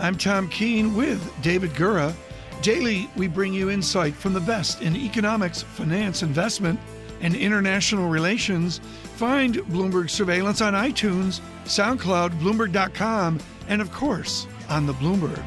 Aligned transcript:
I'm 0.00 0.18
Tom 0.18 0.48
Keene 0.48 0.96
with 0.96 1.32
David 1.40 1.70
Gura. 1.70 2.12
Daily, 2.62 3.08
we 3.16 3.28
bring 3.28 3.54
you 3.54 3.70
insight 3.70 4.14
from 4.14 4.32
the 4.32 4.40
best 4.40 4.82
in 4.82 4.96
economics, 4.96 5.62
finance, 5.62 6.22
investment, 6.22 6.80
and 7.20 7.36
international 7.36 8.08
relations. 8.08 8.80
Find 9.16 9.54
Bloomberg 9.54 10.10
Surveillance 10.10 10.60
on 10.60 10.72
iTunes, 10.74 11.40
SoundCloud, 11.64 12.40
Bloomberg.com, 12.40 13.38
and 13.68 13.80
of 13.80 13.92
course, 13.92 14.48
on 14.68 14.86
the 14.86 14.94
Bloomberg. 14.94 15.42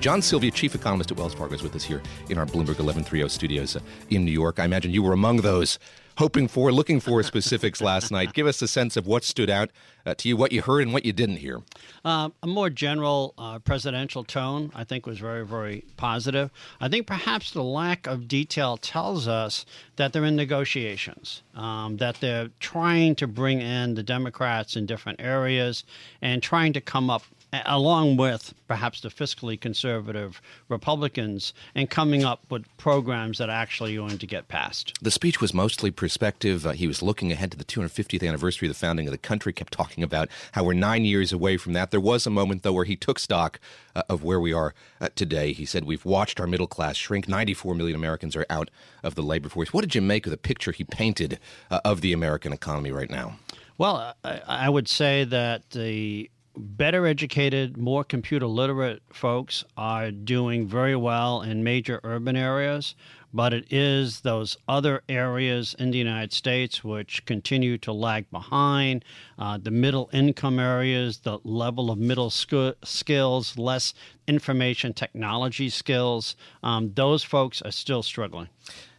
John 0.00 0.22
Silvia, 0.22 0.50
chief 0.50 0.74
economist 0.74 1.12
at 1.12 1.16
Wells 1.16 1.34
Fargo, 1.34 1.54
is 1.54 1.62
with 1.62 1.74
us 1.76 1.84
here 1.84 2.02
in 2.28 2.38
our 2.38 2.46
Bloomberg 2.46 2.78
1130 2.78 3.28
studios 3.28 3.76
in 4.10 4.24
New 4.24 4.32
York. 4.32 4.58
I 4.58 4.64
imagine 4.64 4.90
you 4.90 5.02
were 5.02 5.12
among 5.12 5.38
those 5.38 5.78
hoping 6.16 6.48
for, 6.48 6.72
looking 6.72 7.00
for 7.00 7.22
specifics 7.22 7.80
last 7.80 8.10
night. 8.10 8.32
Give 8.32 8.46
us 8.46 8.60
a 8.62 8.68
sense 8.68 8.96
of 8.96 9.06
what 9.06 9.24
stood 9.24 9.50
out 9.50 9.70
uh, 10.04 10.14
to 10.14 10.28
you, 10.28 10.36
what 10.36 10.52
you 10.52 10.62
heard, 10.62 10.82
and 10.82 10.92
what 10.92 11.04
you 11.04 11.12
didn't 11.12 11.36
hear. 11.36 11.62
Uh, 12.04 12.30
a 12.42 12.46
more 12.46 12.70
general 12.70 13.34
uh, 13.38 13.58
presidential 13.58 14.24
tone, 14.24 14.70
I 14.74 14.84
think, 14.84 15.06
was 15.06 15.18
very, 15.18 15.44
very 15.44 15.84
positive. 15.96 16.50
I 16.80 16.88
think 16.88 17.06
perhaps 17.06 17.50
the 17.50 17.62
lack 17.62 18.06
of 18.06 18.28
detail 18.28 18.76
tells 18.76 19.26
us 19.28 19.66
that 19.96 20.12
they're 20.12 20.24
in 20.24 20.36
negotiations, 20.36 21.42
um, 21.54 21.96
that 21.98 22.20
they're 22.20 22.50
trying 22.60 23.14
to 23.16 23.26
bring 23.26 23.60
in 23.60 23.94
the 23.94 24.02
Democrats 24.02 24.76
in 24.76 24.86
different 24.86 25.20
areas 25.20 25.84
and 26.22 26.42
trying 26.42 26.72
to 26.72 26.80
come 26.80 27.10
up 27.10 27.22
along 27.52 28.16
with 28.16 28.54
perhaps 28.66 29.00
the 29.00 29.08
fiscally 29.08 29.60
conservative 29.60 30.40
Republicans, 30.68 31.54
and 31.74 31.88
coming 31.88 32.24
up 32.24 32.40
with 32.50 32.64
programs 32.76 33.38
that 33.38 33.48
are 33.48 33.52
actually 33.52 33.96
going 33.96 34.18
to 34.18 34.26
get 34.26 34.48
passed. 34.48 34.92
The 35.00 35.10
speech 35.10 35.40
was 35.40 35.54
mostly 35.54 35.90
perspective. 35.90 36.66
Uh, 36.66 36.72
he 36.72 36.86
was 36.86 37.02
looking 37.02 37.32
ahead 37.32 37.52
to 37.52 37.56
the 37.56 37.64
250th 37.64 38.26
anniversary 38.26 38.68
of 38.68 38.74
the 38.74 38.78
founding 38.78 39.06
of 39.06 39.12
the 39.12 39.18
country, 39.18 39.52
kept 39.52 39.72
talking 39.72 40.02
about 40.02 40.28
how 40.52 40.64
we're 40.64 40.74
nine 40.74 41.04
years 41.04 41.32
away 41.32 41.56
from 41.56 41.72
that. 41.74 41.90
There 41.90 42.00
was 42.00 42.26
a 42.26 42.30
moment, 42.30 42.62
though, 42.62 42.72
where 42.72 42.84
he 42.84 42.96
took 42.96 43.18
stock 43.18 43.60
uh, 43.94 44.02
of 44.08 44.22
where 44.22 44.40
we 44.40 44.52
are 44.52 44.74
uh, 45.00 45.08
today. 45.14 45.52
He 45.52 45.64
said, 45.64 45.84
We've 45.84 46.04
watched 46.04 46.40
our 46.40 46.46
middle 46.46 46.66
class 46.66 46.96
shrink. 46.96 47.28
94 47.28 47.74
million 47.74 47.96
Americans 47.96 48.36
are 48.36 48.46
out 48.50 48.70
of 49.02 49.14
the 49.14 49.22
labor 49.22 49.48
force. 49.48 49.72
What 49.72 49.82
did 49.82 49.94
you 49.94 50.02
make 50.02 50.26
of 50.26 50.30
the 50.30 50.36
picture 50.36 50.72
he 50.72 50.84
painted 50.84 51.38
uh, 51.70 51.80
of 51.84 52.00
the 52.00 52.12
American 52.12 52.52
economy 52.52 52.90
right 52.90 53.10
now? 53.10 53.38
Well, 53.78 54.14
I, 54.24 54.40
I 54.46 54.68
would 54.68 54.88
say 54.88 55.24
that 55.24 55.70
the 55.70 56.30
better 56.56 57.06
educated, 57.06 57.76
more 57.76 58.04
computer 58.04 58.46
literate 58.46 59.02
folks 59.12 59.64
are 59.76 60.10
doing 60.10 60.66
very 60.66 60.96
well 60.96 61.42
in 61.42 61.62
major 61.62 62.00
urban 62.02 62.36
areas, 62.36 62.94
but 63.32 63.52
it 63.52 63.70
is 63.70 64.20
those 64.20 64.56
other 64.66 65.02
areas 65.08 65.74
in 65.78 65.90
the 65.90 65.98
United 65.98 66.32
States 66.32 66.82
which 66.82 67.24
continue 67.26 67.76
to 67.78 67.92
lag 67.92 68.30
behind. 68.30 69.04
Uh, 69.38 69.58
the 69.58 69.70
middle 69.70 70.08
income 70.12 70.58
areas, 70.58 71.18
the 71.18 71.38
level 71.44 71.90
of 71.90 71.98
middle 71.98 72.30
sc- 72.30 72.76
skills, 72.82 73.58
less 73.58 73.92
information 74.26 74.94
technology 74.94 75.68
skills, 75.68 76.36
um, 76.62 76.92
those 76.94 77.22
folks 77.22 77.60
are 77.62 77.72
still 77.72 78.02
struggling. 78.02 78.48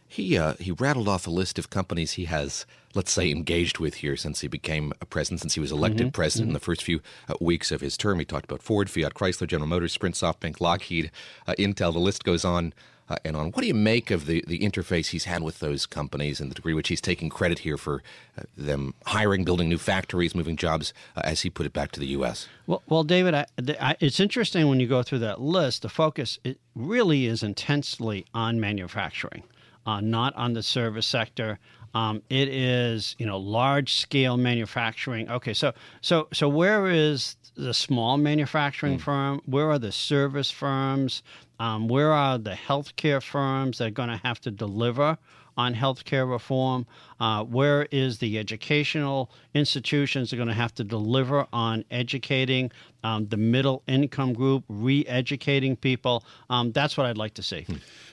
He 0.06 0.38
uh, 0.38 0.54
he 0.58 0.70
rattled 0.70 1.08
off 1.08 1.26
a 1.26 1.30
list 1.30 1.58
of 1.58 1.68
companies 1.68 2.12
he 2.12 2.24
has, 2.24 2.64
let's 2.94 3.12
say, 3.12 3.30
engaged 3.30 3.78
with 3.78 3.96
here 3.96 4.16
since 4.16 4.40
he 4.40 4.48
became 4.48 4.92
a 5.00 5.06
president, 5.06 5.40
since 5.40 5.54
he 5.54 5.60
was 5.60 5.72
elected 5.72 6.08
mm-hmm. 6.08 6.12
president 6.12 6.46
mm-hmm. 6.46 6.50
in 6.50 6.54
the 6.54 6.60
first 6.60 6.82
few 6.82 7.00
uh, 7.28 7.34
weeks 7.40 7.70
of 7.70 7.80
his 7.80 7.96
term. 7.96 8.18
He 8.18 8.24
talked 8.24 8.44
about 8.44 8.62
Ford, 8.62 8.90
Fiat, 8.90 9.14
Chrysler, 9.14 9.46
General 9.46 9.68
Motors, 9.68 9.92
Sprint, 9.92 10.14
SoftBank, 10.14 10.60
Lockheed, 10.60 11.10
uh, 11.46 11.54
Intel. 11.58 11.92
The 11.92 11.98
list 11.98 12.24
goes 12.24 12.44
on. 12.44 12.72
Uh, 13.10 13.16
and 13.24 13.34
on. 13.36 13.46
What 13.52 13.62
do 13.62 13.66
you 13.66 13.72
make 13.72 14.10
of 14.10 14.26
the, 14.26 14.44
the 14.46 14.58
interface 14.58 15.06
he's 15.06 15.24
had 15.24 15.42
with 15.42 15.60
those 15.60 15.86
companies 15.86 16.42
and 16.42 16.50
the 16.50 16.54
degree 16.54 16.74
which 16.74 16.88
he's 16.88 17.00
taking 17.00 17.30
credit 17.30 17.60
here 17.60 17.78
for 17.78 18.02
uh, 18.36 18.42
them 18.54 18.92
hiring, 19.06 19.44
building 19.44 19.70
new 19.70 19.78
factories, 19.78 20.34
moving 20.34 20.56
jobs, 20.56 20.92
uh, 21.16 21.22
as 21.24 21.40
he 21.40 21.48
put 21.48 21.64
it, 21.64 21.72
back 21.72 21.90
to 21.92 22.00
the 22.00 22.06
U.S.? 22.08 22.48
Well, 22.66 22.82
well 22.86 23.04
David, 23.04 23.32
I, 23.32 23.46
I, 23.80 23.96
it's 24.00 24.20
interesting 24.20 24.68
when 24.68 24.78
you 24.78 24.86
go 24.86 25.02
through 25.02 25.20
that 25.20 25.40
list, 25.40 25.80
the 25.80 25.88
focus 25.88 26.38
it 26.44 26.60
really 26.74 27.24
is 27.24 27.42
intensely 27.42 28.26
on 28.34 28.60
manufacturing 28.60 29.42
uh, 29.88 30.00
not 30.02 30.34
on 30.36 30.52
the 30.52 30.62
service 30.62 31.06
sector. 31.06 31.58
Um, 31.94 32.22
it 32.28 32.48
is 32.48 33.16
you 33.18 33.26
know 33.26 33.38
large 33.38 33.94
scale 33.94 34.36
manufacturing. 34.36 35.30
Okay, 35.30 35.54
so 35.54 35.72
so 36.00 36.28
so 36.32 36.48
where 36.48 36.86
is 36.86 37.36
the 37.56 37.74
small 37.74 38.16
manufacturing 38.16 38.98
mm. 38.98 39.02
firm? 39.02 39.40
Where 39.46 39.70
are 39.70 39.78
the 39.78 39.92
service 39.92 40.50
firms? 40.50 41.22
Um, 41.60 41.88
where 41.88 42.12
are 42.12 42.38
the 42.38 42.52
healthcare 42.52 43.22
firms 43.22 43.78
that 43.78 43.88
are 43.88 43.90
going 43.90 44.10
to 44.10 44.16
have 44.18 44.40
to 44.42 44.50
deliver 44.50 45.18
on 45.58 45.74
healthcare 45.74 46.30
reform? 46.30 46.86
Uh, 47.20 47.44
where 47.44 47.86
is 47.90 48.18
the 48.18 48.38
educational 48.38 49.30
institutions 49.52 50.32
are 50.32 50.36
going 50.36 50.48
to 50.48 50.54
have 50.54 50.74
to 50.76 50.84
deliver 50.84 51.46
on 51.52 51.84
educating 51.90 52.70
um, 53.04 53.26
the 53.26 53.36
middle 53.36 53.82
income 53.86 54.32
group, 54.32 54.64
re 54.68 55.04
educating 55.06 55.76
people? 55.76 56.24
Um, 56.48 56.72
that's 56.72 56.96
what 56.96 57.06
I'd 57.06 57.18
like 57.18 57.34
to 57.34 57.42
see. 57.42 57.66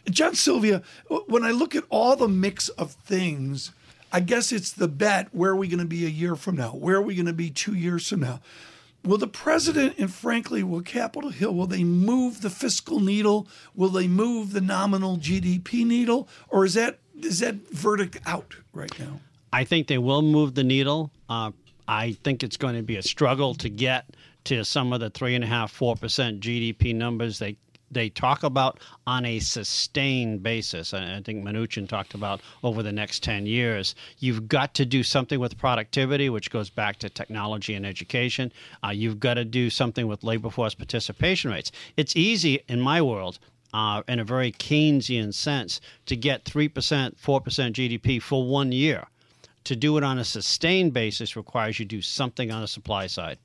John 0.10 0.36
Silvia, 0.36 0.82
when 1.28 1.46
I 1.46 1.52
look 1.52 1.76
at 1.76 1.84
all 1.90 2.16
the 2.16 2.28
mix 2.28 2.68
of 2.70 2.92
things, 2.92 3.72
I 4.12 4.20
guess 4.20 4.52
it's 4.52 4.72
the 4.72 4.88
bet 4.88 5.34
where 5.34 5.52
are 5.52 5.56
we 5.56 5.68
going 5.68 5.80
to 5.80 5.86
be 5.86 6.06
a 6.06 6.10
year 6.10 6.36
from 6.36 6.56
now? 6.56 6.70
Where 6.72 6.96
are 6.96 7.02
we 7.02 7.16
going 7.16 7.26
to 7.28 7.34
be 7.34 7.50
two 7.52 7.76
years 7.76 8.08
from 8.08 8.22
now? 8.22 8.42
Will 9.04 9.20
the 9.20 9.28
president 9.28 10.00
and 10.00 10.12
frankly, 10.12 10.64
will 10.64 10.82
Capitol 10.82 11.30
Hill, 11.30 11.54
will 11.54 11.68
they 11.68 11.84
move 11.84 12.42
the 12.42 12.50
fiscal 12.50 13.00
needle? 13.00 13.48
Will 13.76 13.90
they 13.90 14.08
move 14.08 14.52
the 14.52 14.62
nominal 14.62 15.18
GDP 15.18 15.86
needle? 15.86 16.28
Or 16.50 16.66
is 16.66 16.74
that 16.74 16.98
is 17.22 17.40
that 17.40 17.56
verdict 17.72 18.20
out 18.26 18.56
right 18.74 18.98
now? 19.00 19.20
I 19.54 19.64
think 19.64 19.88
they 19.88 19.98
will 19.98 20.22
move 20.22 20.56
the 20.56 20.64
needle. 20.64 21.12
Uh, 21.30 21.52
I 21.88 22.14
think 22.24 22.44
it's 22.44 22.58
going 22.58 22.76
to 22.76 22.82
be 22.82 22.98
a 22.98 23.04
struggle 23.04 23.54
to 23.56 23.70
get 23.70 24.06
to 24.46 24.64
some 24.64 24.94
of 24.94 25.00
the 25.00 25.10
three 25.10 25.36
and 25.36 25.44
a 25.44 25.48
half, 25.48 25.72
four 25.72 25.96
percent 25.96 26.42
GDP 26.42 26.94
numbers 26.94 27.40
they 27.40 27.58
they 27.92 28.10
talk 28.10 28.44
about 28.44 28.80
on 29.08 29.26
a 29.26 29.40
sustained 29.40 30.44
basis. 30.44 30.94
I 30.94 31.22
think 31.24 31.44
Mnuchin 31.44 31.88
talked 31.88 32.14
about 32.14 32.42
over 32.64 32.84
the 32.84 32.92
next 32.92 33.24
10 33.24 33.46
years. 33.46 33.96
You've 34.20 34.48
got 34.48 34.74
to 34.76 34.86
do 34.86 35.04
something 35.04 35.40
with 35.40 35.58
productivity, 35.58 36.30
which 36.30 36.52
goes 36.52 36.70
back 36.70 36.98
to 37.00 37.10
technology 37.10 37.74
and 37.74 37.86
education. 37.86 38.52
Uh, 38.84 38.90
you've 38.90 39.20
got 39.20 39.36
to 39.36 39.46
do 39.46 39.70
something 39.70 40.08
with 40.08 40.24
labor 40.24 40.50
force 40.50 40.74
participation 40.74 41.52
rates. 41.52 41.72
It's 41.96 42.16
easy 42.16 42.62
in 42.68 42.82
my 42.82 43.02
world 43.02 43.40
uh, 43.76 44.04
in 44.08 44.20
a 44.20 44.24
very 44.24 44.54
Keynesian 44.54 45.34
sense, 45.34 45.82
to 46.06 46.16
get 46.16 46.46
3%, 46.46 46.70
4% 46.70 47.14
GDP 47.20 48.22
for 48.22 48.48
one 48.48 48.72
year. 48.72 49.06
To 49.66 49.76
do 49.76 49.98
it 49.98 50.04
on 50.04 50.18
a 50.18 50.24
sustained 50.24 50.94
basis 50.94 51.36
requires 51.36 51.78
you 51.78 51.84
do 51.84 52.02
something 52.02 52.52
on 52.52 52.62
the 52.62 52.70
supply 52.70 53.08
side. 53.08 53.38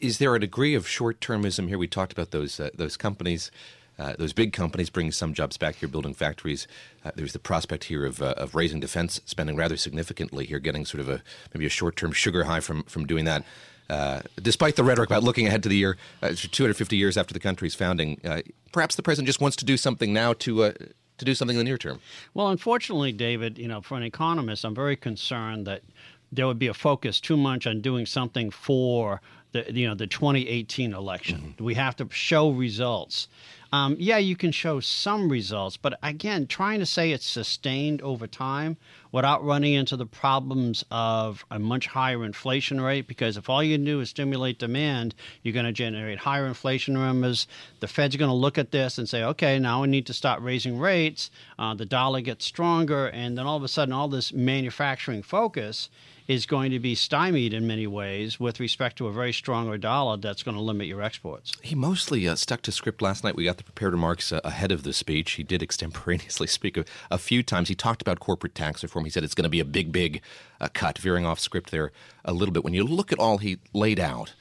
Is 0.00 0.18
there 0.18 0.34
a 0.34 0.40
degree 0.40 0.74
of 0.74 0.88
short 0.88 1.20
termism 1.20 1.68
here? 1.68 1.78
We 1.78 1.86
talked 1.86 2.12
about 2.12 2.32
those 2.32 2.58
uh, 2.58 2.70
those 2.74 2.96
companies. 2.96 3.50
Uh, 3.98 4.14
those 4.16 4.32
big 4.32 4.52
companies 4.52 4.90
bringing 4.90 5.10
some 5.10 5.34
jobs 5.34 5.56
back 5.56 5.74
here, 5.74 5.88
building 5.88 6.14
factories. 6.14 6.68
Uh, 7.04 7.10
there's 7.16 7.32
the 7.32 7.38
prospect 7.40 7.84
here 7.84 8.06
of, 8.06 8.22
uh, 8.22 8.32
of 8.36 8.54
raising 8.54 8.78
defense 8.78 9.20
spending 9.24 9.56
rather 9.56 9.76
significantly 9.76 10.46
here, 10.46 10.60
getting 10.60 10.86
sort 10.86 11.00
of 11.00 11.08
a 11.08 11.20
maybe 11.52 11.66
a 11.66 11.68
short 11.68 11.96
term 11.96 12.12
sugar 12.12 12.44
high 12.44 12.60
from 12.60 12.84
from 12.84 13.06
doing 13.06 13.24
that. 13.24 13.44
Uh, 13.90 14.20
despite 14.42 14.76
the 14.76 14.84
rhetoric 14.84 15.08
about 15.08 15.22
looking 15.22 15.46
ahead 15.46 15.62
to 15.62 15.68
the 15.68 15.76
year, 15.76 15.96
uh, 16.22 16.32
250 16.34 16.96
years 16.96 17.16
after 17.16 17.32
the 17.32 17.40
country's 17.40 17.74
founding, 17.74 18.20
uh, 18.24 18.42
perhaps 18.72 18.96
the 18.96 19.02
president 19.02 19.26
just 19.26 19.40
wants 19.40 19.56
to 19.56 19.64
do 19.64 19.76
something 19.76 20.12
now 20.12 20.32
to 20.34 20.64
uh, 20.64 20.72
to 21.16 21.24
do 21.24 21.34
something 21.34 21.56
in 21.56 21.58
the 21.58 21.64
near 21.64 21.78
term. 21.78 22.00
Well, 22.34 22.48
unfortunately, 22.48 23.12
David, 23.12 23.58
you 23.58 23.66
know, 23.66 23.80
for 23.80 23.96
an 23.96 24.02
economist, 24.02 24.64
I'm 24.64 24.74
very 24.74 24.96
concerned 24.96 25.66
that 25.66 25.82
there 26.30 26.46
would 26.46 26.58
be 26.58 26.68
a 26.68 26.74
focus 26.74 27.20
too 27.20 27.36
much 27.36 27.66
on 27.66 27.80
doing 27.80 28.06
something 28.06 28.50
for 28.50 29.20
the 29.52 29.72
you 29.72 29.86
know 29.86 29.94
the 29.94 30.06
2018 30.06 30.92
election. 30.92 31.38
Mm-hmm. 31.38 31.64
We 31.64 31.74
have 31.74 31.96
to 31.96 32.08
show 32.10 32.50
results. 32.50 33.28
Um, 33.72 33.96
yeah, 33.98 34.18
you 34.18 34.36
can 34.36 34.52
show 34.52 34.80
some 34.80 35.28
results, 35.28 35.76
but 35.76 35.98
again, 36.02 36.46
trying 36.46 36.80
to 36.80 36.86
say 36.86 37.12
it's 37.12 37.26
sustained 37.26 38.00
over 38.02 38.26
time 38.26 38.76
without 39.12 39.44
running 39.44 39.74
into 39.74 39.96
the 39.96 40.06
problems 40.06 40.84
of 40.90 41.44
a 41.50 41.58
much 41.58 41.86
higher 41.86 42.24
inflation 42.24 42.80
rate, 42.80 43.06
because 43.06 43.36
if 43.36 43.48
all 43.48 43.62
you 43.62 43.76
do 43.78 44.00
is 44.00 44.10
stimulate 44.10 44.58
demand, 44.58 45.14
you're 45.42 45.54
going 45.54 45.66
to 45.66 45.72
generate 45.72 46.18
higher 46.18 46.46
inflation 46.46 46.94
numbers. 46.94 47.46
The 47.80 47.88
Fed's 47.88 48.16
going 48.16 48.30
to 48.30 48.34
look 48.34 48.58
at 48.58 48.70
this 48.70 48.98
and 48.98 49.08
say, 49.08 49.22
okay, 49.22 49.58
now 49.58 49.82
we 49.82 49.88
need 49.88 50.06
to 50.06 50.14
start 50.14 50.42
raising 50.42 50.78
rates. 50.78 51.30
Uh, 51.58 51.74
the 51.74 51.86
dollar 51.86 52.20
gets 52.20 52.44
stronger, 52.44 53.08
and 53.08 53.36
then 53.36 53.46
all 53.46 53.56
of 53.56 53.64
a 53.64 53.68
sudden, 53.68 53.92
all 53.92 54.08
this 54.08 54.32
manufacturing 54.32 55.22
focus 55.22 55.90
is 56.28 56.44
going 56.44 56.70
to 56.70 56.78
be 56.78 56.94
stymied 56.94 57.54
in 57.54 57.66
many 57.66 57.86
ways 57.86 58.38
with 58.38 58.60
respect 58.60 58.98
to 58.98 59.06
a 59.06 59.12
very 59.12 59.32
stronger 59.32 59.78
dollar 59.78 60.18
that's 60.18 60.42
going 60.42 60.54
to 60.54 60.62
limit 60.62 60.86
your 60.86 61.00
exports. 61.00 61.54
He 61.62 61.74
mostly 61.74 62.28
uh, 62.28 62.36
stuck 62.36 62.60
to 62.62 62.72
script 62.72 63.00
last 63.00 63.24
night. 63.24 63.34
We 63.34 63.44
got 63.44 63.56
the 63.58 63.64
prepared 63.64 63.92
remarks 63.92 64.32
uh, 64.32 64.40
ahead 64.44 64.72
of 64.72 64.82
the 64.82 64.92
speech. 64.92 65.32
He 65.32 65.42
did 65.42 65.62
extemporaneously 65.68 66.46
speak 66.46 66.76
a, 66.76 66.84
a, 67.10 67.18
few 67.18 67.42
times. 67.42 67.68
He 67.68 67.74
talked 67.74 68.02
about 68.02 68.20
corporate 68.20 68.54
tax 68.54 68.82
reform. 68.82 69.04
He 69.04 69.10
said 69.10 69.24
it's 69.24 69.34
going 69.34 69.44
to 69.44 69.50
be 69.50 69.60
a 69.60 69.64
big, 69.64 69.92
big 69.92 70.22
uh, 70.60 70.68
cut, 70.72 70.98
veering 70.98 71.26
off 71.26 71.38
script 71.38 71.70
there 71.70 71.92
a 72.24 72.32
little 72.32 72.52
bit. 72.52 72.64
When 72.64 72.74
you 72.74 72.84
look 72.84 73.12
at 73.12 73.18
all 73.18 73.38
he 73.38 73.58
laid 73.72 74.00
out, 74.00 74.34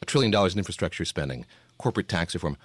a 0.00 0.06
trillion 0.06 0.30
dollars 0.30 0.54
in 0.54 0.58
infrastructure 0.58 1.04
spending, 1.04 1.46
corporate 1.78 2.08
tax 2.08 2.34
reform, 2.34 2.56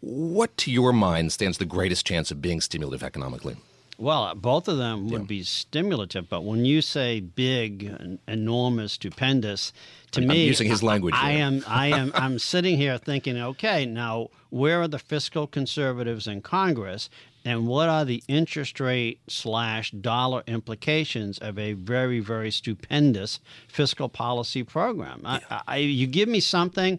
what 0.00 0.56
to 0.58 0.70
your 0.70 0.92
mind 0.92 1.32
stands 1.32 1.58
the 1.58 1.64
greatest 1.64 2.06
chance 2.06 2.30
of 2.30 2.40
being 2.40 2.60
stimulative 2.60 3.02
economically? 3.02 3.56
Well, 4.02 4.34
both 4.34 4.66
of 4.66 4.78
them 4.78 5.08
would 5.10 5.20
yeah. 5.22 5.26
be 5.26 5.42
stimulative, 5.44 6.28
but 6.28 6.42
when 6.42 6.64
you 6.64 6.82
say 6.82 7.20
big, 7.20 8.18
enormous, 8.26 8.94
stupendous, 8.94 9.72
to 10.10 10.20
I'm 10.20 10.26
me, 10.26 10.44
using 10.44 10.68
his 10.68 10.82
language. 10.82 11.14
I, 11.16 11.28
I 11.28 11.32
am, 11.34 11.64
I 11.68 11.86
am, 11.86 12.10
I'm 12.16 12.40
sitting 12.40 12.76
here 12.76 12.98
thinking, 12.98 13.38
okay, 13.38 13.86
now 13.86 14.30
where 14.50 14.82
are 14.82 14.88
the 14.88 14.98
fiscal 14.98 15.46
conservatives 15.46 16.26
in 16.26 16.42
Congress, 16.42 17.10
and 17.44 17.68
what 17.68 17.88
are 17.88 18.04
the 18.04 18.24
interest 18.26 18.80
rate 18.80 19.20
slash 19.28 19.92
dollar 19.92 20.42
implications 20.48 21.38
of 21.38 21.56
a 21.56 21.74
very, 21.74 22.18
very 22.18 22.50
stupendous 22.50 23.38
fiscal 23.68 24.08
policy 24.08 24.64
program? 24.64 25.20
Yeah. 25.22 25.38
I, 25.48 25.62
I, 25.68 25.76
you 25.76 26.08
give 26.08 26.28
me 26.28 26.40
something. 26.40 26.98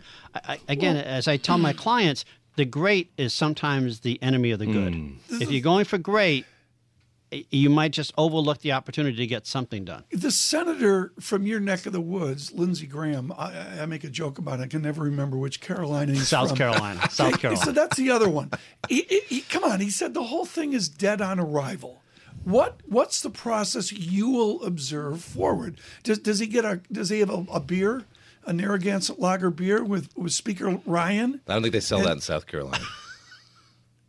again, 0.69 0.95
well, 0.95 1.05
as 1.05 1.27
I 1.27 1.35
tell 1.35 1.57
my 1.57 1.73
clients, 1.73 2.23
the 2.55 2.65
great 2.65 3.11
is 3.17 3.33
sometimes 3.33 4.01
the 4.01 4.21
enemy 4.23 4.51
of 4.51 4.59
the 4.59 4.67
good. 4.67 4.93
Mm. 4.93 5.17
If 5.41 5.51
you're 5.51 5.61
going 5.61 5.85
for 5.85 5.97
great, 5.97 6.45
you 7.49 7.69
might 7.69 7.91
just 7.91 8.13
overlook 8.17 8.59
the 8.59 8.71
opportunity 8.71 9.17
to 9.17 9.27
get 9.27 9.47
something 9.47 9.85
done. 9.85 10.03
The 10.11 10.31
senator 10.31 11.13
from 11.19 11.45
your 11.45 11.59
neck 11.59 11.85
of 11.85 11.93
the 11.93 12.01
woods, 12.01 12.51
Lindsey 12.53 12.87
Graham, 12.87 13.31
I, 13.37 13.81
I 13.81 13.85
make 13.85 14.03
a 14.03 14.09
joke 14.09 14.37
about 14.37 14.59
it. 14.59 14.63
I 14.63 14.67
can 14.67 14.81
never 14.81 15.03
remember 15.03 15.37
which 15.37 15.61
Carolina 15.61 16.13
he's 16.13 16.27
South 16.27 16.49
from. 16.49 16.57
Carolina. 16.57 17.09
South 17.09 17.39
Carolina. 17.39 17.65
so 17.65 17.71
that's 17.71 17.97
the 17.97 18.11
other 18.11 18.29
one. 18.29 18.51
He, 18.89 19.03
he, 19.27 19.41
come 19.41 19.63
on, 19.63 19.79
he 19.79 19.89
said 19.89 20.13
the 20.13 20.23
whole 20.23 20.45
thing 20.45 20.73
is 20.73 20.89
dead 20.89 21.21
on 21.21 21.39
arrival. 21.39 22.01
What 22.43 22.81
what's 22.85 23.21
the 23.21 23.29
process 23.29 23.91
you 23.91 24.29
will 24.29 24.63
observe 24.63 25.23
forward? 25.23 25.79
Does, 26.03 26.19
does 26.19 26.39
he 26.39 26.47
get 26.47 26.65
a 26.65 26.81
does 26.91 27.09
he 27.09 27.19
have 27.19 27.29
a, 27.29 27.45
a 27.51 27.59
beer, 27.61 28.03
a 28.45 28.51
Narragansett 28.51 29.17
Lager 29.19 29.49
beer 29.49 29.83
with, 29.83 30.09
with 30.17 30.33
Speaker 30.33 30.81
Ryan? 30.85 31.41
I 31.47 31.53
don't 31.53 31.61
think 31.61 31.73
they 31.73 31.79
sell 31.79 31.99
and, 31.99 32.07
that 32.07 32.11
in 32.13 32.21
South 32.21 32.45
Carolina. 32.45 32.83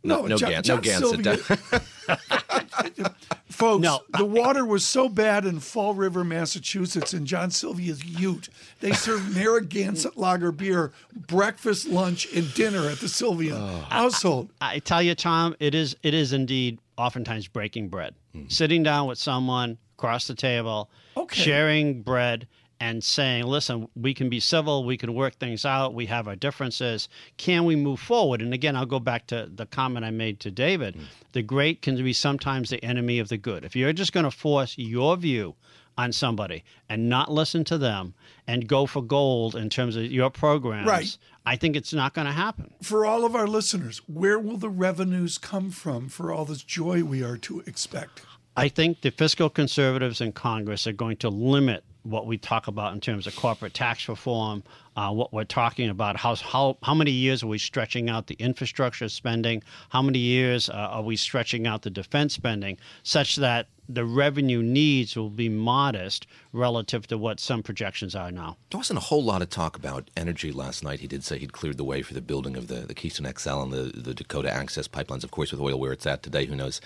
No, 0.05 0.21
no, 0.21 0.27
no, 0.27 0.37
John, 0.37 0.63
John 0.63 0.77
no 0.77 0.81
Gansett. 0.81 1.81
Folks, 3.55 3.83
no. 3.83 4.01
the 4.17 4.25
water 4.25 4.65
was 4.65 4.85
so 4.85 5.07
bad 5.07 5.45
in 5.45 5.61
Fall 5.61 5.93
River, 5.93 6.25
Massachusetts, 6.25 7.13
in 7.13 7.25
John 7.25 7.51
Silvia's 7.51 8.03
Ute. 8.03 8.49
They 8.81 8.91
served 8.91 9.33
Narragansett 9.33 10.17
lager 10.17 10.51
beer, 10.51 10.91
breakfast, 11.15 11.87
lunch, 11.87 12.27
and 12.33 12.53
dinner 12.53 12.89
at 12.89 12.99
the 12.99 13.07
Silvia 13.07 13.55
oh. 13.55 13.85
household. 13.89 14.49
I, 14.59 14.75
I, 14.75 14.79
tell 14.79 15.01
you, 15.01 15.15
Tom, 15.15 15.55
it 15.59 15.73
is 15.73 15.95
it 16.03 16.13
is 16.13 16.33
indeed 16.33 16.79
oftentimes 16.97 17.47
breaking 17.47 17.87
bread. 17.87 18.13
Mm. 18.35 18.51
Sitting 18.51 18.83
down 18.83 19.07
with 19.07 19.17
someone 19.17 19.77
across 19.97 20.27
the 20.27 20.35
table, 20.35 20.89
okay. 21.15 21.41
sharing 21.41 22.01
bread, 22.01 22.47
and 22.79 23.03
saying, 23.03 23.45
listen, 23.45 23.87
we 23.95 24.13
can 24.13 24.29
be 24.29 24.39
civil, 24.39 24.83
we 24.83 24.97
can 24.97 25.13
work 25.13 25.35
things 25.35 25.65
out, 25.65 25.93
we 25.93 26.05
have 26.07 26.27
our 26.27 26.35
differences. 26.35 27.07
Can 27.37 27.65
we 27.65 27.75
move 27.75 27.99
forward? 27.99 28.41
And 28.41 28.53
again, 28.53 28.75
I'll 28.75 28.85
go 28.85 28.99
back 28.99 29.27
to 29.27 29.49
the 29.53 29.65
comment 29.65 30.05
I 30.05 30.11
made 30.11 30.39
to 30.41 30.51
David. 30.51 30.95
Mm. 30.95 31.03
The 31.31 31.41
great 31.41 31.81
can 31.81 31.95
be 31.95 32.13
sometimes 32.13 32.69
the 32.69 32.83
enemy 32.83 33.19
of 33.19 33.29
the 33.29 33.37
good. 33.37 33.63
If 33.63 33.75
you're 33.75 33.93
just 33.93 34.13
going 34.13 34.25
to 34.25 34.31
force 34.31 34.77
your 34.77 35.15
view 35.17 35.55
on 35.97 36.11
somebody 36.11 36.63
and 36.89 37.07
not 37.07 37.31
listen 37.31 37.63
to 37.63 37.77
them 37.77 38.13
and 38.47 38.67
go 38.67 38.85
for 38.85 39.01
gold 39.01 39.55
in 39.55 39.69
terms 39.69 39.95
of 39.95 40.03
your 40.11 40.29
programs, 40.29 40.87
right. 40.87 41.17
I 41.45 41.55
think 41.55 41.75
it's 41.75 41.93
not 41.93 42.13
going 42.13 42.27
to 42.27 42.33
happen. 42.33 42.73
For 42.81 43.05
all 43.05 43.23
of 43.23 43.35
our 43.35 43.47
listeners, 43.47 44.01
where 44.07 44.37
will 44.37 44.57
the 44.57 44.69
revenues 44.69 45.37
come 45.37 45.71
from 45.71 46.09
for 46.09 46.33
all 46.33 46.43
this 46.43 46.63
joy 46.63 47.03
we 47.03 47.23
are 47.23 47.37
to 47.37 47.61
expect? 47.61 48.21
I 48.57 48.69
think 48.69 49.01
the 49.01 49.11
fiscal 49.11 49.49
conservatives 49.49 50.21
in 50.21 50.31
Congress 50.31 50.87
are 50.87 50.93
going 50.93 51.17
to 51.17 51.29
limit 51.29 51.83
what 52.05 52.27
we 52.27 52.37
talk 52.37 52.67
about 52.67 52.93
in 52.93 53.01
terms 53.01 53.25
of 53.25 53.35
corporate 53.35 53.73
tax 53.73 54.07
reform, 54.07 54.63
uh, 54.95 55.11
what 55.11 55.33
we're 55.33 55.43
talking 55.43 55.89
about, 55.89 56.15
how, 56.15 56.35
how, 56.35 56.77
how 56.83 56.93
many 56.93 57.11
years 57.11 57.43
are 57.43 57.47
we 57.47 57.57
stretching 57.57 58.09
out 58.09 58.27
the 58.27 58.35
infrastructure 58.35 59.09
spending, 59.09 59.63
how 59.89 60.01
many 60.01 60.19
years 60.19 60.69
uh, 60.69 60.73
are 60.73 61.01
we 61.01 61.15
stretching 61.15 61.65
out 61.65 61.81
the 61.81 61.89
defense 61.89 62.33
spending, 62.33 62.77
such 63.03 63.37
that 63.37 63.67
the 63.89 64.05
revenue 64.05 64.61
needs 64.61 65.15
will 65.15 65.29
be 65.29 65.49
modest 65.49 66.25
relative 66.53 67.05
to 67.07 67.17
what 67.17 67.39
some 67.39 67.61
projections 67.61 68.15
are 68.15 68.31
now. 68.31 68.57
There 68.71 68.77
wasn't 68.77 68.97
a 68.97 69.03
whole 69.03 69.23
lot 69.23 69.41
of 69.41 69.49
talk 69.49 69.75
about 69.77 70.09
energy 70.17 70.51
last 70.51 70.83
night. 70.83 70.99
He 70.99 71.07
did 71.07 71.23
say 71.23 71.37
he'd 71.37 71.53
cleared 71.53 71.77
the 71.77 71.83
way 71.83 72.01
for 72.01 72.13
the 72.13 72.21
building 72.21 72.55
of 72.55 72.67
the, 72.67 72.81
the 72.81 72.93
Keystone 72.93 73.31
XL 73.37 73.61
and 73.61 73.71
the, 73.71 73.91
the 73.95 74.13
Dakota 74.13 74.51
Access 74.51 74.87
pipelines. 74.87 75.23
Of 75.23 75.31
course, 75.31 75.51
with 75.51 75.61
oil 75.61 75.79
where 75.79 75.91
it's 75.91 76.05
at 76.05 76.23
today, 76.23 76.45
who 76.45 76.55
knows 76.55 76.81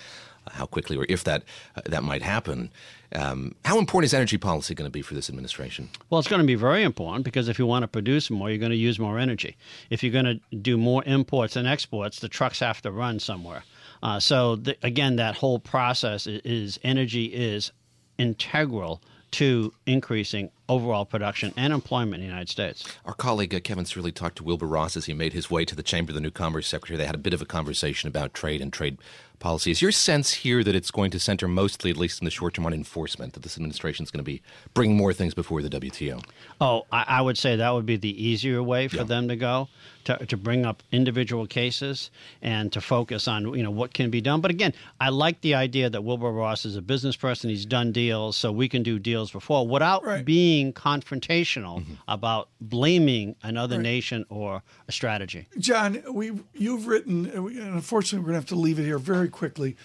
how 0.52 0.66
quickly 0.66 0.96
or 0.96 1.06
if 1.08 1.24
that 1.24 1.42
uh, 1.76 1.82
that 1.86 2.02
might 2.02 2.22
happen. 2.22 2.70
Um, 3.12 3.56
how 3.64 3.78
important 3.78 4.06
is 4.06 4.14
energy 4.14 4.38
policy 4.38 4.74
going 4.74 4.86
to 4.86 4.92
be 4.92 5.02
for 5.02 5.14
this 5.14 5.28
administration? 5.28 5.90
Well, 6.10 6.20
it's 6.20 6.28
going 6.28 6.40
to 6.40 6.46
be 6.46 6.54
very 6.54 6.84
important 6.84 7.24
because 7.24 7.48
if 7.48 7.58
you 7.58 7.66
want 7.66 7.82
to 7.82 7.88
produce 7.88 8.30
more, 8.30 8.48
you're 8.48 8.58
going 8.58 8.70
to 8.70 8.76
use 8.76 9.00
more 9.00 9.18
energy. 9.18 9.56
If 9.90 10.04
you're 10.04 10.12
going 10.12 10.26
to 10.26 10.56
do 10.56 10.76
more 10.76 11.02
imports 11.04 11.56
and 11.56 11.66
exports, 11.66 12.20
the 12.20 12.28
trucks 12.28 12.60
have 12.60 12.80
to 12.82 12.92
run 12.92 13.18
somewhere. 13.18 13.64
Uh, 14.02 14.20
so 14.20 14.56
the, 14.56 14.76
again, 14.82 15.16
that 15.16 15.34
whole 15.34 15.58
process 15.58 16.26
is, 16.26 16.40
is 16.44 16.80
energy 16.84 17.24
is 17.26 17.72
integral 18.16 19.02
to 19.32 19.72
increasing 19.86 20.50
overall 20.68 21.04
production 21.04 21.52
and 21.56 21.72
employment 21.72 22.14
in 22.14 22.20
the 22.20 22.26
United 22.26 22.48
States. 22.48 22.84
Our 23.04 23.14
colleague 23.14 23.54
uh, 23.54 23.60
Kevin 23.60 23.84
Cirilli 23.84 24.12
talked 24.12 24.36
to 24.36 24.44
Wilbur 24.44 24.66
Ross 24.66 24.96
as 24.96 25.06
he 25.06 25.14
made 25.14 25.32
his 25.32 25.50
way 25.50 25.64
to 25.64 25.76
the 25.76 25.82
chamber 25.82 26.10
of 26.10 26.14
the 26.14 26.20
new 26.20 26.30
Commerce 26.30 26.66
Secretary. 26.66 26.96
They 26.96 27.06
had 27.06 27.14
a 27.14 27.18
bit 27.18 27.34
of 27.34 27.40
a 27.40 27.46
conversation 27.46 28.08
about 28.08 28.34
trade 28.34 28.60
and 28.60 28.72
trade 28.72 28.98
policy. 29.40 29.70
Is 29.70 29.82
your 29.82 29.90
sense 29.90 30.32
here 30.32 30.62
that 30.62 30.74
it's 30.74 30.90
going 30.90 31.10
to 31.10 31.18
center 31.18 31.48
mostly, 31.48 31.90
at 31.90 31.96
least 31.96 32.20
in 32.20 32.24
the 32.24 32.30
short 32.30 32.54
term, 32.54 32.66
on 32.66 32.72
enforcement, 32.72 33.32
that 33.32 33.42
this 33.42 33.56
administration 33.56 34.04
is 34.04 34.10
going 34.10 34.20
to 34.20 34.24
be 34.24 34.42
bringing 34.74 34.96
more 34.96 35.12
things 35.12 35.34
before 35.34 35.62
the 35.62 35.68
WTO? 35.68 36.22
Oh, 36.60 36.86
I, 36.92 37.04
I 37.08 37.20
would 37.22 37.36
say 37.36 37.56
that 37.56 37.70
would 37.70 37.86
be 37.86 37.96
the 37.96 38.24
easier 38.24 38.62
way 38.62 38.86
for 38.86 38.98
yeah. 38.98 39.04
them 39.04 39.28
to 39.28 39.36
go, 39.36 39.68
to, 40.04 40.24
to 40.26 40.36
bring 40.36 40.64
up 40.64 40.82
individual 40.92 41.46
cases 41.46 42.10
and 42.42 42.72
to 42.72 42.80
focus 42.80 43.28
on, 43.28 43.54
you 43.54 43.62
know, 43.62 43.70
what 43.70 43.94
can 43.94 44.10
be 44.10 44.20
done. 44.20 44.40
But 44.40 44.50
again, 44.50 44.72
I 45.00 45.10
like 45.10 45.40
the 45.40 45.54
idea 45.54 45.90
that 45.90 46.02
Wilbur 46.02 46.32
Ross 46.32 46.64
is 46.64 46.76
a 46.76 46.82
business 46.82 47.16
person. 47.16 47.50
He's 47.50 47.66
done 47.66 47.92
deals, 47.92 48.36
so 48.36 48.52
we 48.52 48.68
can 48.68 48.82
do 48.82 48.98
deals 48.98 49.30
before 49.30 49.66
without 49.66 50.04
right. 50.04 50.24
being 50.24 50.72
confrontational 50.72 51.80
mm-hmm. 51.80 51.94
about 52.08 52.48
blaming 52.60 53.36
another 53.42 53.76
right. 53.76 53.82
nation 53.82 54.24
or 54.28 54.62
a 54.88 54.92
strategy. 54.92 55.48
John, 55.58 56.02
we 56.12 56.32
you've 56.54 56.86
written, 56.86 57.26
and 57.26 57.58
unfortunately, 57.58 58.20
we're 58.20 58.32
going 58.32 58.34
to 58.34 58.40
have 58.40 58.46
to 58.46 58.54
leave 58.56 58.78
it 58.78 58.84
here 58.84 58.98
very 58.98 59.28
quickly. 59.28 59.76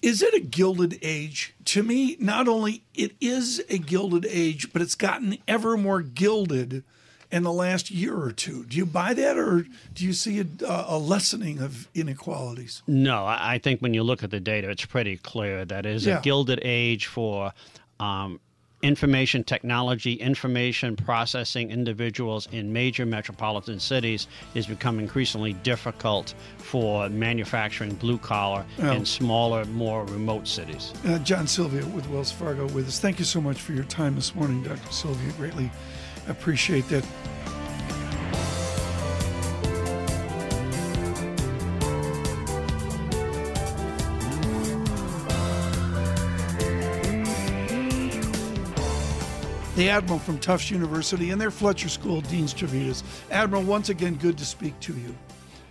Is 0.00 0.22
it 0.22 0.32
a 0.32 0.40
gilded 0.40 0.98
age? 1.02 1.54
To 1.66 1.82
me, 1.82 2.16
not 2.20 2.46
only 2.46 2.84
it 2.94 3.16
is 3.20 3.64
a 3.68 3.78
gilded 3.78 4.26
age, 4.30 4.72
but 4.72 4.80
it's 4.80 4.94
gotten 4.94 5.38
ever 5.48 5.76
more 5.76 6.02
gilded 6.02 6.84
in 7.30 7.42
the 7.42 7.52
last 7.52 7.90
year 7.90 8.16
or 8.16 8.32
two. 8.32 8.64
Do 8.64 8.76
you 8.76 8.86
buy 8.86 9.14
that, 9.14 9.36
or 9.36 9.66
do 9.94 10.04
you 10.04 10.12
see 10.12 10.40
a, 10.40 10.46
a 10.66 10.98
lessening 10.98 11.60
of 11.60 11.88
inequalities? 11.94 12.82
No, 12.86 13.26
I 13.26 13.60
think 13.62 13.80
when 13.80 13.94
you 13.94 14.02
look 14.02 14.22
at 14.22 14.30
the 14.30 14.40
data, 14.40 14.70
it's 14.70 14.84
pretty 14.84 15.16
clear 15.18 15.64
that 15.64 15.84
it 15.86 15.94
is 15.94 16.06
yeah. 16.06 16.18
a 16.18 16.22
gilded 16.22 16.60
age 16.62 17.06
for 17.06 17.52
um, 18.00 18.40
information 18.82 19.42
technology, 19.42 20.14
information 20.14 20.94
processing 20.96 21.70
individuals 21.70 22.48
in 22.52 22.72
major 22.72 23.04
metropolitan 23.04 23.80
cities 23.80 24.28
is 24.54 24.66
becoming 24.66 25.02
increasingly 25.02 25.52
difficult 25.52 26.34
for 26.58 27.08
manufacturing 27.08 27.94
blue 27.94 28.18
collar 28.18 28.64
in 28.78 29.04
smaller, 29.04 29.64
more 29.66 30.04
remote 30.06 30.46
cities. 30.46 30.92
Uh, 31.04 31.18
John 31.18 31.46
Silvia 31.46 31.84
with 31.86 32.08
Wells 32.08 32.30
Fargo 32.30 32.66
with 32.68 32.86
us. 32.86 33.00
Thank 33.00 33.18
you 33.18 33.24
so 33.24 33.40
much 33.40 33.60
for 33.60 33.72
your 33.72 33.84
time 33.84 34.14
this 34.14 34.34
morning, 34.34 34.62
Dr. 34.62 34.92
Silvia. 34.92 35.32
Greatly 35.32 35.70
appreciate 36.28 36.88
that. 36.88 37.04
the 49.78 49.88
Admiral 49.90 50.18
from 50.18 50.40
Tufts 50.40 50.72
University 50.72 51.30
and 51.30 51.40
their 51.40 51.52
Fletcher 51.52 51.88
School, 51.88 52.20
Dean 52.22 52.46
Stavridis. 52.46 53.04
Admiral, 53.30 53.62
once 53.62 53.90
again, 53.90 54.16
good 54.16 54.36
to 54.38 54.44
speak 54.44 54.78
to 54.80 54.92
you. 54.92 55.14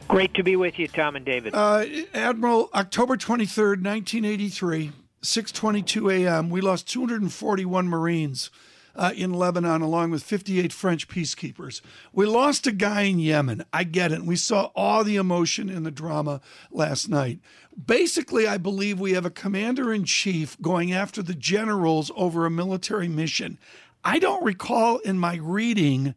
Great 0.08 0.34
to 0.36 0.44
be 0.44 0.56
with 0.56 0.80
you, 0.80 0.88
Tom 0.88 1.18
and 1.18 1.26
David. 1.26 1.54
Uh, 1.54 1.84
Admiral, 2.14 2.70
October 2.74 3.18
23rd, 3.18 3.84
1983, 3.84 4.94
6:22 5.22 6.26
a.m. 6.26 6.50
We 6.50 6.62
lost 6.62 6.88
241 6.90 7.90
Marines 7.90 8.50
uh, 8.98 9.14
in 9.16 9.32
Lebanon, 9.34 9.82
along 9.82 10.12
with 10.12 10.24
58 10.24 10.74
French 10.74 11.08
peacekeepers. 11.08 11.82
We 12.12 12.26
lost 12.26 12.68
a 12.68 12.72
guy 12.72 13.04
in 13.04 13.20
Yemen. 13.20 13.64
I 13.72 13.84
get 13.84 14.12
it. 14.12 14.24
We 14.24 14.36
saw 14.36 14.72
all 14.76 15.04
the 15.04 15.16
emotion 15.16 15.70
in 15.70 15.84
the 15.84 15.92
drama 15.92 16.42
last 16.72 17.08
night. 17.08 17.40
Basically, 17.86 18.48
I 18.48 18.58
believe 18.58 19.00
we 19.00 19.14
have 19.14 19.26
a 19.26 19.30
commander 19.30 19.94
in 19.94 20.04
chief 20.04 20.60
going 20.62 20.92
after 20.92 21.22
the 21.22 21.36
generals 21.36 22.12
over 22.16 22.46
a 22.46 22.52
military 22.52 23.08
mission. 23.08 23.60
I 24.04 24.20
don't 24.20 24.44
recall 24.44 24.98
in 24.98 25.20
my 25.20 25.36
reading 25.36 26.16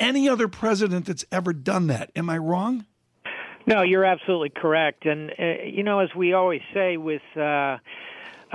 any 0.00 0.28
other 0.28 0.48
president 0.48 1.06
that's 1.06 1.24
ever 1.30 1.52
done 1.52 1.88
that. 1.88 2.10
Am 2.16 2.30
I 2.30 2.38
wrong? 2.38 2.86
No, 3.66 3.82
you're 3.82 4.04
absolutely 4.04 4.50
correct. 4.50 5.06
And, 5.06 5.30
uh, 5.38 5.64
you 5.64 5.82
know, 5.82 6.00
as 6.00 6.14
we 6.14 6.32
always 6.32 6.60
say 6.72 6.96
with 6.96 7.22
uh, 7.36 7.78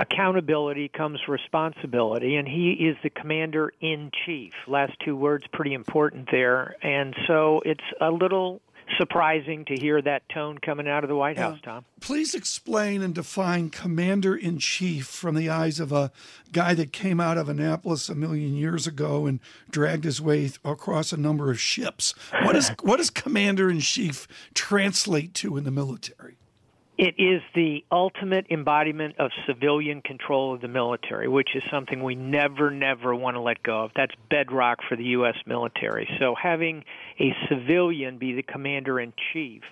accountability 0.00 0.88
comes 0.88 1.20
responsibility, 1.28 2.36
and 2.36 2.48
he 2.48 2.72
is 2.72 2.96
the 3.02 3.10
commander 3.10 3.72
in 3.80 4.10
chief. 4.24 4.54
Last 4.66 4.94
two 5.04 5.14
words, 5.14 5.44
pretty 5.52 5.74
important 5.74 6.30
there. 6.32 6.74
And 6.82 7.14
so 7.26 7.60
it's 7.64 7.84
a 8.00 8.10
little 8.10 8.62
surprising 8.98 9.64
to 9.66 9.76
hear 9.76 10.02
that 10.02 10.28
tone 10.28 10.58
coming 10.58 10.88
out 10.88 11.04
of 11.04 11.08
the 11.08 11.14
White 11.14 11.38
House, 11.38 11.60
Tom. 11.62 11.84
Please 12.00 12.34
explain 12.34 13.02
and 13.02 13.14
define 13.14 13.70
commander 13.70 14.34
in 14.34 14.58
chief 14.58 15.06
from 15.06 15.36
the 15.36 15.48
eyes 15.48 15.78
of 15.78 15.92
a 15.92 16.10
guy 16.50 16.74
that 16.74 16.92
came 16.92 17.20
out 17.20 17.38
of 17.38 17.48
Annapolis 17.48 18.08
a 18.08 18.14
million 18.14 18.56
years 18.56 18.86
ago 18.86 19.26
and 19.26 19.38
dragged 19.70 20.04
his 20.04 20.20
way 20.20 20.50
across 20.64 21.12
a 21.12 21.16
number 21.16 21.50
of 21.50 21.60
ships. 21.60 22.14
What 22.42 22.56
is 22.56 22.70
what 22.82 22.96
does 22.96 23.10
commander 23.10 23.70
in 23.70 23.80
chief 23.80 24.26
translate 24.54 25.34
to 25.34 25.56
in 25.56 25.64
the 25.64 25.70
military? 25.70 26.36
It 27.02 27.14
is 27.16 27.40
the 27.54 27.82
ultimate 27.90 28.44
embodiment 28.50 29.14
of 29.18 29.30
civilian 29.46 30.02
control 30.02 30.52
of 30.52 30.60
the 30.60 30.68
military, 30.68 31.28
which 31.28 31.48
is 31.54 31.62
something 31.70 32.02
we 32.02 32.14
never, 32.14 32.70
never 32.70 33.14
want 33.14 33.36
to 33.36 33.40
let 33.40 33.62
go 33.62 33.84
of. 33.84 33.92
That's 33.96 34.12
bedrock 34.28 34.80
for 34.86 34.96
the 34.96 35.04
U.S. 35.04 35.36
military. 35.46 36.06
So 36.18 36.34
having 36.34 36.84
a 37.18 37.34
civilian 37.48 38.18
be 38.18 38.34
the 38.34 38.42
commander 38.42 39.00
in 39.00 39.14
chief 39.32 39.62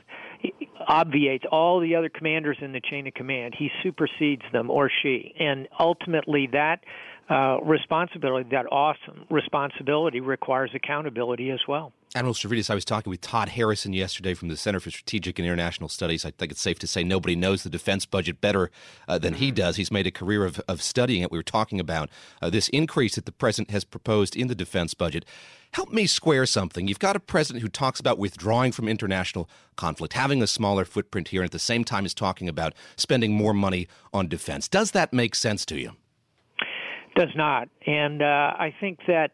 obviates 0.88 1.44
all 1.52 1.80
the 1.80 1.96
other 1.96 2.08
commanders 2.08 2.56
in 2.62 2.72
the 2.72 2.80
chain 2.80 3.06
of 3.06 3.12
command. 3.12 3.54
He 3.58 3.68
supersedes 3.82 4.44
them 4.50 4.70
or 4.70 4.90
she. 5.02 5.34
And 5.38 5.68
ultimately, 5.78 6.48
that 6.54 6.80
uh, 7.28 7.58
responsibility, 7.62 8.48
that 8.52 8.64
awesome 8.72 9.26
responsibility, 9.28 10.20
requires 10.20 10.70
accountability 10.74 11.50
as 11.50 11.60
well. 11.68 11.92
Admiral 12.14 12.32
Stavridis, 12.32 12.70
I 12.70 12.74
was 12.74 12.86
talking 12.86 13.10
with 13.10 13.20
Todd 13.20 13.50
Harrison 13.50 13.92
yesterday 13.92 14.32
from 14.32 14.48
the 14.48 14.56
Center 14.56 14.80
for 14.80 14.90
Strategic 14.90 15.38
and 15.38 15.44
International 15.44 15.90
Studies. 15.90 16.24
I 16.24 16.30
think 16.30 16.50
it's 16.50 16.60
safe 16.60 16.78
to 16.78 16.86
say 16.86 17.04
nobody 17.04 17.36
knows 17.36 17.62
the 17.62 17.68
defense 17.68 18.06
budget 18.06 18.40
better 18.40 18.70
uh, 19.06 19.18
than 19.18 19.34
he 19.34 19.50
does. 19.50 19.76
He's 19.76 19.90
made 19.90 20.06
a 20.06 20.10
career 20.10 20.46
of, 20.46 20.58
of 20.68 20.80
studying 20.80 21.22
it. 21.22 21.30
We 21.30 21.38
were 21.38 21.42
talking 21.42 21.78
about 21.78 22.08
uh, 22.40 22.48
this 22.48 22.68
increase 22.70 23.16
that 23.16 23.26
the 23.26 23.32
president 23.32 23.70
has 23.72 23.84
proposed 23.84 24.36
in 24.36 24.48
the 24.48 24.54
defense 24.54 24.94
budget. 24.94 25.26
Help 25.72 25.92
me 25.92 26.06
square 26.06 26.46
something. 26.46 26.88
You've 26.88 26.98
got 26.98 27.14
a 27.14 27.20
president 27.20 27.62
who 27.62 27.68
talks 27.68 28.00
about 28.00 28.16
withdrawing 28.16 28.72
from 28.72 28.88
international 28.88 29.50
conflict, 29.76 30.14
having 30.14 30.42
a 30.42 30.46
smaller 30.46 30.86
footprint 30.86 31.28
here, 31.28 31.42
and 31.42 31.48
at 31.48 31.52
the 31.52 31.58
same 31.58 31.84
time 31.84 32.06
is 32.06 32.14
talking 32.14 32.48
about 32.48 32.72
spending 32.96 33.34
more 33.34 33.52
money 33.52 33.86
on 34.14 34.28
defense. 34.28 34.66
Does 34.66 34.92
that 34.92 35.12
make 35.12 35.34
sense 35.34 35.66
to 35.66 35.78
you? 35.78 35.92
Does 37.16 37.34
not. 37.36 37.68
And 37.86 38.22
uh, 38.22 38.54
I 38.58 38.72
think 38.80 39.00
that 39.08 39.32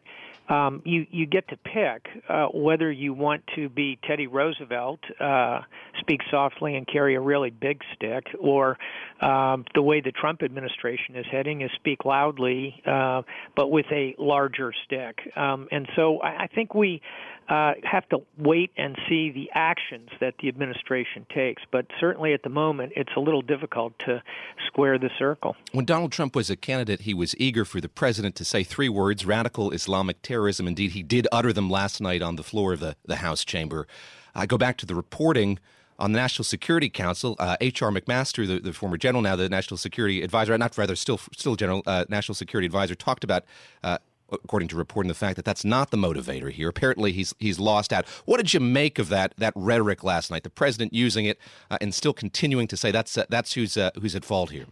um, 0.49 0.81
you 0.85 1.05
you 1.09 1.25
get 1.25 1.47
to 1.49 1.57
pick 1.57 2.07
uh, 2.29 2.47
whether 2.47 2.91
you 2.91 3.13
want 3.13 3.43
to 3.55 3.69
be 3.69 3.97
Teddy 4.07 4.27
Roosevelt, 4.27 4.99
uh, 5.19 5.61
speak 5.99 6.21
softly 6.29 6.75
and 6.75 6.87
carry 6.87 7.15
a 7.15 7.21
really 7.21 7.49
big 7.49 7.81
stick, 7.95 8.27
or 8.39 8.77
um, 9.21 9.65
the 9.73 9.81
way 9.81 10.01
the 10.01 10.11
Trump 10.11 10.43
administration 10.43 11.15
is 11.15 11.25
heading 11.31 11.61
is 11.61 11.71
speak 11.75 12.05
loudly 12.05 12.81
uh, 12.85 13.21
but 13.55 13.69
with 13.69 13.85
a 13.91 14.15
larger 14.17 14.73
stick. 14.85 15.19
Um, 15.35 15.67
and 15.71 15.87
so 15.95 16.19
I, 16.19 16.43
I 16.43 16.47
think 16.47 16.75
we 16.75 17.01
uh, 17.49 17.73
have 17.83 18.07
to 18.09 18.19
wait 18.37 18.71
and 18.77 18.97
see 19.07 19.31
the 19.31 19.49
actions 19.53 20.09
that 20.19 20.35
the 20.41 20.47
administration 20.47 21.25
takes. 21.33 21.61
But 21.71 21.85
certainly 21.99 22.33
at 22.33 22.43
the 22.43 22.49
moment, 22.49 22.93
it's 22.95 23.11
a 23.15 23.19
little 23.19 23.41
difficult 23.41 23.97
to 23.99 24.21
square 24.67 24.97
the 24.97 25.09
circle. 25.17 25.55
When 25.71 25.85
Donald 25.85 26.11
Trump 26.11 26.35
was 26.35 26.49
a 26.49 26.55
candidate, 26.55 27.01
he 27.01 27.13
was 27.13 27.35
eager 27.37 27.65
for 27.65 27.79
the 27.79 27.89
president 27.89 28.35
to 28.35 28.45
say 28.45 28.63
three 28.63 28.89
words 28.89 29.25
radical 29.25 29.71
Islamic 29.71 30.21
terrorism. 30.21 30.67
Indeed, 30.67 30.91
he 30.91 31.03
did 31.03 31.27
utter 31.31 31.53
them 31.53 31.69
last 31.69 32.01
night 32.01 32.21
on 32.21 32.35
the 32.35 32.43
floor 32.43 32.73
of 32.73 32.79
the, 32.79 32.95
the 33.05 33.17
House 33.17 33.45
chamber. 33.45 33.87
I 34.33 34.45
go 34.45 34.57
back 34.57 34.77
to 34.77 34.85
the 34.85 34.95
reporting 34.95 35.59
on 35.97 36.11
the 36.11 36.17
National 36.17 36.43
Security 36.43 36.89
Council. 36.89 37.35
Uh, 37.39 37.55
H.R. 37.61 37.89
McMaster, 37.91 38.45
the, 38.47 38.59
the, 38.59 38.73
former 38.73 38.97
general, 38.97 39.21
now 39.21 39.35
the 39.35 39.49
National 39.49 39.77
Security 39.77 40.21
Advisor, 40.21 40.57
not 40.57 40.77
rather 40.77 40.95
still 40.95 41.19
still 41.33 41.55
general 41.55 41.83
uh, 41.85 42.05
National 42.09 42.35
Security 42.35 42.65
Advisor, 42.65 42.95
talked 42.95 43.23
about 43.23 43.45
uh, 43.83 43.97
according 44.31 44.67
to 44.69 44.75
reporting, 44.75 45.07
the 45.07 45.13
fact 45.13 45.35
that 45.35 45.45
that's 45.45 45.65
not 45.65 45.91
the 45.91 45.97
motivator 45.97 46.51
here. 46.51 46.69
Apparently, 46.69 47.11
he's 47.11 47.33
he's 47.39 47.59
lost 47.59 47.93
out. 47.93 48.07
What 48.25 48.37
did 48.37 48.53
you 48.53 48.59
make 48.59 48.99
of 48.99 49.09
that 49.09 49.33
that 49.37 49.53
rhetoric 49.55 50.03
last 50.03 50.31
night? 50.31 50.43
The 50.43 50.49
president 50.49 50.93
using 50.93 51.25
it 51.25 51.39
uh, 51.69 51.77
and 51.81 51.93
still 51.93 52.13
continuing 52.13 52.67
to 52.67 52.77
say 52.77 52.91
that's 52.91 53.17
uh, 53.17 53.25
that's 53.29 53.53
who's 53.53 53.77
uh, 53.77 53.91
who's 53.99 54.15
at 54.15 54.25
fault 54.25 54.51
here. 54.51 54.65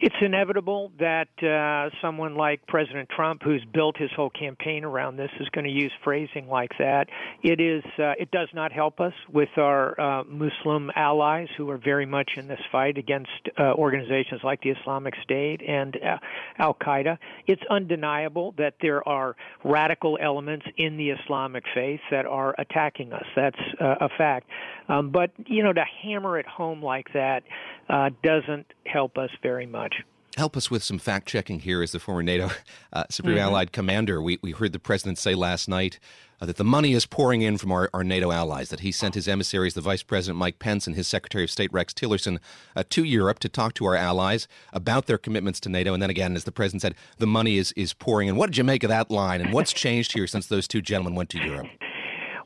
It's 0.00 0.14
inevitable 0.20 0.92
that 1.00 1.28
uh, 1.42 1.90
someone 2.00 2.36
like 2.36 2.64
President 2.68 3.08
Trump, 3.08 3.42
who's 3.42 3.64
built 3.74 3.96
his 3.96 4.10
whole 4.14 4.30
campaign 4.30 4.84
around 4.84 5.16
this, 5.16 5.30
is 5.40 5.48
going 5.48 5.64
to 5.64 5.72
use 5.72 5.90
phrasing 6.04 6.46
like 6.46 6.70
that. 6.78 7.08
It 7.42 7.60
is. 7.60 7.82
Uh, 7.98 8.12
it 8.16 8.30
does 8.30 8.48
not 8.54 8.70
help 8.70 9.00
us 9.00 9.12
with 9.32 9.48
our 9.56 10.00
uh, 10.00 10.24
Muslim 10.24 10.92
allies 10.94 11.48
who 11.56 11.68
are 11.70 11.78
very 11.78 12.06
much 12.06 12.30
in 12.36 12.46
this 12.46 12.60
fight 12.70 12.96
against 12.96 13.30
uh, 13.58 13.72
organizations 13.72 14.40
like 14.44 14.60
the 14.62 14.70
Islamic 14.70 15.14
State 15.24 15.62
and 15.66 15.96
uh, 15.96 16.18
Al 16.58 16.74
Qaeda. 16.74 17.18
It's 17.48 17.62
undeniable 17.68 18.54
that 18.56 18.74
there 18.80 19.06
are 19.08 19.34
radical 19.64 20.16
elements 20.22 20.66
in 20.76 20.96
the 20.96 21.10
Islamic 21.10 21.64
faith 21.74 22.00
that 22.12 22.24
are 22.24 22.54
attacking 22.58 23.12
us. 23.12 23.26
That's 23.34 23.58
uh, 23.80 23.96
a 24.00 24.08
fact. 24.16 24.48
Um, 24.88 25.10
but 25.10 25.32
you 25.46 25.64
know, 25.64 25.72
to 25.72 25.84
hammer 26.02 26.38
it 26.38 26.46
home 26.46 26.82
like 26.82 27.12
that 27.14 27.42
doesn't 27.88 28.66
help 28.84 29.16
us 29.18 29.30
very 29.42 29.66
much 29.66 29.78
much. 29.78 30.02
Help 30.36 30.56
us 30.56 30.70
with 30.70 30.84
some 30.84 30.98
fact 30.98 31.26
checking 31.26 31.60
here 31.60 31.82
as 31.82 31.92
the 31.92 31.98
former 31.98 32.22
NATO 32.22 32.50
uh, 32.92 33.04
Supreme 33.10 33.36
mm-hmm. 33.36 33.48
Allied 33.48 33.72
Commander. 33.72 34.22
We, 34.22 34.38
we 34.42 34.52
heard 34.52 34.72
the 34.72 34.78
President 34.78 35.18
say 35.18 35.34
last 35.34 35.68
night 35.68 35.98
uh, 36.40 36.46
that 36.46 36.56
the 36.56 36.64
money 36.64 36.92
is 36.92 37.06
pouring 37.06 37.42
in 37.42 37.58
from 37.58 37.72
our, 37.72 37.90
our 37.92 38.04
NATO 38.04 38.30
allies, 38.30 38.68
that 38.68 38.80
he 38.80 38.92
sent 38.92 39.14
his 39.14 39.26
emissaries, 39.26 39.74
the 39.74 39.80
Vice 39.80 40.04
President 40.04 40.38
Mike 40.38 40.58
Pence 40.58 40.86
and 40.86 40.94
his 40.94 41.08
Secretary 41.08 41.42
of 41.42 41.50
State 41.50 41.72
Rex 41.72 41.92
Tillerson, 41.92 42.38
uh, 42.76 42.84
to 42.90 43.02
Europe 43.02 43.40
to 43.40 43.48
talk 43.48 43.74
to 43.74 43.86
our 43.86 43.96
allies 43.96 44.46
about 44.72 45.06
their 45.06 45.18
commitments 45.18 45.58
to 45.60 45.68
NATO. 45.68 45.92
And 45.92 46.02
then 46.02 46.10
again, 46.10 46.36
as 46.36 46.44
the 46.44 46.52
President 46.52 46.82
said, 46.82 46.94
the 47.16 47.26
money 47.26 47.56
is, 47.56 47.72
is 47.72 47.92
pouring 47.92 48.28
in. 48.28 48.36
What 48.36 48.50
did 48.50 48.58
you 48.58 48.64
make 48.64 48.84
of 48.84 48.90
that 48.90 49.10
line, 49.10 49.40
and 49.40 49.52
what's 49.52 49.72
changed 49.72 50.12
here 50.12 50.26
since 50.28 50.46
those 50.46 50.68
two 50.68 50.82
gentlemen 50.82 51.16
went 51.16 51.30
to 51.30 51.38
Europe? 51.38 51.68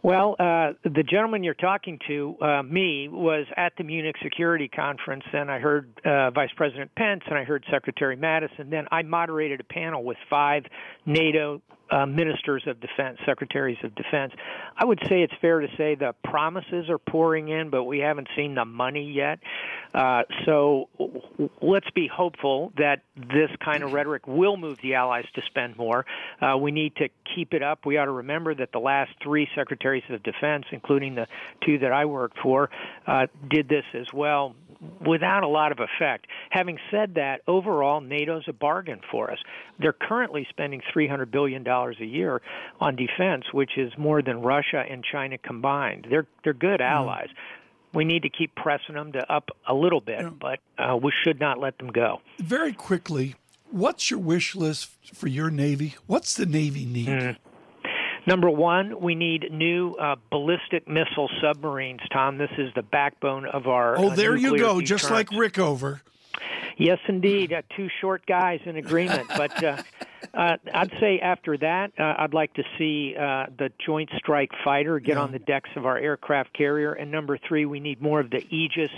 Well, 0.04 0.34
uh, 0.40 0.72
the 0.82 1.04
gentleman 1.08 1.44
you're 1.44 1.54
talking 1.54 2.00
to, 2.08 2.36
uh, 2.42 2.62
me, 2.64 3.08
was 3.08 3.46
at 3.56 3.72
the 3.78 3.84
Munich 3.84 4.16
Security 4.20 4.66
Conference, 4.66 5.22
and 5.32 5.48
I 5.48 5.60
heard 5.60 5.92
uh, 6.04 6.32
Vice 6.32 6.50
President 6.56 6.92
Pence 6.96 7.22
and 7.28 7.38
I 7.38 7.44
heard 7.44 7.64
Secretary 7.70 8.16
Mattis, 8.16 8.50
and 8.58 8.72
then 8.72 8.86
I 8.90 9.02
moderated 9.02 9.60
a 9.60 9.64
panel 9.64 10.02
with 10.02 10.16
five 10.28 10.64
NATO 11.06 11.62
uh, 11.92 12.06
ministers 12.06 12.62
of 12.66 12.80
defense, 12.80 13.18
secretaries 13.26 13.76
of 13.84 13.94
defense. 13.94 14.32
I 14.76 14.84
would 14.84 14.98
say 15.08 15.22
it's 15.22 15.34
fair 15.40 15.60
to 15.60 15.68
say 15.76 15.94
the 15.94 16.14
promises 16.24 16.88
are 16.88 16.98
pouring 16.98 17.48
in, 17.48 17.68
but 17.68 17.84
we 17.84 17.98
haven't 17.98 18.28
seen 18.34 18.54
the 18.54 18.64
money 18.64 19.12
yet. 19.12 19.40
Uh, 19.94 20.22
so 20.46 20.88
let's 21.60 21.90
be 21.90 22.08
hopeful 22.08 22.72
that 22.78 23.02
this 23.14 23.50
kind 23.62 23.82
of 23.82 23.92
rhetoric 23.92 24.26
will 24.26 24.56
move 24.56 24.78
the 24.82 24.94
allies 24.94 25.26
to 25.34 25.42
spend 25.42 25.76
more. 25.76 26.06
Uh, 26.40 26.56
we 26.56 26.70
need 26.70 26.96
to 26.96 27.10
keep 27.34 27.52
it 27.52 27.62
up. 27.62 27.84
We 27.84 27.98
ought 27.98 28.06
to 28.06 28.12
remember 28.12 28.54
that 28.54 28.72
the 28.72 28.80
last 28.80 29.10
three 29.22 29.46
secretaries 29.54 30.04
of 30.08 30.22
defense, 30.22 30.64
including 30.72 31.14
the 31.14 31.26
two 31.64 31.78
that 31.80 31.92
I 31.92 32.06
worked 32.06 32.38
for, 32.38 32.70
uh, 33.06 33.26
did 33.50 33.68
this 33.68 33.84
as 33.92 34.06
well 34.14 34.54
without 35.06 35.42
a 35.42 35.48
lot 35.48 35.72
of 35.72 35.78
effect. 35.78 36.26
Having 36.50 36.78
said 36.90 37.14
that, 37.14 37.42
overall, 37.46 38.00
NATO's 38.00 38.44
a 38.48 38.52
bargain 38.52 39.00
for 39.10 39.30
us. 39.30 39.38
They're 39.78 39.92
currently 39.92 40.46
spending 40.50 40.82
$300 40.94 41.30
billion 41.30 41.66
a 41.66 41.92
year 42.04 42.42
on 42.80 42.96
defense, 42.96 43.44
which 43.52 43.72
is 43.76 43.92
more 43.96 44.22
than 44.22 44.42
Russia 44.42 44.82
and 44.88 45.04
China 45.04 45.38
combined. 45.38 46.06
They're, 46.10 46.26
they're 46.44 46.52
good 46.52 46.80
mm-hmm. 46.80 46.94
allies. 46.94 47.28
We 47.94 48.04
need 48.04 48.22
to 48.22 48.30
keep 48.30 48.54
pressing 48.54 48.94
them 48.94 49.12
to 49.12 49.32
up 49.32 49.50
a 49.68 49.74
little 49.74 50.00
bit, 50.00 50.20
yeah. 50.20 50.30
but 50.30 50.60
uh, 50.78 50.96
we 50.96 51.12
should 51.24 51.38
not 51.38 51.58
let 51.58 51.76
them 51.78 51.88
go. 51.88 52.22
Very 52.38 52.72
quickly, 52.72 53.34
what's 53.70 54.10
your 54.10 54.20
wish 54.20 54.54
list 54.54 54.90
for 55.14 55.28
your 55.28 55.50
Navy? 55.50 55.96
What's 56.06 56.34
the 56.34 56.46
Navy 56.46 56.86
need? 56.86 57.08
Mm. 57.08 57.36
Number 58.26 58.48
one, 58.48 59.00
we 59.00 59.14
need 59.14 59.50
new 59.50 59.94
uh, 59.94 60.16
ballistic 60.30 60.86
missile 60.88 61.28
submarines, 61.40 62.00
Tom. 62.12 62.38
This 62.38 62.50
is 62.56 62.72
the 62.74 62.82
backbone 62.82 63.46
of 63.46 63.66
our. 63.66 63.98
Oh, 63.98 64.10
there 64.10 64.36
you 64.36 64.50
go, 64.50 64.80
deterrence. 64.80 64.88
just 64.88 65.10
like 65.10 65.28
Rickover. 65.30 66.00
Yes, 66.76 66.98
indeed. 67.08 67.52
Uh, 67.52 67.62
two 67.76 67.88
short 68.00 68.24
guys 68.26 68.60
in 68.64 68.76
agreement. 68.76 69.28
but 69.36 69.62
uh, 69.62 69.82
uh, 70.34 70.56
I'd 70.72 70.92
say 71.00 71.20
after 71.20 71.56
that, 71.58 71.92
uh, 71.98 72.14
I'd 72.18 72.34
like 72.34 72.54
to 72.54 72.64
see 72.78 73.14
uh, 73.16 73.46
the 73.58 73.70
Joint 73.84 74.10
Strike 74.16 74.50
Fighter 74.64 74.98
get 74.98 75.16
yeah. 75.16 75.22
on 75.22 75.32
the 75.32 75.38
decks 75.38 75.70
of 75.76 75.86
our 75.86 75.98
aircraft 75.98 76.52
carrier. 76.54 76.92
And 76.92 77.10
number 77.10 77.38
three, 77.38 77.66
we 77.66 77.80
need 77.80 78.00
more 78.00 78.20
of 78.20 78.30
the 78.30 78.44
Aegis 78.54 78.90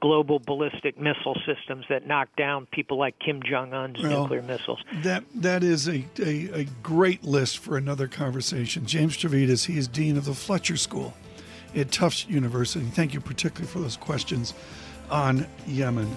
global 0.00 0.38
ballistic 0.38 0.98
missile 0.98 1.36
systems 1.46 1.84
that 1.88 2.06
knock 2.06 2.28
down 2.36 2.66
people 2.72 2.98
like 2.98 3.18
Kim 3.18 3.42
Jong 3.42 3.72
Un's 3.74 4.02
well, 4.02 4.22
nuclear 4.22 4.42
missiles. 4.42 4.82
That 5.02 5.24
that 5.34 5.62
is 5.62 5.88
a, 5.88 6.06
a, 6.18 6.60
a, 6.60 6.64
great 6.82 7.22
list 7.22 7.58
for 7.58 7.76
another 7.76 8.08
conversation. 8.08 8.86
James 8.86 9.16
Stavridis, 9.16 9.66
he 9.66 9.76
is 9.76 9.86
dean 9.88 10.16
of 10.16 10.24
the 10.24 10.34
Fletcher 10.34 10.78
School 10.78 11.12
at 11.76 11.92
Tufts 11.92 12.26
University. 12.28 12.86
Thank 12.86 13.14
you 13.14 13.20
particularly 13.20 13.70
for 13.70 13.80
those 13.80 13.96
questions 13.96 14.54
on 15.10 15.46
Yemen. 15.66 16.16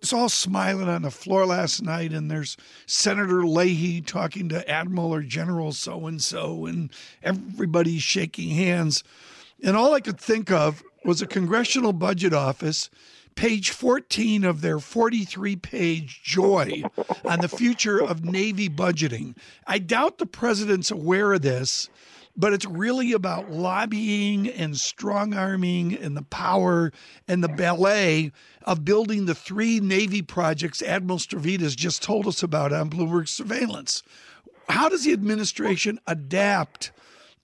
it's 0.00 0.12
all 0.12 0.28
smiling 0.28 0.88
on 0.88 1.02
the 1.02 1.10
floor 1.10 1.44
last 1.44 1.82
night, 1.82 2.12
and 2.12 2.30
there's 2.30 2.56
Senator 2.86 3.44
Leahy 3.44 4.00
talking 4.00 4.48
to 4.48 4.68
Admiral 4.68 5.12
or 5.12 5.22
General 5.22 5.72
so 5.72 6.06
and 6.06 6.22
so, 6.22 6.66
and 6.66 6.90
everybody's 7.22 8.02
shaking 8.02 8.50
hands. 8.50 9.02
And 9.62 9.76
all 9.76 9.94
I 9.94 10.00
could 10.00 10.20
think 10.20 10.52
of 10.52 10.84
was 11.04 11.20
a 11.20 11.26
Congressional 11.26 11.92
Budget 11.92 12.32
Office, 12.32 12.90
page 13.34 13.70
14 13.70 14.44
of 14.44 14.60
their 14.60 14.78
43 14.78 15.56
page 15.56 16.22
joy 16.22 16.84
on 17.24 17.40
the 17.40 17.48
future 17.48 18.00
of 18.00 18.24
Navy 18.24 18.68
budgeting. 18.68 19.36
I 19.66 19.80
doubt 19.80 20.18
the 20.18 20.26
president's 20.26 20.92
aware 20.92 21.32
of 21.32 21.42
this 21.42 21.88
but 22.38 22.52
it's 22.52 22.64
really 22.64 23.12
about 23.12 23.50
lobbying 23.50 24.48
and 24.48 24.76
strong 24.76 25.34
arming 25.34 25.94
and 25.94 26.16
the 26.16 26.22
power 26.22 26.92
and 27.26 27.42
the 27.42 27.48
ballet 27.48 28.30
of 28.62 28.84
building 28.84 29.26
the 29.26 29.34
three 29.34 29.80
Navy 29.80 30.22
projects 30.22 30.80
Admiral 30.80 31.18
Stavridis 31.18 31.76
just 31.76 32.00
told 32.00 32.28
us 32.28 32.42
about 32.42 32.72
on 32.72 32.88
Bloomberg 32.88 33.28
surveillance. 33.28 34.04
How 34.68 34.88
does 34.88 35.04
the 35.04 35.12
administration 35.12 35.98
adapt 36.06 36.92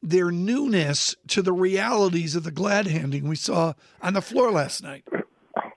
their 0.00 0.30
newness 0.30 1.16
to 1.28 1.42
the 1.42 1.52
realities 1.52 2.36
of 2.36 2.44
the 2.44 2.52
glad 2.52 2.86
handing 2.86 3.26
we 3.26 3.36
saw 3.36 3.72
on 4.00 4.12
the 4.12 4.22
floor 4.22 4.52
last 4.52 4.82
night? 4.82 5.04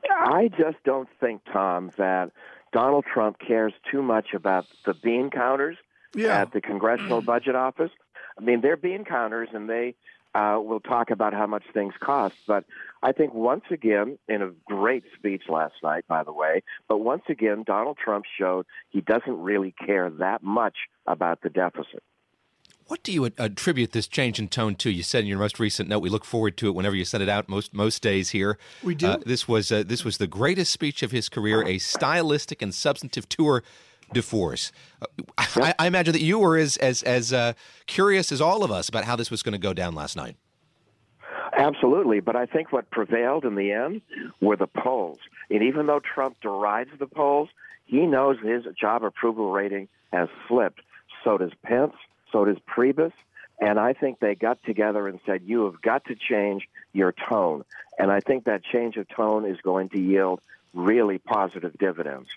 I 0.09 0.49
just 0.49 0.77
don't 0.83 1.09
think, 1.19 1.41
Tom, 1.51 1.91
that 1.97 2.31
Donald 2.73 3.05
Trump 3.11 3.37
cares 3.39 3.73
too 3.89 4.03
much 4.03 4.33
about 4.33 4.65
the 4.85 4.93
bean 4.93 5.29
counters 5.29 5.77
yeah. 6.13 6.41
at 6.41 6.51
the 6.51 6.61
Congressional 6.61 7.21
Budget 7.21 7.55
Office. 7.55 7.91
I 8.37 8.41
mean, 8.43 8.61
they're 8.61 8.77
bean 8.77 9.05
counters, 9.05 9.49
and 9.53 9.69
they 9.69 9.95
uh, 10.35 10.59
will 10.61 10.79
talk 10.79 11.09
about 11.09 11.33
how 11.33 11.47
much 11.47 11.63
things 11.73 11.93
cost. 11.99 12.35
But 12.47 12.65
I 13.01 13.11
think 13.11 13.33
once 13.33 13.63
again, 13.71 14.17
in 14.27 14.41
a 14.41 14.51
great 14.65 15.03
speech 15.15 15.43
last 15.49 15.75
night, 15.83 16.05
by 16.07 16.23
the 16.23 16.33
way, 16.33 16.63
but 16.87 16.97
once 16.97 17.23
again, 17.29 17.63
Donald 17.65 17.97
Trump 17.97 18.25
showed 18.37 18.65
he 18.89 19.01
doesn't 19.01 19.41
really 19.41 19.73
care 19.85 20.09
that 20.09 20.43
much 20.43 20.75
about 21.05 21.41
the 21.41 21.49
deficit. 21.49 22.03
What 22.87 23.03
do 23.03 23.11
you 23.11 23.25
attribute 23.25 23.91
this 23.91 24.07
change 24.07 24.39
in 24.39 24.47
tone 24.47 24.75
to? 24.75 24.89
You 24.89 25.03
said 25.03 25.21
in 25.23 25.27
your 25.27 25.39
most 25.39 25.59
recent 25.59 25.89
note, 25.89 25.99
we 25.99 26.09
look 26.09 26.23
forward 26.23 26.55
to 26.57 26.67
it 26.67 26.75
whenever 26.75 26.95
you 26.95 27.03
send 27.03 27.21
it 27.21 27.27
out. 27.27 27.49
Most 27.49 27.73
most 27.73 28.01
days 28.01 28.29
here, 28.29 28.57
we 28.81 28.95
do. 28.95 29.07
Uh, 29.07 29.17
this 29.25 29.45
was 29.45 29.73
uh, 29.73 29.83
this 29.85 30.05
was 30.05 30.19
the 30.19 30.27
greatest 30.27 30.71
speech 30.71 31.03
of 31.03 31.11
his 31.11 31.27
career, 31.27 31.67
a 31.67 31.79
stylistic 31.79 32.61
and 32.61 32.73
substantive 32.73 33.27
tour 33.27 33.61
de 34.13 34.21
force. 34.21 34.71
Uh, 35.01 35.05
I, 35.37 35.73
I, 35.79 35.87
imagine 35.87 36.13
that 36.13 36.21
you 36.21 36.39
were 36.39 36.57
as 36.57 36.77
as 36.77 37.03
as 37.03 37.33
uh, 37.33 37.53
curious 37.85 38.31
as 38.31 38.41
all 38.41 38.63
of 38.63 38.71
us 38.71 38.89
about 38.89 39.05
how 39.05 39.15
this 39.15 39.29
was 39.29 39.43
going 39.43 39.53
to 39.53 39.59
go 39.59 39.73
down 39.73 39.95
last 39.95 40.15
night. 40.15 40.37
Absolutely, 41.57 42.19
but 42.19 42.35
I 42.35 42.45
think 42.45 42.71
what 42.71 42.89
prevailed 42.91 43.43
in 43.43 43.55
the 43.55 43.71
end 43.71 44.01
were 44.41 44.55
the 44.55 44.67
polls. 44.67 45.19
And 45.49 45.63
even 45.63 45.87
though 45.87 45.99
Trump 45.99 46.37
derides 46.41 46.91
the 46.99 47.07
polls, 47.07 47.49
he 47.85 48.05
knows 48.05 48.37
his 48.39 48.63
job 48.79 49.03
approval 49.03 49.51
rating 49.51 49.87
has 50.13 50.29
slipped. 50.47 50.81
So 51.23 51.37
does 51.37 51.51
Pence. 51.63 51.95
So 52.31 52.45
does 52.45 52.57
Priebus. 52.59 53.13
And 53.59 53.79
I 53.79 53.93
think 53.93 54.19
they 54.19 54.35
got 54.35 54.61
together 54.63 55.07
and 55.07 55.19
said, 55.25 55.41
you 55.45 55.65
have 55.65 55.81
got 55.81 56.05
to 56.05 56.15
change 56.15 56.67
your 56.93 57.11
tone. 57.11 57.63
And 57.97 58.11
I 58.11 58.19
think 58.19 58.43
that 58.43 58.63
change 58.63 58.97
of 58.97 59.07
tone 59.09 59.45
is 59.45 59.57
going 59.61 59.89
to 59.89 59.99
yield 59.99 60.41
really 60.73 61.17
positive 61.17 61.75
dividends. 61.79 62.27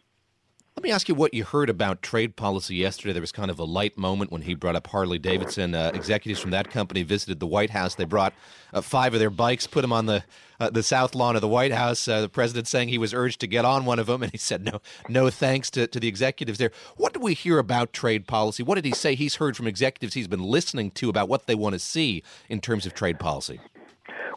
Let 0.80 0.84
me 0.84 0.92
ask 0.92 1.10
you 1.10 1.14
what 1.14 1.34
you 1.34 1.44
heard 1.44 1.68
about 1.68 2.00
trade 2.00 2.36
policy 2.36 2.74
yesterday. 2.74 3.12
There 3.12 3.20
was 3.20 3.32
kind 3.32 3.50
of 3.50 3.58
a 3.58 3.64
light 3.64 3.98
moment 3.98 4.32
when 4.32 4.40
he 4.40 4.54
brought 4.54 4.76
up 4.76 4.86
Harley 4.86 5.18
Davidson. 5.18 5.74
Uh, 5.74 5.90
executives 5.92 6.40
from 6.40 6.52
that 6.52 6.70
company 6.70 7.02
visited 7.02 7.38
the 7.38 7.46
White 7.46 7.68
House. 7.68 7.96
They 7.96 8.06
brought 8.06 8.32
uh, 8.72 8.80
five 8.80 9.12
of 9.12 9.20
their 9.20 9.28
bikes, 9.28 9.66
put 9.66 9.82
them 9.82 9.92
on 9.92 10.06
the 10.06 10.24
uh, 10.58 10.70
the 10.70 10.82
south 10.82 11.14
lawn 11.14 11.34
of 11.34 11.42
the 11.42 11.48
White 11.48 11.72
House. 11.72 12.08
Uh, 12.08 12.22
the 12.22 12.30
president 12.30 12.66
saying 12.66 12.88
he 12.88 12.96
was 12.96 13.12
urged 13.12 13.40
to 13.40 13.46
get 13.46 13.66
on 13.66 13.84
one 13.84 13.98
of 13.98 14.06
them, 14.06 14.22
and 14.22 14.32
he 14.32 14.38
said 14.38 14.64
no, 14.64 14.80
no 15.06 15.28
thanks 15.28 15.68
to, 15.72 15.86
to 15.86 16.00
the 16.00 16.08
executives 16.08 16.56
there. 16.56 16.72
What 16.96 17.12
do 17.12 17.20
we 17.20 17.34
hear 17.34 17.58
about 17.58 17.92
trade 17.92 18.26
policy? 18.26 18.62
What 18.62 18.76
did 18.76 18.86
he 18.86 18.92
say 18.92 19.14
he's 19.14 19.34
heard 19.34 19.58
from 19.58 19.66
executives 19.66 20.14
he's 20.14 20.28
been 20.28 20.42
listening 20.42 20.92
to 20.92 21.10
about 21.10 21.28
what 21.28 21.46
they 21.46 21.54
want 21.54 21.74
to 21.74 21.78
see 21.78 22.22
in 22.48 22.58
terms 22.58 22.86
of 22.86 22.94
trade 22.94 23.20
policy? 23.20 23.60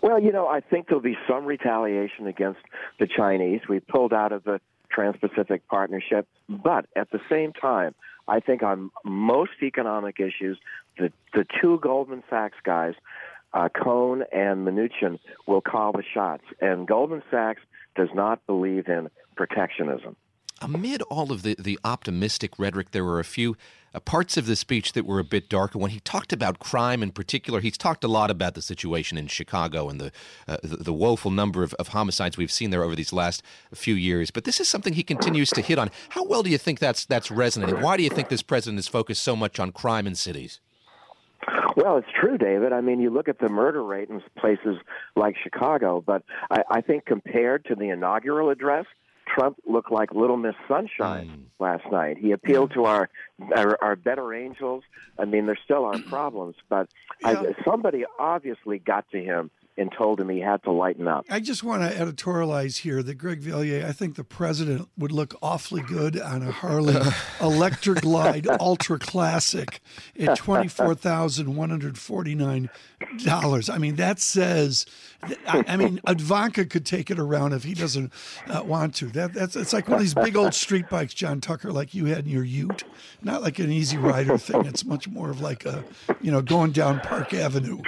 Well, 0.01 0.21
you 0.21 0.33
know, 0.33 0.47
I 0.47 0.59
think 0.59 0.87
there'll 0.87 1.01
be 1.01 1.17
some 1.25 1.45
retaliation 1.45 2.27
against 2.27 2.59
the 2.99 3.07
Chinese. 3.07 3.61
We 3.69 3.79
pulled 3.79 4.11
out 4.11 4.33
of 4.33 4.43
the 4.43 4.59
Trans 4.93 5.15
Pacific 5.17 5.67
Partnership. 5.67 6.27
But 6.47 6.85
at 6.95 7.11
the 7.11 7.19
same 7.29 7.53
time, 7.53 7.95
I 8.27 8.39
think 8.39 8.63
on 8.63 8.91
most 9.03 9.51
economic 9.61 10.19
issues, 10.19 10.57
the, 10.97 11.11
the 11.33 11.45
two 11.61 11.79
Goldman 11.81 12.23
Sachs 12.29 12.57
guys, 12.63 12.93
uh, 13.53 13.69
Cohn 13.69 14.23
and 14.31 14.65
Mnuchin, 14.65 15.19
will 15.47 15.61
call 15.61 15.91
the 15.91 16.03
shots. 16.13 16.43
And 16.61 16.87
Goldman 16.87 17.23
Sachs 17.29 17.61
does 17.95 18.09
not 18.13 18.45
believe 18.47 18.87
in 18.87 19.09
protectionism. 19.35 20.15
Amid 20.61 21.01
all 21.03 21.31
of 21.31 21.41
the, 21.41 21.55
the 21.59 21.77
optimistic 21.83 22.57
rhetoric, 22.57 22.91
there 22.91 23.03
were 23.03 23.19
a 23.19 23.25
few 23.25 23.57
uh, 23.93 23.99
parts 23.99 24.37
of 24.37 24.45
the 24.45 24.55
speech 24.55 24.93
that 24.93 25.05
were 25.05 25.19
a 25.19 25.23
bit 25.23 25.49
darker. 25.49 25.77
When 25.77 25.91
he 25.91 25.99
talked 25.99 26.33
about 26.33 26.59
crime 26.59 27.03
in 27.03 27.11
particular, 27.11 27.59
he's 27.59 27.77
talked 27.77 28.03
a 28.03 28.07
lot 28.07 28.31
about 28.31 28.55
the 28.55 28.61
situation 28.61 29.17
in 29.17 29.27
Chicago 29.27 29.89
and 29.89 29.99
the 29.99 30.11
uh, 30.47 30.57
the, 30.63 30.77
the, 30.77 30.93
woeful 30.93 31.31
number 31.31 31.63
of, 31.63 31.73
of 31.75 31.89
homicides 31.89 32.37
we've 32.37 32.51
seen 32.51 32.69
there 32.69 32.83
over 32.83 32.95
these 32.95 33.13
last 33.13 33.43
few 33.73 33.95
years. 33.95 34.31
But 34.31 34.45
this 34.45 34.59
is 34.59 34.69
something 34.69 34.93
he 34.93 35.03
continues 35.03 35.49
to 35.51 35.61
hit 35.61 35.77
on. 35.77 35.89
How 36.09 36.23
well 36.23 36.43
do 36.43 36.49
you 36.49 36.57
think 36.57 36.79
that's 36.79 37.05
that's 37.05 37.31
resonating? 37.31 37.81
Why 37.81 37.97
do 37.97 38.03
you 38.03 38.09
think 38.09 38.29
this 38.29 38.43
president 38.43 38.79
is 38.79 38.87
focused 38.87 39.23
so 39.23 39.35
much 39.35 39.59
on 39.59 39.71
crime 39.71 40.07
in 40.07 40.15
cities? 40.15 40.59
Well, 41.75 41.97
it's 41.97 42.07
true, 42.19 42.37
David. 42.37 42.71
I 42.71 42.81
mean, 42.81 42.99
you 42.99 43.09
look 43.09 43.27
at 43.27 43.39
the 43.39 43.49
murder 43.49 43.83
rate 43.83 44.09
in 44.09 44.21
places 44.37 44.77
like 45.15 45.35
Chicago, 45.41 46.03
but 46.05 46.23
I, 46.51 46.63
I 46.69 46.81
think 46.81 47.05
compared 47.05 47.65
to 47.65 47.75
the 47.75 47.89
inaugural 47.89 48.49
address, 48.49 48.85
Trump 49.25 49.57
looked 49.67 49.91
like 49.91 50.13
Little 50.13 50.37
Miss 50.37 50.55
Sunshine 50.67 51.27
mm. 51.27 51.43
last 51.59 51.89
night. 51.91 52.17
He 52.17 52.31
appealed 52.31 52.73
to 52.73 52.85
our, 52.85 53.09
our, 53.55 53.77
our 53.81 53.95
better 53.95 54.33
angels. 54.33 54.83
I 55.17 55.25
mean, 55.25 55.45
there 55.45 55.57
still 55.63 55.85
are 55.85 55.99
problems, 55.99 56.55
but 56.69 56.89
yeah. 57.21 57.41
I, 57.41 57.63
somebody 57.63 58.05
obviously 58.19 58.79
got 58.79 59.09
to 59.11 59.21
him 59.21 59.51
and 59.77 59.91
told 59.91 60.19
him 60.19 60.29
he 60.29 60.39
had 60.39 60.63
to 60.63 60.71
lighten 60.71 61.07
up. 61.07 61.25
I 61.29 61.39
just 61.39 61.63
want 61.63 61.83
to 61.83 61.89
editorialize 61.97 62.79
here 62.79 63.03
that 63.03 63.15
Greg 63.15 63.39
Valliere, 63.39 63.85
I 63.87 63.91
think 63.91 64.15
the 64.15 64.23
president 64.23 64.87
would 64.97 65.11
look 65.11 65.35
awfully 65.41 65.81
good 65.81 66.17
on 66.19 66.41
a 66.43 66.51
Harley 66.51 66.95
Electra 67.41 67.95
Glide 67.95 68.47
Ultra 68.59 68.99
Classic 68.99 69.81
at 70.19 70.37
$24,149. 70.37 72.69
I 73.69 73.77
mean, 73.77 73.95
that 73.95 74.19
says, 74.19 74.85
I, 75.47 75.63
I, 75.67 75.77
mean, 75.77 75.99
Ivanka 76.07 76.65
could 76.65 76.85
take 76.85 77.09
it 77.09 77.19
around 77.19 77.53
if 77.53 77.63
he 77.63 77.73
doesn't 77.73 78.11
uh, 78.47 78.63
want 78.63 78.95
to. 78.95 79.07
That, 79.07 79.33
that's 79.33 79.55
It's 79.55 79.73
like 79.73 79.87
one 79.87 79.95
of 79.95 80.01
these 80.01 80.13
big 80.13 80.35
old 80.35 80.53
street 80.53 80.89
bikes, 80.89 81.13
John 81.13 81.41
Tucker, 81.41 81.71
like 81.71 81.93
you 81.93 82.05
had 82.05 82.25
in 82.25 82.31
your 82.31 82.43
ute. 82.43 82.83
Not 83.21 83.41
like 83.41 83.59
an 83.59 83.71
easy 83.71 83.97
rider 83.97 84.37
thing. 84.37 84.65
It's 84.65 84.85
much 84.85 85.07
more 85.07 85.29
of 85.29 85.41
like 85.41 85.65
a, 85.65 85.83
you 86.21 86.31
know, 86.31 86.41
going 86.41 86.71
down 86.71 86.99
Park 86.99 87.33
Avenue 87.33 87.81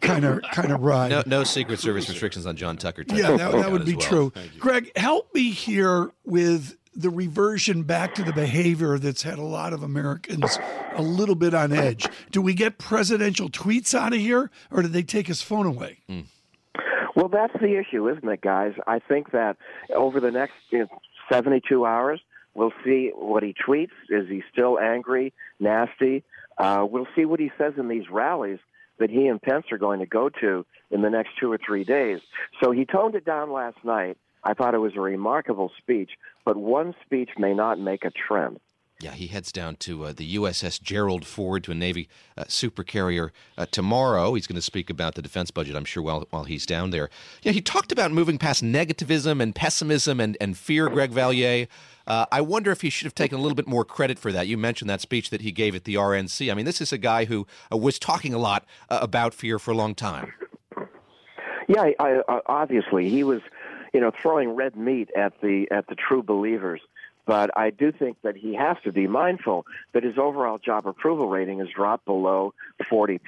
kind 0.00 0.24
of 0.24 0.42
kind 0.52 0.72
of 0.72 0.80
ride. 0.80 1.10
No, 1.10 1.22
no, 1.26 1.44
Secret 1.44 1.78
Service 1.78 2.08
restrictions 2.08 2.46
on 2.46 2.56
John 2.56 2.76
Tucker. 2.76 3.04
Yeah, 3.08 3.36
that, 3.36 3.52
that 3.52 3.72
would 3.72 3.84
be 3.84 3.96
well. 3.96 4.06
true. 4.06 4.32
Greg, 4.58 4.90
help 4.96 5.32
me 5.34 5.50
here 5.50 6.10
with 6.24 6.76
the 6.94 7.10
reversion 7.10 7.82
back 7.82 8.14
to 8.16 8.22
the 8.22 8.32
behavior 8.32 8.98
that's 8.98 9.22
had 9.22 9.38
a 9.38 9.44
lot 9.44 9.72
of 9.72 9.82
Americans 9.82 10.58
a 10.94 11.02
little 11.02 11.34
bit 11.34 11.54
on 11.54 11.72
edge. 11.72 12.06
Do 12.30 12.42
we 12.42 12.54
get 12.54 12.78
presidential 12.78 13.48
tweets 13.48 13.94
out 13.94 14.12
of 14.12 14.18
here, 14.18 14.50
or 14.70 14.82
do 14.82 14.88
they 14.88 15.02
take 15.02 15.26
his 15.26 15.42
phone 15.42 15.66
away? 15.66 15.98
Mm. 16.08 16.24
Well, 17.14 17.28
that's 17.28 17.52
the 17.60 17.78
issue, 17.78 18.08
isn't 18.08 18.28
it, 18.28 18.40
guys? 18.40 18.74
I 18.86 18.98
think 18.98 19.32
that 19.32 19.56
over 19.94 20.20
the 20.20 20.30
next 20.30 20.54
you 20.70 20.80
know, 20.80 20.88
72 21.30 21.84
hours, 21.84 22.20
We'll 22.54 22.72
see 22.84 23.10
what 23.14 23.42
he 23.42 23.54
tweets. 23.54 23.92
Is 24.08 24.28
he 24.28 24.42
still 24.52 24.78
angry, 24.78 25.32
nasty? 25.58 26.24
Uh, 26.58 26.86
we'll 26.88 27.06
see 27.16 27.24
what 27.24 27.40
he 27.40 27.50
says 27.56 27.74
in 27.78 27.88
these 27.88 28.10
rallies 28.10 28.58
that 28.98 29.10
he 29.10 29.28
and 29.28 29.40
Pence 29.40 29.66
are 29.72 29.78
going 29.78 30.00
to 30.00 30.06
go 30.06 30.28
to 30.28 30.66
in 30.90 31.00
the 31.00 31.10
next 31.10 31.30
two 31.38 31.50
or 31.50 31.58
three 31.58 31.84
days. 31.84 32.20
So 32.62 32.70
he 32.70 32.84
toned 32.84 33.14
it 33.14 33.24
down 33.24 33.50
last 33.50 33.78
night. 33.84 34.18
I 34.42 34.54
thought 34.54 34.74
it 34.74 34.78
was 34.78 34.96
a 34.96 35.00
remarkable 35.00 35.70
speech, 35.78 36.12
but 36.44 36.56
one 36.56 36.94
speech 37.04 37.30
may 37.38 37.54
not 37.54 37.78
make 37.78 38.04
a 38.04 38.10
trend. 38.10 38.60
Yeah, 39.00 39.12
he 39.12 39.28
heads 39.28 39.50
down 39.50 39.76
to 39.76 40.04
uh, 40.04 40.12
the 40.12 40.36
USS 40.36 40.80
Gerald 40.80 41.24
Ford 41.24 41.64
to 41.64 41.72
a 41.72 41.74
Navy 41.74 42.06
uh, 42.36 42.44
supercarrier 42.44 43.30
uh, 43.56 43.64
tomorrow. 43.70 44.34
He's 44.34 44.46
going 44.46 44.56
to 44.56 44.62
speak 44.62 44.90
about 44.90 45.14
the 45.14 45.22
defense 45.22 45.50
budget, 45.50 45.74
I'm 45.74 45.86
sure, 45.86 46.02
while, 46.02 46.26
while 46.28 46.44
he's 46.44 46.66
down 46.66 46.90
there. 46.90 47.08
Yeah, 47.42 47.52
he 47.52 47.62
talked 47.62 47.92
about 47.92 48.12
moving 48.12 48.36
past 48.36 48.62
negativism 48.62 49.40
and 49.40 49.54
pessimism 49.54 50.20
and, 50.20 50.36
and 50.38 50.56
fear, 50.56 50.90
Greg 50.90 51.12
Valliere. 51.12 51.66
Uh, 52.06 52.26
I 52.30 52.42
wonder 52.42 52.70
if 52.72 52.82
he 52.82 52.90
should 52.90 53.06
have 53.06 53.14
taken 53.14 53.38
a 53.38 53.40
little 53.40 53.56
bit 53.56 53.66
more 53.66 53.86
credit 53.86 54.18
for 54.18 54.32
that. 54.32 54.46
You 54.46 54.58
mentioned 54.58 54.90
that 54.90 55.00
speech 55.00 55.30
that 55.30 55.40
he 55.40 55.50
gave 55.50 55.74
at 55.74 55.84
the 55.84 55.94
RNC. 55.94 56.50
I 56.50 56.54
mean, 56.54 56.66
this 56.66 56.82
is 56.82 56.92
a 56.92 56.98
guy 56.98 57.24
who 57.24 57.46
uh, 57.72 57.78
was 57.78 57.98
talking 57.98 58.34
a 58.34 58.38
lot 58.38 58.66
uh, 58.90 58.98
about 59.00 59.32
fear 59.32 59.58
for 59.58 59.70
a 59.70 59.74
long 59.74 59.94
time. 59.94 60.34
Yeah, 61.68 61.90
I, 62.00 62.20
I, 62.28 62.40
obviously 62.46 63.08
he 63.08 63.22
was, 63.22 63.40
you 63.92 64.00
know, 64.00 64.10
throwing 64.22 64.50
red 64.50 64.76
meat 64.76 65.10
at 65.16 65.40
the 65.40 65.66
at 65.70 65.86
the 65.88 65.94
true 65.94 66.22
believers. 66.22 66.80
But 67.26 67.50
I 67.56 67.70
do 67.70 67.92
think 67.92 68.16
that 68.22 68.36
he 68.36 68.54
has 68.54 68.76
to 68.84 68.92
be 68.92 69.06
mindful 69.06 69.64
that 69.92 70.02
his 70.02 70.18
overall 70.18 70.58
job 70.58 70.86
approval 70.86 71.28
rating 71.28 71.60
has 71.60 71.68
dropped 71.68 72.04
below 72.04 72.54
40%. 72.90 73.20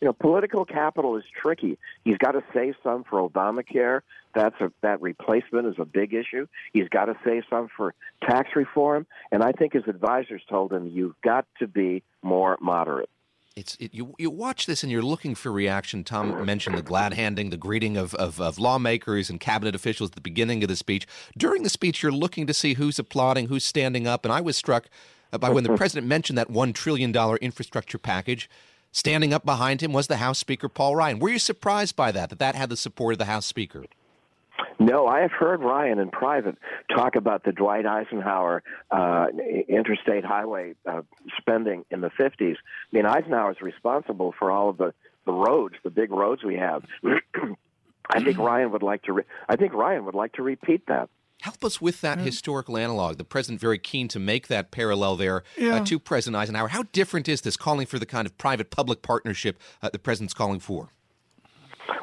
You 0.00 0.06
know, 0.06 0.12
political 0.12 0.64
capital 0.64 1.16
is 1.16 1.22
tricky. 1.40 1.78
He's 2.04 2.18
got 2.18 2.32
to 2.32 2.42
save 2.52 2.74
some 2.82 3.04
for 3.04 3.28
Obamacare. 3.28 4.00
That's 4.34 4.60
a, 4.60 4.72
that 4.80 5.00
replacement 5.00 5.68
is 5.68 5.76
a 5.78 5.84
big 5.84 6.14
issue. 6.14 6.48
He's 6.72 6.88
got 6.88 7.04
to 7.04 7.14
save 7.24 7.44
some 7.48 7.68
for 7.76 7.94
tax 8.22 8.56
reform. 8.56 9.06
And 9.30 9.44
I 9.44 9.52
think 9.52 9.74
his 9.74 9.86
advisors 9.86 10.42
told 10.48 10.72
him, 10.72 10.88
you've 10.88 11.20
got 11.22 11.46
to 11.60 11.68
be 11.68 12.02
more 12.22 12.58
moderate 12.60 13.10
it's 13.56 13.76
it, 13.80 13.92
you 13.94 14.14
you 14.18 14.30
watch 14.30 14.66
this 14.66 14.82
and 14.82 14.90
you're 14.90 15.02
looking 15.02 15.34
for 15.34 15.52
reaction. 15.52 16.04
Tom 16.04 16.44
mentioned 16.44 16.76
the 16.76 16.82
glad 16.82 17.14
handing, 17.14 17.50
the 17.50 17.56
greeting 17.56 17.96
of, 17.96 18.14
of, 18.14 18.40
of 18.40 18.58
lawmakers 18.58 19.30
and 19.30 19.40
cabinet 19.40 19.74
officials 19.74 20.10
at 20.10 20.14
the 20.14 20.20
beginning 20.20 20.62
of 20.62 20.68
the 20.68 20.76
speech. 20.76 21.06
During 21.36 21.62
the 21.62 21.68
speech, 21.68 22.02
you're 22.02 22.12
looking 22.12 22.46
to 22.46 22.54
see 22.54 22.74
who's 22.74 22.98
applauding, 22.98 23.48
who's 23.48 23.64
standing 23.64 24.06
up, 24.06 24.24
and 24.24 24.32
I 24.32 24.40
was 24.40 24.56
struck 24.56 24.86
by 25.30 25.50
when 25.50 25.64
the 25.64 25.76
president 25.76 26.06
mentioned 26.06 26.38
that 26.38 26.50
one 26.50 26.72
trillion 26.72 27.12
dollar 27.12 27.36
infrastructure 27.36 27.98
package. 27.98 28.48
Standing 28.94 29.32
up 29.32 29.46
behind 29.46 29.82
him 29.82 29.94
was 29.94 30.06
the 30.06 30.18
House 30.18 30.38
Speaker 30.38 30.68
Paul 30.68 30.96
Ryan. 30.96 31.18
Were 31.18 31.30
you 31.30 31.38
surprised 31.38 31.96
by 31.96 32.12
that? 32.12 32.28
That 32.28 32.38
that 32.40 32.54
had 32.54 32.68
the 32.68 32.76
support 32.76 33.14
of 33.14 33.18
the 33.18 33.24
House 33.24 33.46
Speaker? 33.46 33.86
No, 34.78 35.06
I 35.06 35.20
have 35.20 35.32
heard 35.32 35.60
Ryan 35.60 35.98
in 35.98 36.10
private 36.10 36.56
talk 36.94 37.16
about 37.16 37.44
the 37.44 37.52
Dwight 37.52 37.86
Eisenhower 37.86 38.62
uh, 38.90 39.26
interstate 39.68 40.24
highway 40.24 40.74
uh, 40.86 41.02
spending 41.38 41.84
in 41.90 42.00
the 42.00 42.10
50s. 42.10 42.54
I 42.54 42.56
mean, 42.92 43.06
Eisenhower 43.06 43.52
is 43.52 43.60
responsible 43.60 44.34
for 44.38 44.50
all 44.50 44.70
of 44.70 44.78
the, 44.78 44.92
the 45.24 45.32
roads, 45.32 45.76
the 45.84 45.90
big 45.90 46.10
roads 46.10 46.42
we 46.42 46.56
have. 46.56 46.84
I 48.10 48.22
think 48.22 48.38
Ryan 48.38 48.72
would 48.72 48.82
like 48.82 49.02
to. 49.04 49.12
Re- 49.12 49.24
I 49.48 49.56
think 49.56 49.72
Ryan 49.72 50.04
would 50.04 50.14
like 50.14 50.32
to 50.34 50.42
repeat 50.42 50.86
that. 50.86 51.08
Help 51.40 51.64
us 51.64 51.80
with 51.80 52.00
that 52.02 52.18
yeah. 52.18 52.24
historical 52.24 52.76
analog. 52.76 53.18
The 53.18 53.24
president 53.24 53.60
very 53.60 53.78
keen 53.78 54.06
to 54.08 54.20
make 54.20 54.46
that 54.48 54.70
parallel 54.70 55.16
there 55.16 55.38
uh, 55.38 55.40
yeah. 55.56 55.74
uh, 55.76 55.84
to 55.86 55.98
President 55.98 56.36
Eisenhower. 56.36 56.68
How 56.68 56.84
different 56.92 57.28
is 57.28 57.40
this 57.40 57.56
calling 57.56 57.86
for 57.86 57.98
the 57.98 58.06
kind 58.06 58.26
of 58.26 58.38
private-public 58.38 59.02
partnership 59.02 59.58
uh, 59.82 59.90
the 59.90 59.98
president's 59.98 60.34
calling 60.34 60.60
for? 60.60 60.90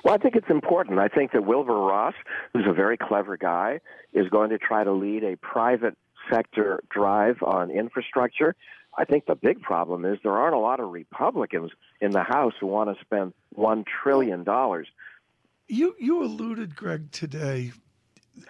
Well, 0.03 0.13
I 0.13 0.17
think 0.17 0.35
it's 0.35 0.49
important. 0.49 0.99
I 0.99 1.07
think 1.07 1.31
that 1.31 1.45
Wilbur 1.45 1.73
Ross, 1.73 2.13
who's 2.53 2.65
a 2.67 2.73
very 2.73 2.97
clever 2.97 3.37
guy, 3.37 3.79
is 4.13 4.27
going 4.29 4.49
to 4.49 4.57
try 4.57 4.83
to 4.83 4.91
lead 4.91 5.23
a 5.23 5.37
private 5.37 5.97
sector 6.29 6.81
drive 6.89 7.37
on 7.43 7.71
infrastructure. 7.71 8.55
I 8.97 9.05
think 9.05 9.25
the 9.25 9.35
big 9.35 9.61
problem 9.61 10.05
is 10.05 10.19
there 10.23 10.33
aren't 10.33 10.55
a 10.55 10.59
lot 10.59 10.79
of 10.79 10.91
Republicans 10.91 11.71
in 12.01 12.11
the 12.11 12.23
House 12.23 12.53
who 12.59 12.67
want 12.67 12.95
to 12.95 13.03
spend 13.03 13.33
one 13.53 13.85
trillion 14.03 14.43
dollars. 14.43 14.87
You 15.67 15.95
you 15.99 16.23
alluded, 16.23 16.75
Greg, 16.75 17.11
today. 17.11 17.71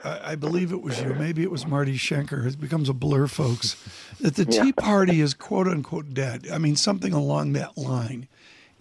I, 0.04 0.32
I 0.32 0.36
believe 0.36 0.72
it 0.72 0.82
was 0.82 1.02
you. 1.02 1.13
Maybe 1.13 1.44
it 1.44 1.52
was 1.52 1.65
Marty 1.65 1.98
Schenker. 1.98 2.46
It 2.46 2.60
becomes 2.60 2.89
a 2.89 2.94
blur, 2.94 3.28
folks. 3.28 3.76
That 4.22 4.36
the 4.36 4.46
Tea 4.46 4.72
Party 4.72 5.20
is 5.20 5.34
quote 5.34 5.68
unquote 5.68 6.13
dead. 6.13 6.48
I 6.52 6.58
mean, 6.58 6.76
something 6.76 7.13
along 7.13 7.54
that 7.54 7.78
line. 7.78 8.28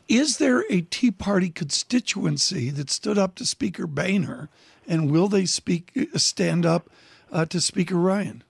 Is 0.08 0.38
there 0.38 0.64
a 0.70 0.80
Tea 0.80 1.10
Party 1.10 1.50
constituency 1.50 2.70
that 2.70 2.88
stood 2.88 3.18
up 3.18 3.34
to 3.34 3.44
Speaker 3.44 3.86
Boehner, 3.86 4.48
and 4.86 5.10
will 5.10 5.28
they 5.28 5.44
speak 5.44 5.92
stand 6.16 6.64
up 6.64 6.88
uh, 7.30 7.44
to 7.44 7.60
Speaker 7.60 7.96
Ryan? 7.96 8.42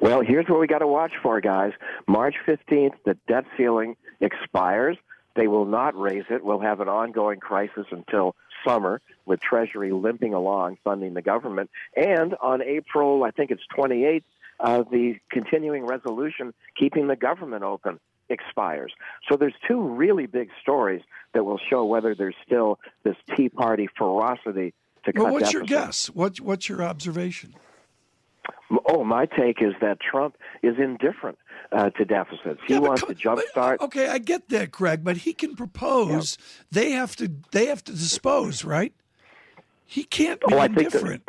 Well, 0.00 0.22
here's 0.22 0.48
what 0.48 0.60
we 0.60 0.66
got 0.66 0.78
to 0.78 0.86
watch 0.86 1.12
for, 1.22 1.38
guys. 1.42 1.72
March 2.08 2.36
15th, 2.46 2.94
the 3.04 3.18
debt 3.28 3.44
ceiling 3.58 3.96
expires. 4.22 4.96
They 5.36 5.48
will 5.48 5.66
not 5.66 6.00
raise 6.00 6.24
it. 6.30 6.42
We'll 6.42 6.60
have 6.60 6.80
an 6.80 6.88
ongoing 6.88 7.40
crisis 7.40 7.84
until 7.90 8.34
summer 8.66 9.02
with 9.26 9.40
Treasury 9.40 9.92
limping 9.92 10.32
along 10.32 10.78
funding 10.82 11.12
the 11.12 11.20
government. 11.20 11.68
And 11.94 12.36
on 12.40 12.62
April, 12.62 13.22
I 13.22 13.32
think 13.32 13.50
it's 13.50 13.64
28th, 13.76 14.22
uh, 14.60 14.84
the 14.90 15.16
continuing 15.30 15.84
resolution 15.84 16.54
keeping 16.74 17.08
the 17.08 17.16
government 17.16 17.64
open 17.64 18.00
expires. 18.28 18.92
So 19.28 19.36
there's 19.36 19.54
two 19.66 19.80
really 19.80 20.26
big 20.26 20.48
stories 20.62 21.02
that 21.34 21.44
will 21.44 21.60
show 21.70 21.84
whether 21.84 22.14
there's 22.14 22.36
still 22.44 22.78
this 23.02 23.16
Tea 23.36 23.48
Party 23.48 23.88
ferocity 23.96 24.74
to 25.04 25.12
well, 25.14 25.26
cut 25.26 25.32
what's 25.32 25.52
deficits. 25.52 25.70
your 25.70 25.80
guess? 25.80 26.06
What, 26.06 26.40
what's 26.40 26.68
your 26.68 26.82
observation? 26.82 27.54
Oh, 28.88 29.04
my 29.04 29.26
take 29.26 29.62
is 29.62 29.74
that 29.80 29.98
Trump 30.00 30.36
is 30.62 30.76
indifferent 30.78 31.38
uh, 31.72 31.90
to 31.90 32.04
deficits. 32.04 32.60
He 32.66 32.74
yeah, 32.74 32.80
wants 32.80 33.02
to 33.02 33.14
jumpstart. 33.14 33.80
Okay, 33.80 34.08
I 34.08 34.18
get 34.18 34.48
that, 34.48 34.70
Greg, 34.70 35.04
but 35.04 35.18
he 35.18 35.32
can 35.32 35.54
propose. 35.54 36.38
Yeah. 36.38 36.82
They 36.82 36.90
have 36.92 37.16
to. 37.16 37.30
They 37.52 37.66
have 37.66 37.84
to 37.84 37.92
dispose, 37.92 38.64
right? 38.64 38.92
He 39.86 40.04
can't 40.04 40.40
be 40.40 40.54
oh, 40.54 40.62
indifferent. 40.62 41.28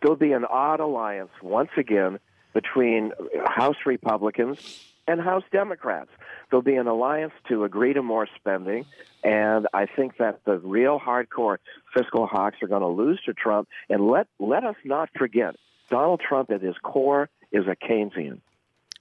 there'll 0.00 0.16
be 0.16 0.32
an 0.32 0.44
odd 0.44 0.80
alliance 0.80 1.30
once 1.42 1.70
again 1.76 2.18
between 2.54 3.12
House 3.46 3.76
Republicans 3.86 4.91
and 5.06 5.20
House 5.20 5.44
Democrats. 5.52 6.10
There'll 6.50 6.62
be 6.62 6.76
an 6.76 6.86
alliance 6.86 7.32
to 7.48 7.64
agree 7.64 7.92
to 7.94 8.02
more 8.02 8.28
spending, 8.36 8.84
and 9.24 9.66
I 9.72 9.86
think 9.86 10.18
that 10.18 10.40
the 10.44 10.58
real 10.58 11.00
hardcore 11.00 11.58
fiscal 11.94 12.26
hawks 12.26 12.56
are 12.62 12.68
going 12.68 12.82
to 12.82 12.88
lose 12.88 13.20
to 13.26 13.34
Trump. 13.34 13.68
And 13.88 14.06
let 14.08 14.26
let 14.38 14.64
us 14.64 14.76
not 14.84 15.10
forget, 15.16 15.56
Donald 15.90 16.20
Trump 16.20 16.50
at 16.50 16.62
his 16.62 16.76
core 16.82 17.28
is 17.50 17.64
a 17.66 17.76
Keynesian. 17.76 18.40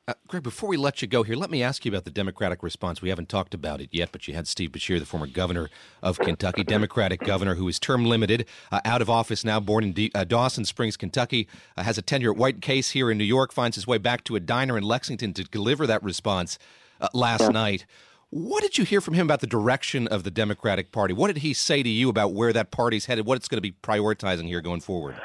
Uh, 0.07 0.15
Greg, 0.27 0.41
before 0.41 0.67
we 0.67 0.77
let 0.77 1.03
you 1.03 1.07
go 1.07 1.21
here, 1.21 1.35
let 1.35 1.51
me 1.51 1.61
ask 1.61 1.85
you 1.85 1.91
about 1.91 2.05
the 2.05 2.11
Democratic 2.11 2.63
response. 2.63 3.03
We 3.03 3.09
haven't 3.09 3.29
talked 3.29 3.53
about 3.53 3.81
it 3.81 3.89
yet, 3.91 4.09
but 4.11 4.27
you 4.27 4.33
had 4.33 4.47
Steve 4.47 4.71
Beshear, 4.71 4.99
the 4.99 5.05
former 5.05 5.27
governor 5.27 5.69
of 6.01 6.17
Kentucky, 6.17 6.63
Democratic 6.63 7.19
governor 7.19 7.53
who 7.53 7.67
is 7.67 7.77
term 7.77 8.05
limited, 8.05 8.47
uh, 8.71 8.81
out 8.83 9.03
of 9.03 9.11
office 9.11 9.45
now, 9.45 9.59
born 9.59 9.83
in 9.83 9.93
D- 9.93 10.11
uh, 10.15 10.23
Dawson 10.23 10.65
Springs, 10.65 10.97
Kentucky, 10.97 11.47
uh, 11.77 11.83
has 11.83 11.99
a 11.99 12.01
tenure 12.01 12.31
at 12.31 12.37
White 12.37 12.63
Case 12.63 12.89
here 12.89 13.11
in 13.11 13.17
New 13.19 13.23
York, 13.23 13.53
finds 13.53 13.75
his 13.75 13.85
way 13.85 13.99
back 13.99 14.23
to 14.23 14.35
a 14.35 14.39
diner 14.39 14.75
in 14.75 14.83
Lexington 14.83 15.33
to 15.33 15.43
deliver 15.43 15.85
that 15.85 16.01
response 16.01 16.57
uh, 16.99 17.07
last 17.13 17.41
yeah. 17.41 17.49
night. 17.49 17.85
What 18.31 18.63
did 18.63 18.79
you 18.79 18.85
hear 18.85 19.01
from 19.01 19.13
him 19.13 19.27
about 19.27 19.41
the 19.41 19.47
direction 19.47 20.07
of 20.07 20.23
the 20.23 20.31
Democratic 20.31 20.91
Party? 20.91 21.13
What 21.13 21.27
did 21.27 21.37
he 21.37 21.53
say 21.53 21.83
to 21.83 21.89
you 21.89 22.09
about 22.09 22.33
where 22.33 22.53
that 22.53 22.71
party's 22.71 23.05
headed, 23.05 23.27
what 23.27 23.35
it's 23.35 23.47
going 23.47 23.57
to 23.57 23.61
be 23.61 23.75
prioritizing 23.83 24.47
here 24.47 24.61
going 24.61 24.81
forward? 24.81 25.21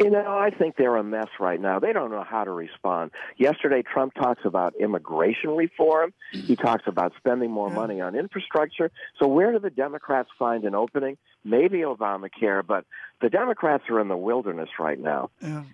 You 0.00 0.10
know, 0.10 0.38
I 0.38 0.50
think 0.50 0.76
they're 0.76 0.96
a 0.96 1.04
mess 1.04 1.28
right 1.38 1.60
now. 1.60 1.78
They 1.78 1.92
don't 1.92 2.10
know 2.10 2.24
how 2.24 2.44
to 2.44 2.50
respond. 2.50 3.10
Yesterday, 3.36 3.82
Trump 3.82 4.14
talks 4.14 4.42
about 4.44 4.74
immigration 4.76 5.50
reform. 5.50 6.12
He 6.32 6.56
talks 6.56 6.84
about 6.86 7.12
spending 7.18 7.50
more 7.50 7.70
money 7.70 8.00
on 8.00 8.14
infrastructure. 8.14 8.90
So, 9.18 9.26
where 9.26 9.52
do 9.52 9.58
the 9.58 9.70
Democrats 9.70 10.30
find 10.38 10.64
an 10.64 10.74
opening? 10.74 11.18
Maybe 11.44 11.78
Obamacare, 11.78 12.66
but 12.66 12.84
the 13.20 13.28
Democrats 13.28 13.84
are 13.90 14.00
in 14.00 14.08
the 14.08 14.16
wilderness 14.16 14.70
right 14.78 14.98
now. 14.98 15.30
Yeah. 15.40 15.64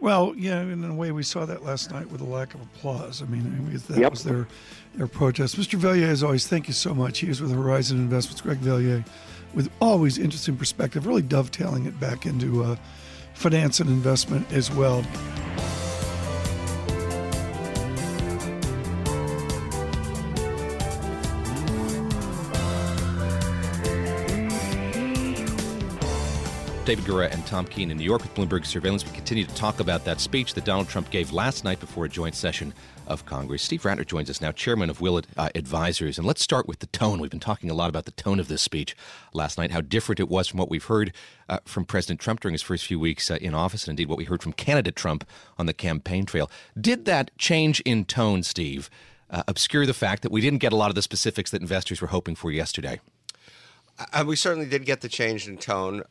Well, 0.00 0.34
yeah, 0.36 0.60
in 0.60 0.84
a 0.84 0.94
way, 0.94 1.10
we 1.10 1.24
saw 1.24 1.44
that 1.44 1.64
last 1.64 1.90
night 1.90 2.08
with 2.08 2.20
a 2.20 2.24
lack 2.24 2.54
of 2.54 2.62
applause. 2.62 3.20
I 3.20 3.26
mean, 3.26 3.72
that 3.88 3.98
yep. 3.98 4.12
was 4.12 4.22
their 4.22 4.46
their 4.94 5.08
protest. 5.08 5.56
Mr. 5.56 5.74
Valliere, 5.74 6.08
as 6.08 6.22
always, 6.22 6.46
thank 6.46 6.68
you 6.68 6.74
so 6.74 6.94
much. 6.94 7.18
He 7.18 7.28
is 7.28 7.40
with 7.40 7.52
Horizon 7.52 7.98
Investments, 7.98 8.40
Greg 8.40 8.58
Valliere, 8.58 9.04
with 9.54 9.70
always 9.80 10.18
interesting 10.18 10.56
perspective, 10.56 11.06
really 11.06 11.22
dovetailing 11.22 11.86
it 11.86 11.98
back 11.98 12.26
into. 12.26 12.62
Uh, 12.62 12.76
finance 13.38 13.78
and 13.78 13.88
investment 13.88 14.52
as 14.52 14.68
well. 14.68 15.04
David 26.84 27.04
Gura 27.04 27.30
and 27.30 27.46
Tom 27.46 27.66
Keene 27.66 27.90
in 27.90 27.98
New 27.98 28.02
York 28.02 28.22
with 28.22 28.34
Bloomberg 28.34 28.66
Surveillance. 28.66 29.04
We 29.04 29.12
continue 29.12 29.44
to 29.44 29.54
talk 29.54 29.78
about 29.78 30.04
that 30.06 30.20
speech 30.20 30.54
that 30.54 30.64
Donald 30.64 30.88
Trump 30.88 31.10
gave 31.10 31.32
last 31.32 31.62
night 31.62 31.78
before 31.78 32.06
a 32.06 32.08
joint 32.08 32.34
session 32.34 32.72
of 33.08 33.26
Congress. 33.26 33.62
Steve 33.62 33.82
Rattner 33.82 34.06
joins 34.06 34.30
us 34.30 34.40
now, 34.40 34.52
chairman 34.52 34.90
of 34.90 35.00
Willett 35.00 35.26
uh, 35.36 35.48
Advisors. 35.54 36.18
And 36.18 36.26
let's 36.26 36.42
start 36.42 36.68
with 36.68 36.78
the 36.78 36.86
tone. 36.86 37.20
We've 37.20 37.30
been 37.30 37.40
talking 37.40 37.70
a 37.70 37.74
lot 37.74 37.88
about 37.88 38.04
the 38.04 38.12
tone 38.12 38.38
of 38.38 38.48
this 38.48 38.62
speech 38.62 38.94
last 39.32 39.58
night, 39.58 39.72
how 39.72 39.80
different 39.80 40.20
it 40.20 40.28
was 40.28 40.46
from 40.46 40.58
what 40.58 40.70
we've 40.70 40.84
heard 40.84 41.12
uh, 41.48 41.58
from 41.64 41.84
President 41.84 42.20
Trump 42.20 42.40
during 42.40 42.52
his 42.52 42.62
first 42.62 42.86
few 42.86 43.00
weeks 43.00 43.30
uh, 43.30 43.38
in 43.40 43.54
office, 43.54 43.84
and 43.84 43.92
indeed 43.92 44.08
what 44.08 44.18
we 44.18 44.24
heard 44.24 44.42
from 44.42 44.52
candidate 44.52 44.94
Trump 44.94 45.26
on 45.58 45.66
the 45.66 45.72
campaign 45.72 46.26
trail. 46.26 46.50
Did 46.78 47.06
that 47.06 47.30
change 47.38 47.80
in 47.80 48.04
tone, 48.04 48.42
Steve, 48.42 48.90
uh, 49.30 49.42
obscure 49.48 49.86
the 49.86 49.94
fact 49.94 50.22
that 50.22 50.30
we 50.30 50.40
didn't 50.40 50.60
get 50.60 50.72
a 50.72 50.76
lot 50.76 50.90
of 50.90 50.94
the 50.94 51.02
specifics 51.02 51.50
that 51.50 51.60
investors 51.60 52.00
were 52.00 52.08
hoping 52.08 52.34
for 52.34 52.50
yesterday? 52.50 53.00
Uh, 54.12 54.24
we 54.26 54.36
certainly 54.36 54.68
did 54.68 54.84
get 54.84 55.00
the 55.00 55.08
change 55.08 55.48
in 55.48 55.56
tone. 55.56 56.02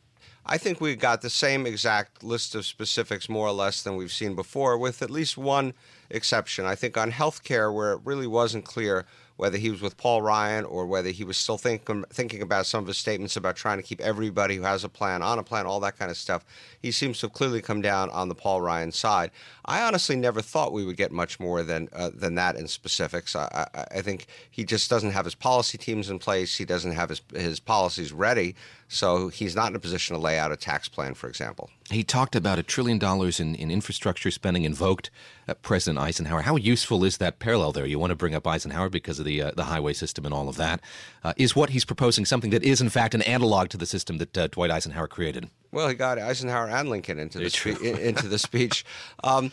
I 0.50 0.56
think 0.56 0.80
we 0.80 0.96
got 0.96 1.20
the 1.20 1.28
same 1.28 1.66
exact 1.66 2.24
list 2.24 2.54
of 2.54 2.64
specifics, 2.64 3.28
more 3.28 3.46
or 3.46 3.52
less, 3.52 3.82
than 3.82 3.96
we've 3.96 4.10
seen 4.10 4.34
before, 4.34 4.78
with 4.78 5.02
at 5.02 5.10
least 5.10 5.36
one 5.36 5.74
exception. 6.08 6.64
I 6.64 6.74
think 6.74 6.96
on 6.96 7.12
healthcare, 7.12 7.72
where 7.72 7.92
it 7.92 8.00
really 8.04 8.26
wasn't 8.26 8.64
clear 8.64 9.04
whether 9.38 9.56
he 9.56 9.70
was 9.70 9.80
with 9.80 9.96
Paul 9.96 10.20
Ryan 10.20 10.64
or 10.64 10.84
whether 10.84 11.10
he 11.10 11.22
was 11.22 11.36
still 11.36 11.58
thinking 11.58 12.04
thinking 12.10 12.42
about 12.42 12.66
some 12.66 12.82
of 12.82 12.88
his 12.88 12.98
statements 12.98 13.36
about 13.36 13.54
trying 13.54 13.78
to 13.78 13.84
keep 13.84 14.00
everybody 14.00 14.56
who 14.56 14.62
has 14.62 14.82
a 14.82 14.88
plan 14.88 15.22
on 15.22 15.38
a 15.38 15.44
plan, 15.44 15.64
all 15.64 15.78
that 15.80 15.96
kind 15.96 16.10
of 16.10 16.16
stuff. 16.16 16.44
He 16.80 16.90
seems 16.90 17.20
to 17.20 17.26
have 17.26 17.34
clearly 17.34 17.62
come 17.62 17.80
down 17.80 18.10
on 18.10 18.28
the 18.28 18.34
Paul 18.34 18.60
Ryan 18.60 18.90
side. 18.90 19.30
I 19.64 19.82
honestly 19.82 20.16
never 20.16 20.42
thought 20.42 20.72
we 20.72 20.84
would 20.84 20.96
get 20.96 21.12
much 21.12 21.38
more 21.38 21.62
than 21.62 21.88
uh, 21.92 22.10
than 22.12 22.34
that 22.34 22.56
in 22.56 22.66
specifics. 22.66 23.36
I, 23.36 23.68
I, 23.74 23.98
I, 23.98 24.02
think 24.02 24.26
he 24.50 24.64
just 24.64 24.90
doesn't 24.90 25.12
have 25.12 25.24
his 25.24 25.36
policy 25.36 25.78
teams 25.78 26.10
in 26.10 26.18
place. 26.18 26.56
He 26.56 26.64
doesn't 26.64 26.92
have 26.92 27.10
his 27.10 27.22
his 27.32 27.60
policies 27.60 28.12
ready, 28.12 28.56
so 28.88 29.28
he's 29.28 29.54
not 29.54 29.68
in 29.68 29.76
a 29.76 29.78
position 29.78 30.16
to 30.16 30.20
lay 30.20 30.38
out 30.38 30.50
a 30.50 30.56
tax 30.56 30.88
plan, 30.88 31.12
for 31.12 31.28
example. 31.28 31.70
He 31.90 32.02
talked 32.02 32.34
about 32.34 32.58
a 32.58 32.62
trillion 32.62 32.98
dollars 32.98 33.38
in, 33.38 33.54
in 33.54 33.70
infrastructure 33.70 34.30
spending 34.30 34.64
invoked 34.64 35.10
uh, 35.46 35.54
President 35.54 35.98
Eisenhower. 35.98 36.42
How 36.42 36.56
useful 36.56 37.04
is 37.04 37.18
that 37.18 37.38
parallel 37.38 37.72
there? 37.72 37.86
You 37.86 37.98
want 37.98 38.10
to 38.10 38.16
bring 38.16 38.34
up 38.34 38.46
Eisenhower 38.46 38.88
because 38.88 39.18
of 39.18 39.26
the 39.26 39.42
uh, 39.42 39.50
the 39.54 39.64
highway 39.64 39.92
system 39.92 40.24
and 40.24 40.34
all 40.34 40.48
of 40.48 40.56
that. 40.56 40.80
Uh, 41.22 41.34
is 41.36 41.54
what 41.54 41.70
he's 41.70 41.84
proposing 41.84 42.24
something 42.24 42.50
that 42.50 42.62
is 42.62 42.80
in 42.80 42.88
fact 42.88 43.14
an 43.14 43.22
analog 43.22 43.68
to 43.70 43.76
the 43.76 43.86
system 43.86 44.18
that 44.18 44.36
uh, 44.36 44.46
Dwight 44.48 44.70
Eisenhower 44.70 45.06
created? 45.06 45.50
Well, 45.70 45.88
he 45.88 45.94
got 45.94 46.18
Eisenhower 46.18 46.68
and 46.68 46.88
Lincoln 46.88 47.18
into 47.18 47.38
the 47.38 47.50
spe- 47.50 47.82
into 47.82 48.26
the 48.28 48.38
speech. 48.38 48.84
Um, 49.24 49.50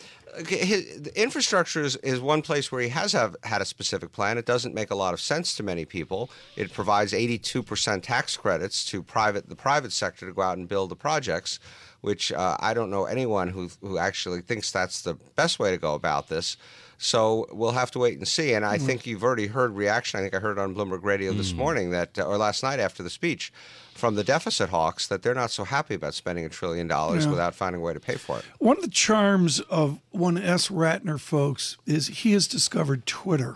his, 0.47 1.07
infrastructure 1.15 1.81
is, 1.81 1.95
is 1.97 2.19
one 2.19 2.41
place 2.41 2.71
where 2.71 2.81
he 2.81 2.89
has 2.89 3.11
have, 3.13 3.35
had 3.43 3.61
a 3.61 3.65
specific 3.65 4.11
plan. 4.11 4.37
It 4.37 4.45
doesn't 4.45 4.73
make 4.73 4.91
a 4.91 4.95
lot 4.95 5.13
of 5.13 5.21
sense 5.21 5.55
to 5.55 5.63
many 5.63 5.85
people. 5.85 6.29
It 6.55 6.73
provides 6.73 7.13
82% 7.13 8.01
tax 8.01 8.37
credits 8.37 8.85
to 8.85 9.03
private 9.03 9.49
the 9.49 9.55
private 9.55 9.91
sector 9.91 10.25
to 10.25 10.33
go 10.33 10.41
out 10.41 10.57
and 10.57 10.67
build 10.67 10.89
the 10.89 10.95
projects 10.95 11.59
which 12.05 12.31
uh, 12.31 12.55
I 12.59 12.75
don't 12.75 12.91
know 12.91 13.05
anyone 13.05 13.47
who 13.47 13.69
who 13.81 13.97
actually 13.97 14.41
thinks 14.41 14.71
that's 14.71 15.01
the 15.01 15.15
best 15.35 15.57
way 15.57 15.71
to 15.71 15.77
go 15.77 15.95
about 15.95 16.27
this. 16.27 16.55
So 16.97 17.47
we'll 17.51 17.71
have 17.71 17.91
to 17.91 17.99
wait 17.99 18.17
and 18.17 18.27
see. 18.27 18.53
And 18.53 18.65
I 18.65 18.77
mm. 18.77 18.85
think 18.85 19.05
you've 19.05 19.23
already 19.23 19.47
heard 19.47 19.75
reaction. 19.75 20.19
I 20.19 20.23
think 20.23 20.35
I 20.35 20.39
heard 20.39 20.57
on 20.57 20.73
Bloomberg 20.73 21.03
Radio 21.03 21.33
this 21.33 21.53
mm. 21.53 21.57
morning 21.57 21.91
that, 21.91 22.17
uh, 22.17 22.23
or 22.23 22.37
last 22.37 22.63
night 22.63 22.79
after 22.79 23.03
the 23.03 23.09
speech, 23.09 23.51
from 23.93 24.15
the 24.15 24.23
deficit 24.23 24.69
hawks 24.69 25.07
that 25.07 25.21
they're 25.21 25.33
not 25.33 25.51
so 25.51 25.63
happy 25.63 25.95
about 25.95 26.13
spending 26.13 26.45
a 26.45 26.49
trillion 26.49 26.87
dollars 26.87 27.25
yeah. 27.25 27.31
without 27.31 27.55
finding 27.55 27.81
a 27.81 27.83
way 27.83 27.93
to 27.93 27.99
pay 27.99 28.15
for 28.15 28.39
it. 28.39 28.45
One 28.59 28.77
of 28.77 28.83
the 28.83 28.89
charms 28.89 29.61
of 29.61 29.99
one 30.11 30.37
S. 30.37 30.69
Rattner, 30.69 31.19
folks, 31.19 31.77
is 31.85 32.07
he 32.07 32.33
has 32.33 32.47
discovered 32.47 33.05
Twitter. 33.05 33.55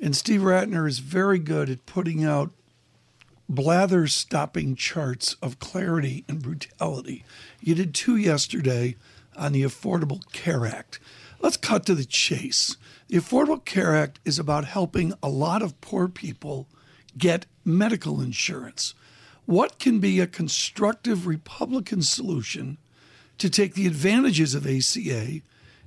And 0.00 0.16
Steve 0.16 0.42
Rattner 0.42 0.86
is 0.86 1.00
very 1.00 1.40
good 1.40 1.68
at 1.68 1.86
putting 1.86 2.24
out 2.24 2.52
blather 3.48 4.06
stopping 4.06 4.76
charts 4.76 5.34
of 5.42 5.58
clarity 5.58 6.24
and 6.28 6.40
brutality. 6.40 7.24
You 7.60 7.74
did 7.74 7.94
two 7.94 8.16
yesterday 8.16 8.96
on 9.36 9.52
the 9.52 9.62
Affordable 9.62 10.30
Care 10.32 10.66
Act. 10.66 11.00
Let's 11.40 11.56
cut 11.56 11.86
to 11.86 11.94
the 11.94 12.04
chase. 12.04 12.76
The 13.08 13.18
Affordable 13.18 13.64
Care 13.64 13.94
Act 13.94 14.18
is 14.24 14.38
about 14.38 14.64
helping 14.64 15.12
a 15.22 15.28
lot 15.28 15.62
of 15.62 15.80
poor 15.80 16.08
people 16.08 16.68
get 17.16 17.46
medical 17.64 18.20
insurance. 18.20 18.94
What 19.46 19.78
can 19.78 19.98
be 19.98 20.20
a 20.20 20.26
constructive 20.26 21.26
Republican 21.26 22.02
solution 22.02 22.78
to 23.38 23.48
take 23.48 23.74
the 23.74 23.86
advantages 23.86 24.54
of 24.54 24.66
ACA 24.66 25.40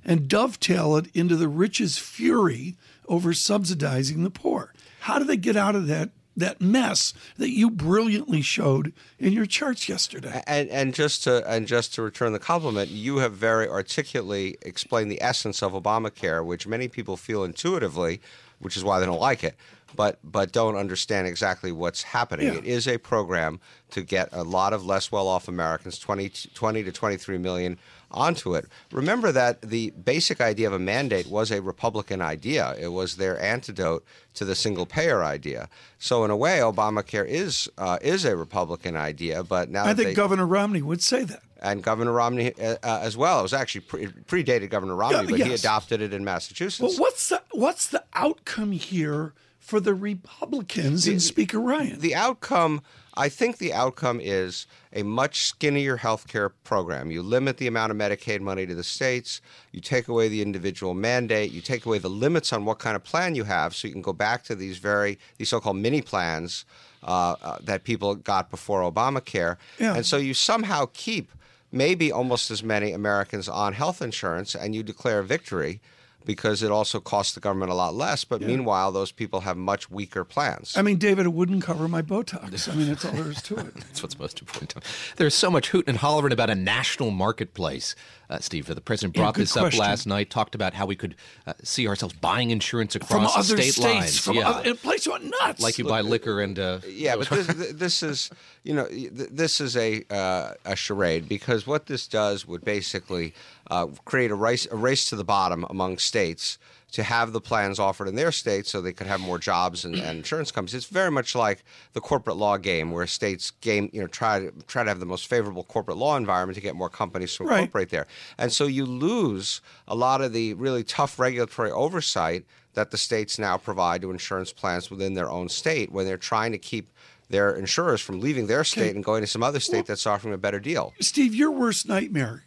and 0.04 0.28
dovetail 0.28 0.96
it 0.96 1.06
into 1.14 1.36
the 1.36 1.48
rich's 1.48 1.98
fury 1.98 2.76
over 3.06 3.32
subsidizing 3.32 4.24
the 4.24 4.30
poor? 4.30 4.72
How 5.00 5.18
do 5.18 5.24
they 5.24 5.36
get 5.36 5.56
out 5.56 5.76
of 5.76 5.86
that 5.86 6.10
that 6.36 6.60
mess 6.60 7.12
that 7.36 7.50
you 7.50 7.70
brilliantly 7.70 8.42
showed 8.42 8.92
in 9.18 9.32
your 9.32 9.46
charts 9.46 9.88
yesterday. 9.88 10.42
And, 10.46 10.68
and 10.70 10.94
just 10.94 11.24
to 11.24 11.48
and 11.48 11.66
just 11.66 11.94
to 11.94 12.02
return 12.02 12.32
the 12.32 12.38
compliment, 12.38 12.90
you 12.90 13.18
have 13.18 13.32
very 13.34 13.68
articulately 13.68 14.56
explained 14.62 15.10
the 15.10 15.22
essence 15.22 15.62
of 15.62 15.72
Obamacare, 15.72 16.44
which 16.44 16.66
many 16.66 16.88
people 16.88 17.16
feel 17.16 17.44
intuitively, 17.44 18.20
which 18.58 18.76
is 18.76 18.84
why 18.84 19.00
they 19.00 19.06
don't 19.06 19.20
like 19.20 19.44
it, 19.44 19.56
but 19.94 20.18
but 20.24 20.52
don't 20.52 20.76
understand 20.76 21.26
exactly 21.26 21.72
what's 21.72 22.02
happening. 22.02 22.46
Yeah. 22.46 22.58
It 22.58 22.64
is 22.64 22.88
a 22.88 22.98
program 22.98 23.60
to 23.90 24.02
get 24.02 24.28
a 24.32 24.42
lot 24.42 24.72
of 24.72 24.84
less 24.84 25.12
well-off 25.12 25.48
Americans, 25.48 25.98
20, 25.98 26.30
20 26.54 26.82
to 26.84 26.92
23 26.92 27.38
million 27.38 27.78
onto 28.12 28.54
it. 28.54 28.66
Remember 28.90 29.32
that 29.32 29.62
the 29.62 29.90
basic 29.90 30.40
idea 30.40 30.66
of 30.66 30.72
a 30.72 30.78
mandate 30.78 31.26
was 31.26 31.50
a 31.50 31.60
Republican 31.60 32.20
idea. 32.20 32.74
It 32.78 32.88
was 32.88 33.16
their 33.16 33.40
antidote 33.40 34.04
to 34.34 34.44
the 34.44 34.54
single 34.54 34.86
payer 34.86 35.22
idea. 35.22 35.68
So 35.98 36.24
in 36.24 36.30
a 36.30 36.36
way, 36.36 36.58
Obamacare 36.58 37.26
is 37.26 37.68
uh, 37.78 37.98
is 38.00 38.24
a 38.24 38.36
Republican 38.36 38.96
idea. 38.96 39.42
But 39.42 39.70
now 39.70 39.84
I 39.84 39.94
think 39.94 40.08
they, 40.08 40.14
Governor 40.14 40.46
Romney 40.46 40.82
would 40.82 41.02
say 41.02 41.24
that. 41.24 41.42
And 41.60 41.82
Governor 41.82 42.12
Romney 42.12 42.52
uh, 42.54 42.76
uh, 42.82 43.00
as 43.02 43.16
well. 43.16 43.38
It 43.38 43.42
was 43.42 43.54
actually 43.54 43.82
pre- 43.82 44.06
predated 44.06 44.70
Governor 44.70 44.96
Romney, 44.96 45.18
yeah, 45.18 45.30
but 45.30 45.38
yes. 45.38 45.48
he 45.48 45.54
adopted 45.54 46.00
it 46.00 46.12
in 46.12 46.24
Massachusetts. 46.24 46.80
Well, 46.80 46.98
what's 46.98 47.28
the 47.28 47.42
what's 47.52 47.86
the 47.86 48.02
outcome 48.14 48.72
here 48.72 49.32
for 49.60 49.78
the 49.78 49.94
Republicans 49.94 51.04
the, 51.04 51.12
and 51.12 51.22
Speaker 51.22 51.60
Ryan? 51.60 52.00
The 52.00 52.16
outcome 52.16 52.82
I 53.14 53.28
think 53.28 53.58
the 53.58 53.72
outcome 53.72 54.20
is 54.22 54.66
a 54.92 55.02
much 55.02 55.42
skinnier 55.42 55.96
health 55.96 56.26
care 56.28 56.48
program. 56.48 57.10
You 57.10 57.22
limit 57.22 57.58
the 57.58 57.66
amount 57.66 57.92
of 57.92 57.98
Medicaid 57.98 58.40
money 58.40 58.66
to 58.66 58.74
the 58.74 58.82
states, 58.82 59.40
you 59.70 59.80
take 59.80 60.08
away 60.08 60.28
the 60.28 60.40
individual 60.40 60.94
mandate, 60.94 61.52
you 61.52 61.60
take 61.60 61.84
away 61.84 61.98
the 61.98 62.08
limits 62.08 62.52
on 62.52 62.64
what 62.64 62.78
kind 62.78 62.96
of 62.96 63.04
plan 63.04 63.34
you 63.34 63.44
have, 63.44 63.74
so 63.74 63.86
you 63.86 63.92
can 63.92 64.02
go 64.02 64.12
back 64.12 64.44
to 64.44 64.54
these 64.54 64.78
very 64.78 65.18
these 65.36 65.50
so-called 65.50 65.76
mini 65.76 66.00
plans 66.00 66.64
uh, 67.02 67.36
uh, 67.42 67.58
that 67.62 67.84
people 67.84 68.14
got 68.14 68.50
before 68.50 68.80
Obamacare, 68.80 69.56
yeah. 69.78 69.94
and 69.94 70.06
so 70.06 70.16
you 70.16 70.34
somehow 70.34 70.86
keep 70.92 71.30
maybe 71.70 72.12
almost 72.12 72.50
as 72.50 72.62
many 72.62 72.92
Americans 72.92 73.48
on 73.48 73.72
health 73.72 74.00
insurance, 74.00 74.54
and 74.54 74.74
you 74.74 74.82
declare 74.82 75.22
victory 75.22 75.80
because 76.24 76.62
it 76.62 76.70
also 76.70 77.00
costs 77.00 77.34
the 77.34 77.40
government 77.40 77.70
a 77.70 77.74
lot 77.74 77.94
less. 77.94 78.24
But 78.24 78.40
yeah. 78.40 78.48
meanwhile, 78.48 78.92
those 78.92 79.12
people 79.12 79.40
have 79.40 79.56
much 79.56 79.90
weaker 79.90 80.24
plans. 80.24 80.74
I 80.76 80.82
mean, 80.82 80.98
David, 80.98 81.26
it 81.26 81.32
wouldn't 81.32 81.62
cover 81.62 81.88
my 81.88 82.02
Botox. 82.02 82.68
I 82.68 82.74
mean, 82.74 82.88
that's 82.88 83.04
all 83.04 83.12
there 83.12 83.30
is 83.30 83.42
to 83.42 83.56
it. 83.56 83.74
that's 83.74 84.02
what's 84.02 84.18
most 84.18 84.40
important. 84.40 84.84
There's 85.16 85.34
so 85.34 85.50
much 85.50 85.70
hooting 85.70 85.90
and 85.90 85.98
hollering 85.98 86.32
about 86.32 86.50
a 86.50 86.54
national 86.54 87.10
marketplace 87.10 87.94
uh, 88.32 88.38
Steve. 88.40 88.66
The 88.66 88.80
president 88.80 89.14
brought 89.14 89.36
yeah, 89.36 89.42
this 89.42 89.52
question. 89.52 89.80
up 89.80 89.86
last 89.86 90.06
night, 90.06 90.30
talked 90.30 90.54
about 90.54 90.72
how 90.72 90.86
we 90.86 90.96
could 90.96 91.16
uh, 91.46 91.52
see 91.62 91.86
ourselves 91.86 92.14
buying 92.14 92.50
insurance 92.50 92.96
across 92.96 93.10
from 93.10 93.26
other 93.26 93.62
state 93.62 93.72
states, 93.72 93.80
lines. 93.80 94.18
From 94.18 94.36
yeah. 94.36 94.48
other, 94.48 94.70
in 94.70 94.72
a 94.72 94.74
place 94.74 95.06
went 95.06 95.24
nuts. 95.24 95.62
Like 95.62 95.78
you 95.78 95.84
buy 95.84 96.00
liquor 96.00 96.40
and. 96.40 96.58
Uh, 96.58 96.78
yeah, 96.88 97.16
but 97.16 97.28
this, 97.28 97.72
this, 97.72 98.02
is, 98.02 98.30
you 98.64 98.74
know, 98.74 98.86
this 98.90 99.60
is 99.60 99.76
a, 99.76 100.04
uh, 100.10 100.54
a 100.64 100.74
charade 100.74 101.28
because 101.28 101.66
what 101.66 101.86
this 101.86 102.06
does 102.06 102.46
would 102.46 102.64
basically 102.64 103.34
uh, 103.72 103.86
create 104.04 104.30
a 104.30 104.34
race, 104.34 104.68
a 104.70 104.76
race 104.76 105.08
to 105.08 105.16
the 105.16 105.24
bottom 105.24 105.64
among 105.70 105.96
states 105.96 106.58
to 106.90 107.02
have 107.02 107.32
the 107.32 107.40
plans 107.40 107.78
offered 107.78 108.06
in 108.06 108.16
their 108.16 108.30
state 108.30 108.66
so 108.66 108.82
they 108.82 108.92
could 108.92 109.06
have 109.06 109.18
more 109.18 109.38
jobs 109.38 109.86
and, 109.86 109.94
and, 109.94 110.18
insurance 110.18 110.52
companies. 110.52 110.74
It's 110.74 110.84
very 110.84 111.10
much 111.10 111.34
like 111.34 111.64
the 111.94 112.00
corporate 112.02 112.36
law 112.36 112.58
game 112.58 112.90
where 112.90 113.06
states 113.06 113.50
game, 113.50 113.88
you 113.94 114.02
know, 114.02 114.06
try 114.06 114.40
to 114.40 114.52
try 114.66 114.82
to 114.84 114.90
have 114.90 115.00
the 115.00 115.06
most 115.06 115.26
favorable 115.26 115.64
corporate 115.64 115.96
law 115.96 116.18
environment 116.18 116.54
to 116.56 116.60
get 116.60 116.74
more 116.74 116.90
companies 116.90 117.34
to 117.36 117.44
incorporate 117.44 117.74
right. 117.74 117.88
there. 117.88 118.06
And 118.36 118.52
so 118.52 118.66
you 118.66 118.84
lose 118.84 119.62
a 119.88 119.94
lot 119.94 120.20
of 120.20 120.34
the 120.34 120.52
really 120.52 120.84
tough 120.84 121.18
regulatory 121.18 121.70
oversight 121.70 122.44
that 122.74 122.90
the 122.90 122.98
states 122.98 123.38
now 123.38 123.56
provide 123.56 124.02
to 124.02 124.10
insurance 124.10 124.52
plans 124.52 124.90
within 124.90 125.14
their 125.14 125.30
own 125.30 125.48
state 125.48 125.90
when 125.92 126.04
they're 126.04 126.18
trying 126.18 126.52
to 126.52 126.58
keep 126.58 126.90
their 127.30 127.56
insurers 127.56 128.02
from 128.02 128.20
leaving 128.20 128.48
their 128.48 128.64
state 128.64 128.90
okay. 128.90 128.96
and 128.96 129.02
going 129.02 129.22
to 129.22 129.26
some 129.26 129.42
other 129.42 129.60
state 129.60 129.76
well, 129.76 129.84
that's 129.84 130.06
offering 130.06 130.34
a 130.34 130.38
better 130.38 130.60
deal. 130.60 130.92
Steve, 131.00 131.34
your 131.34 131.50
worst 131.50 131.88
nightmare. 131.88 132.44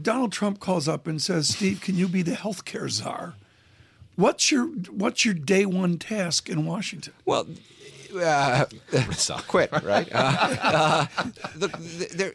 Donald 0.00 0.32
Trump 0.32 0.60
calls 0.60 0.88
up 0.88 1.06
and 1.06 1.20
says, 1.20 1.48
"Steve, 1.48 1.80
can 1.80 1.96
you 1.96 2.08
be 2.08 2.22
the 2.22 2.34
health 2.34 2.64
care 2.64 2.88
czar?" 2.88 3.34
What's 4.16 4.50
your 4.50 4.66
what's 4.66 5.24
your 5.24 5.34
day 5.34 5.66
one 5.66 5.98
task 5.98 6.48
in 6.48 6.64
Washington? 6.64 7.12
Well, 7.24 7.46
uh, 8.18 8.64
quit, 9.46 9.70
right? 9.82 10.08
Uh, 10.16 10.56
uh, 10.62 11.06
the, 11.54 11.68
the, 11.68 12.34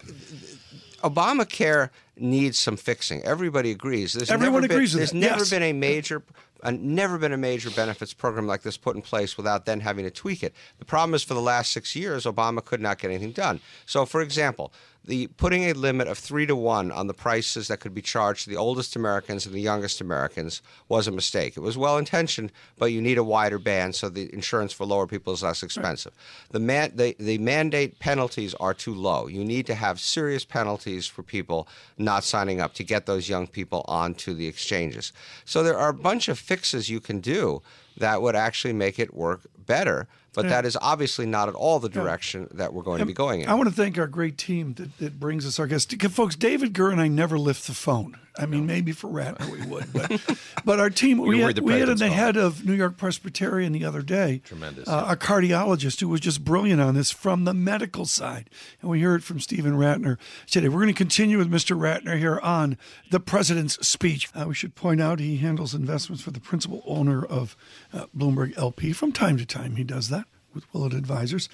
Obamacare 1.03 1.89
needs 2.15 2.59
some 2.59 2.77
fixing. 2.77 3.23
Everybody 3.23 3.71
agrees. 3.71 4.13
There's 4.13 4.29
Everyone 4.29 4.61
been, 4.61 4.71
agrees 4.71 4.93
with 4.93 4.99
There's 4.99 5.11
that. 5.11 5.17
never 5.17 5.39
yes. 5.39 5.49
been 5.49 5.63
a 5.63 5.73
major 5.73 6.21
uh, 6.63 6.71
never 6.71 7.17
been 7.17 7.33
a 7.33 7.37
major 7.37 7.71
benefits 7.71 8.13
program 8.13 8.45
like 8.45 8.61
this 8.61 8.77
put 8.77 8.95
in 8.95 9.01
place 9.01 9.35
without 9.35 9.65
then 9.65 9.79
having 9.79 10.05
to 10.05 10.11
tweak 10.11 10.43
it. 10.43 10.53
The 10.77 10.85
problem 10.85 11.15
is 11.15 11.23
for 11.23 11.33
the 11.33 11.41
last 11.41 11.71
six 11.71 11.95
years, 11.95 12.25
Obama 12.25 12.63
could 12.63 12.81
not 12.81 12.99
get 12.99 13.09
anything 13.09 13.31
done. 13.31 13.59
So, 13.87 14.05
for 14.05 14.21
example, 14.21 14.71
the 15.03 15.27
putting 15.27 15.63
a 15.63 15.73
limit 15.73 16.07
of 16.07 16.17
three 16.17 16.45
to 16.45 16.55
one 16.55 16.91
on 16.91 17.07
the 17.07 17.13
prices 17.13 17.67
that 17.67 17.79
could 17.79 17.93
be 17.93 18.01
charged 18.01 18.43
to 18.43 18.49
the 18.49 18.57
oldest 18.57 18.95
Americans 18.95 19.45
and 19.45 19.55
the 19.55 19.61
youngest 19.61 19.99
Americans 19.99 20.61
was 20.87 21.07
a 21.07 21.11
mistake. 21.11 21.57
It 21.57 21.61
was 21.61 21.77
well 21.77 21.97
intentioned, 21.97 22.51
but 22.77 22.91
you 22.91 23.01
need 23.01 23.17
a 23.17 23.23
wider 23.23 23.57
band 23.57 23.95
so 23.95 24.09
the 24.09 24.31
insurance 24.33 24.73
for 24.73 24.85
lower 24.85 25.07
people 25.07 25.33
is 25.33 25.41
less 25.41 25.63
expensive. 25.63 26.13
The, 26.51 26.59
man, 26.59 26.91
the, 26.95 27.15
the 27.19 27.39
mandate 27.39 27.97
penalties 27.99 28.53
are 28.55 28.75
too 28.75 28.93
low. 28.93 29.27
You 29.27 29.43
need 29.43 29.65
to 29.67 29.75
have 29.75 29.99
serious 29.99 30.45
penalties 30.45 31.07
for 31.07 31.23
people 31.23 31.67
not 31.97 32.23
signing 32.23 32.61
up 32.61 32.75
to 32.75 32.83
get 32.83 33.07
those 33.07 33.27
young 33.27 33.47
people 33.47 33.83
onto 33.87 34.35
the 34.35 34.47
exchanges. 34.47 35.13
So 35.45 35.63
there 35.63 35.77
are 35.77 35.89
a 35.89 35.93
bunch 35.93 36.27
of 36.27 36.37
fixes 36.37 36.89
you 36.89 36.99
can 36.99 37.21
do 37.21 37.63
that 37.97 38.21
would 38.21 38.35
actually 38.35 38.73
make 38.73 38.99
it 38.99 39.13
work 39.13 39.41
better. 39.65 40.07
But 40.33 40.45
yeah. 40.45 40.51
that 40.51 40.65
is 40.65 40.77
obviously 40.81 41.25
not 41.25 41.49
at 41.49 41.55
all 41.55 41.79
the 41.79 41.89
direction 41.89 42.47
yeah. 42.51 42.57
that 42.57 42.73
we're 42.73 42.83
going 42.83 42.99
to 42.99 43.05
be 43.05 43.13
going 43.13 43.41
in. 43.41 43.49
I 43.49 43.53
want 43.53 43.67
to 43.67 43.75
thank 43.75 43.97
our 43.97 44.07
great 44.07 44.37
team 44.37 44.73
that, 44.75 44.97
that 44.99 45.19
brings 45.19 45.45
us 45.45 45.59
our 45.59 45.67
guests. 45.67 45.93
Folks, 45.93 46.35
David 46.37 46.73
Gura 46.73 46.93
and 46.93 47.01
I 47.01 47.09
never 47.09 47.37
lift 47.37 47.67
the 47.67 47.73
phone. 47.73 48.17
I 48.37 48.45
mean, 48.45 48.61
no. 48.65 48.73
maybe 48.73 48.91
for 48.91 49.09
Rattner 49.11 49.49
we 49.49 49.65
would, 49.67 49.91
but 49.91 50.39
but 50.63 50.79
our 50.79 50.89
team 50.89 51.17
we 51.17 51.39
had, 51.39 51.59
we 51.59 51.79
had 51.79 51.97
the 51.97 52.07
head 52.07 52.37
of 52.37 52.65
New 52.65 52.73
York 52.73 52.97
Presbyterian 52.97 53.73
the 53.73 53.83
other 53.83 54.01
day, 54.01 54.41
tremendous, 54.45 54.87
uh, 54.87 55.05
a 55.09 55.15
cardiologist 55.15 55.99
who 55.99 56.07
was 56.07 56.21
just 56.21 56.43
brilliant 56.43 56.79
on 56.79 56.95
this 56.95 57.11
from 57.11 57.43
the 57.43 57.53
medical 57.53 58.05
side, 58.05 58.49
and 58.81 58.89
we 58.89 59.01
heard 59.01 59.23
from 59.23 59.39
Stephen 59.39 59.73
Rattner 59.73 60.17
today. 60.49 60.69
We're 60.69 60.81
going 60.81 60.87
to 60.87 60.93
continue 60.93 61.37
with 61.37 61.51
Mr. 61.51 61.77
Rattner 61.77 62.17
here 62.17 62.39
on 62.41 62.77
the 63.09 63.19
president's 63.19 63.85
speech. 63.85 64.29
Uh, 64.33 64.45
we 64.47 64.53
should 64.53 64.75
point 64.75 65.01
out 65.01 65.19
he 65.19 65.37
handles 65.37 65.73
investments 65.73 66.23
for 66.23 66.31
the 66.31 66.39
principal 66.39 66.83
owner 66.85 67.25
of 67.25 67.57
uh, 67.93 68.05
Bloomberg 68.15 68.57
LP. 68.57 68.93
From 68.93 69.11
time 69.11 69.37
to 69.37 69.45
time, 69.45 69.50
he 69.53 69.83
does 69.83 70.09
that 70.09 70.25
with 70.53 70.65
Willett 70.73 70.93
Advisors. 70.93 71.49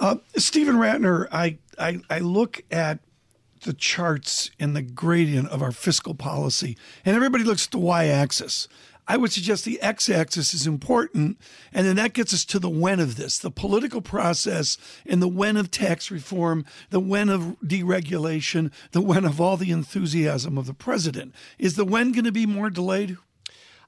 Uh, 0.00 0.16
Stephen 0.36 0.76
Rattner, 0.76 1.28
I, 1.32 1.58
I 1.78 2.00
I 2.10 2.18
look 2.18 2.62
at 2.70 3.00
the 3.62 3.72
charts 3.72 4.50
and 4.60 4.76
the 4.76 4.82
gradient 4.82 5.48
of 5.48 5.62
our 5.62 5.72
fiscal 5.72 6.14
policy, 6.14 6.76
and 7.04 7.16
everybody 7.16 7.44
looks 7.44 7.66
at 7.66 7.70
the 7.70 7.78
y 7.78 8.06
axis. 8.06 8.68
I 9.06 9.18
would 9.18 9.32
suggest 9.32 9.66
the 9.66 9.80
x 9.82 10.08
axis 10.08 10.54
is 10.54 10.66
important, 10.66 11.38
and 11.72 11.86
then 11.86 11.96
that 11.96 12.14
gets 12.14 12.32
us 12.32 12.44
to 12.46 12.58
the 12.58 12.70
when 12.70 13.00
of 13.00 13.16
this 13.16 13.38
the 13.38 13.50
political 13.50 14.00
process 14.00 14.78
and 15.04 15.20
the 15.20 15.28
when 15.28 15.56
of 15.56 15.70
tax 15.70 16.10
reform, 16.10 16.64
the 16.90 17.00
when 17.00 17.28
of 17.28 17.56
deregulation, 17.62 18.72
the 18.92 19.02
when 19.02 19.24
of 19.24 19.40
all 19.40 19.56
the 19.56 19.70
enthusiasm 19.70 20.56
of 20.56 20.66
the 20.66 20.74
president. 20.74 21.34
Is 21.58 21.76
the 21.76 21.84
when 21.84 22.12
going 22.12 22.24
to 22.24 22.32
be 22.32 22.46
more 22.46 22.70
delayed? 22.70 23.18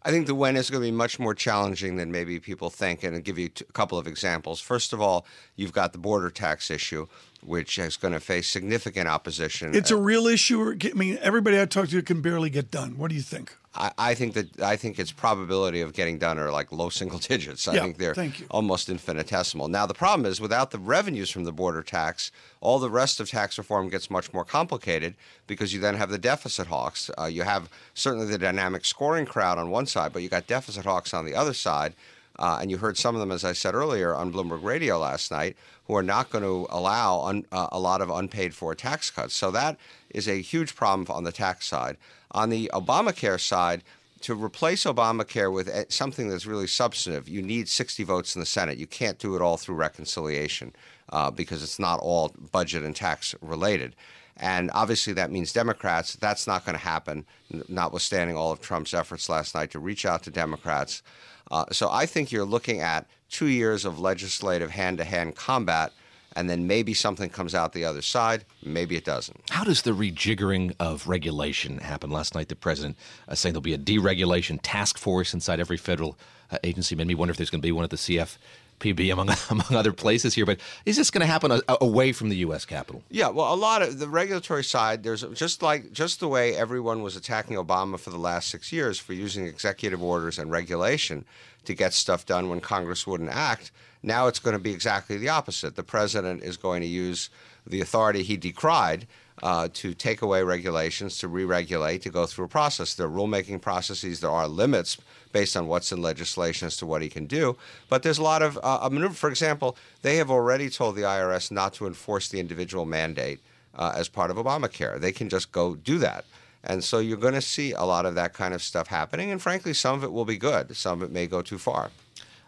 I 0.06 0.10
think 0.10 0.28
the 0.28 0.36
when 0.36 0.54
is 0.56 0.70
going 0.70 0.84
to 0.84 0.86
be 0.86 0.96
much 0.96 1.18
more 1.18 1.34
challenging 1.34 1.96
than 1.96 2.12
maybe 2.12 2.38
people 2.38 2.70
think. 2.70 3.02
And 3.02 3.16
I'll 3.16 3.20
give 3.20 3.40
you 3.40 3.50
a 3.60 3.72
couple 3.72 3.98
of 3.98 4.06
examples. 4.06 4.60
First 4.60 4.92
of 4.92 5.00
all, 5.00 5.26
you've 5.56 5.72
got 5.72 5.92
the 5.92 5.98
border 5.98 6.30
tax 6.30 6.70
issue 6.70 7.08
which 7.46 7.78
is 7.78 7.96
going 7.96 8.12
to 8.12 8.20
face 8.20 8.48
significant 8.48 9.08
opposition. 9.08 9.74
It's 9.74 9.90
a 9.90 9.96
real 9.96 10.26
issue. 10.26 10.76
I 10.82 10.92
mean, 10.94 11.18
everybody 11.22 11.60
I 11.60 11.64
talk 11.66 11.88
to 11.88 12.02
can 12.02 12.20
barely 12.20 12.50
get 12.50 12.70
done. 12.70 12.98
What 12.98 13.08
do 13.08 13.14
you 13.14 13.22
think? 13.22 13.56
I, 13.76 13.92
I 13.98 14.14
think 14.14 14.34
that 14.34 14.60
I 14.60 14.76
think 14.76 14.98
its 14.98 15.12
probability 15.12 15.80
of 15.80 15.92
getting 15.92 16.18
done 16.18 16.38
are 16.38 16.50
like 16.50 16.72
low 16.72 16.88
single 16.88 17.18
digits. 17.32 17.68
I 17.68 17.74
yeah, 17.74 17.82
think 17.82 17.98
they're 17.98 18.14
almost 18.50 18.88
infinitesimal. 18.88 19.68
Now 19.68 19.86
the 19.86 19.94
problem 19.94 20.26
is 20.26 20.40
without 20.40 20.70
the 20.70 20.78
revenues 20.78 21.30
from 21.30 21.44
the 21.44 21.52
border 21.52 21.82
tax, 21.82 22.32
all 22.60 22.78
the 22.78 22.90
rest 22.90 23.20
of 23.20 23.30
tax 23.30 23.58
reform 23.58 23.88
gets 23.88 24.10
much 24.10 24.32
more 24.32 24.44
complicated 24.44 25.14
because 25.46 25.72
you 25.72 25.80
then 25.80 25.94
have 25.94 26.10
the 26.10 26.18
deficit 26.18 26.66
hawks. 26.66 27.10
Uh, 27.18 27.26
you 27.26 27.42
have 27.42 27.68
certainly 27.94 28.26
the 28.26 28.38
dynamic 28.38 28.84
scoring 28.84 29.26
crowd 29.26 29.58
on 29.58 29.70
one 29.70 29.86
side, 29.86 30.12
but 30.12 30.22
you 30.22 30.28
got 30.28 30.46
deficit 30.46 30.84
hawks 30.84 31.12
on 31.12 31.24
the 31.24 31.34
other 31.34 31.54
side. 31.54 31.94
Uh, 32.38 32.58
and 32.60 32.70
you 32.70 32.76
heard 32.78 32.98
some 32.98 33.14
of 33.14 33.20
them, 33.20 33.32
as 33.32 33.44
I 33.44 33.52
said 33.52 33.74
earlier, 33.74 34.14
on 34.14 34.32
Bloomberg 34.32 34.62
Radio 34.62 34.98
last 34.98 35.30
night, 35.30 35.56
who 35.86 35.96
are 35.96 36.02
not 36.02 36.30
going 36.30 36.44
to 36.44 36.66
allow 36.70 37.22
un, 37.22 37.46
uh, 37.52 37.68
a 37.72 37.78
lot 37.78 38.00
of 38.00 38.10
unpaid 38.10 38.54
for 38.54 38.74
tax 38.74 39.10
cuts. 39.10 39.34
So 39.34 39.50
that 39.52 39.78
is 40.10 40.28
a 40.28 40.40
huge 40.40 40.74
problem 40.74 41.06
on 41.08 41.24
the 41.24 41.32
tax 41.32 41.66
side. 41.66 41.96
On 42.32 42.50
the 42.50 42.70
Obamacare 42.74 43.40
side, 43.40 43.82
to 44.22 44.34
replace 44.34 44.84
Obamacare 44.84 45.52
with 45.52 45.68
eh, 45.68 45.84
something 45.88 46.28
that's 46.28 46.46
really 46.46 46.66
substantive, 46.66 47.28
you 47.28 47.42
need 47.42 47.68
60 47.68 48.02
votes 48.04 48.34
in 48.34 48.40
the 48.40 48.46
Senate. 48.46 48.78
You 48.78 48.86
can't 48.86 49.18
do 49.18 49.36
it 49.36 49.42
all 49.42 49.56
through 49.56 49.76
reconciliation 49.76 50.74
uh, 51.10 51.30
because 51.30 51.62
it's 51.62 51.78
not 51.78 52.00
all 52.00 52.34
budget 52.50 52.82
and 52.82 52.96
tax 52.96 53.34
related. 53.40 53.94
And 54.36 54.70
obviously, 54.74 55.12
that 55.14 55.30
means 55.30 55.52
Democrats. 55.52 56.14
That's 56.14 56.46
not 56.46 56.64
going 56.66 56.76
to 56.76 56.84
happen, 56.84 57.24
notwithstanding 57.68 58.36
all 58.36 58.52
of 58.52 58.60
Trump's 58.60 58.92
efforts 58.92 59.28
last 59.28 59.54
night 59.54 59.70
to 59.70 59.78
reach 59.78 60.04
out 60.04 60.22
to 60.24 60.30
Democrats. 60.30 61.02
Uh, 61.50 61.64
so 61.72 61.90
I 61.90 62.06
think 62.06 62.32
you're 62.32 62.44
looking 62.44 62.80
at 62.80 63.06
two 63.28 63.46
years 63.46 63.84
of 63.84 63.98
legislative 63.98 64.70
hand 64.70 64.98
to 64.98 65.04
hand 65.04 65.36
combat 65.36 65.92
and 66.36 66.50
then 66.50 66.66
maybe 66.66 66.92
something 66.92 67.30
comes 67.30 67.54
out 67.54 67.72
the 67.72 67.84
other 67.84 68.02
side. 68.02 68.44
Maybe 68.62 68.94
it 68.94 69.04
doesn't. 69.06 69.40
How 69.50 69.64
does 69.64 69.82
the 69.82 69.92
rejiggering 69.92 70.74
of 70.78 71.08
regulation 71.08 71.78
happen? 71.78 72.10
Last 72.10 72.34
night, 72.34 72.48
the 72.48 72.54
president 72.54 72.98
uh, 73.26 73.34
saying 73.34 73.54
there'll 73.54 73.62
be 73.62 73.72
a 73.72 73.78
deregulation 73.78 74.60
task 74.62 74.98
force 74.98 75.32
inside 75.32 75.60
every 75.60 75.78
federal 75.78 76.18
uh, 76.50 76.58
agency. 76.62 76.94
Made 76.94 77.06
me 77.06 77.14
wonder 77.14 77.30
if 77.30 77.38
there's 77.38 77.48
going 77.48 77.62
to 77.62 77.66
be 77.66 77.72
one 77.72 77.84
at 77.84 77.90
the 77.90 77.96
CF 77.96 78.36
PB 78.80 79.12
among 79.12 79.30
among 79.50 79.74
other 79.74 79.92
places 79.92 80.34
here. 80.34 80.46
But 80.46 80.60
is 80.84 80.96
this 80.96 81.10
going 81.10 81.20
to 81.20 81.26
happen 81.26 81.50
a, 81.50 81.60
a, 81.68 81.78
away 81.80 82.12
from 82.12 82.28
the 82.28 82.36
U.S. 82.36 82.64
Capitol? 82.64 83.02
Yeah, 83.10 83.28
well, 83.28 83.52
a 83.52 83.56
lot 83.56 83.82
of 83.82 83.98
the 83.98 84.08
regulatory 84.08 84.64
side. 84.64 85.02
There's 85.02 85.22
just 85.34 85.62
like 85.62 85.92
just 85.92 86.20
the 86.20 86.28
way 86.28 86.56
everyone 86.56 87.02
was 87.02 87.16
attacking 87.16 87.56
Obama 87.56 87.98
for 87.98 88.10
the 88.10 88.18
last 88.18 88.48
six 88.48 88.72
years 88.72 88.98
for 88.98 89.12
using 89.12 89.46
executive 89.46 90.02
orders 90.02 90.38
and 90.38 90.50
regulation 90.50 91.24
to 91.64 91.74
get 91.74 91.92
stuff 91.92 92.24
done 92.26 92.48
when 92.48 92.60
Congress 92.60 93.06
wouldn't 93.06 93.30
act. 93.30 93.70
Now 94.02 94.28
it's 94.28 94.38
going 94.38 94.54
to 94.54 94.62
be 94.62 94.72
exactly 94.72 95.16
the 95.16 95.28
opposite. 95.28 95.74
The 95.74 95.82
president 95.82 96.42
is 96.42 96.56
going 96.56 96.82
to 96.82 96.88
use 96.88 97.28
the 97.66 97.80
authority 97.80 98.22
he 98.22 98.36
decried 98.36 99.06
uh, 99.42 99.68
to 99.74 99.94
take 99.94 100.22
away 100.22 100.42
regulations, 100.42 101.18
to 101.18 101.28
re-regulate, 101.28 102.02
to 102.02 102.10
go 102.10 102.26
through 102.26 102.46
a 102.46 102.48
process. 102.48 102.94
There 102.94 103.06
are 103.06 103.10
rulemaking 103.10 103.60
processes. 103.60 104.20
There 104.20 104.30
are 104.30 104.48
limits 104.48 104.96
based 105.32 105.56
on 105.56 105.66
what's 105.66 105.92
in 105.92 106.00
legislation 106.00 106.66
as 106.66 106.76
to 106.78 106.86
what 106.86 107.02
he 107.02 107.08
can 107.08 107.26
do. 107.26 107.56
But 107.88 108.02
there's 108.02 108.18
a 108.18 108.22
lot 108.22 108.42
of 108.42 108.58
uh, 108.62 108.88
maneuver. 108.90 109.14
For 109.14 109.28
example, 109.28 109.76
they 110.02 110.16
have 110.16 110.30
already 110.30 110.70
told 110.70 110.96
the 110.96 111.02
IRS 111.02 111.50
not 111.50 111.74
to 111.74 111.86
enforce 111.86 112.28
the 112.28 112.40
individual 112.40 112.86
mandate 112.86 113.40
uh, 113.74 113.92
as 113.94 114.08
part 114.08 114.30
of 114.30 114.38
Obamacare. 114.38 114.98
They 114.98 115.12
can 115.12 115.28
just 115.28 115.52
go 115.52 115.74
do 115.74 115.98
that. 115.98 116.24
And 116.64 116.82
so 116.82 116.98
you're 116.98 117.16
going 117.16 117.34
to 117.34 117.42
see 117.42 117.72
a 117.72 117.84
lot 117.84 118.06
of 118.06 118.14
that 118.16 118.32
kind 118.32 118.54
of 118.54 118.62
stuff 118.62 118.88
happening. 118.88 119.30
And 119.30 119.40
frankly, 119.40 119.72
some 119.72 119.96
of 119.96 120.02
it 120.02 120.12
will 120.12 120.24
be 120.24 120.36
good. 120.36 120.74
Some 120.76 121.00
of 121.00 121.10
it 121.10 121.12
may 121.12 121.26
go 121.26 121.42
too 121.42 121.58
far. 121.58 121.90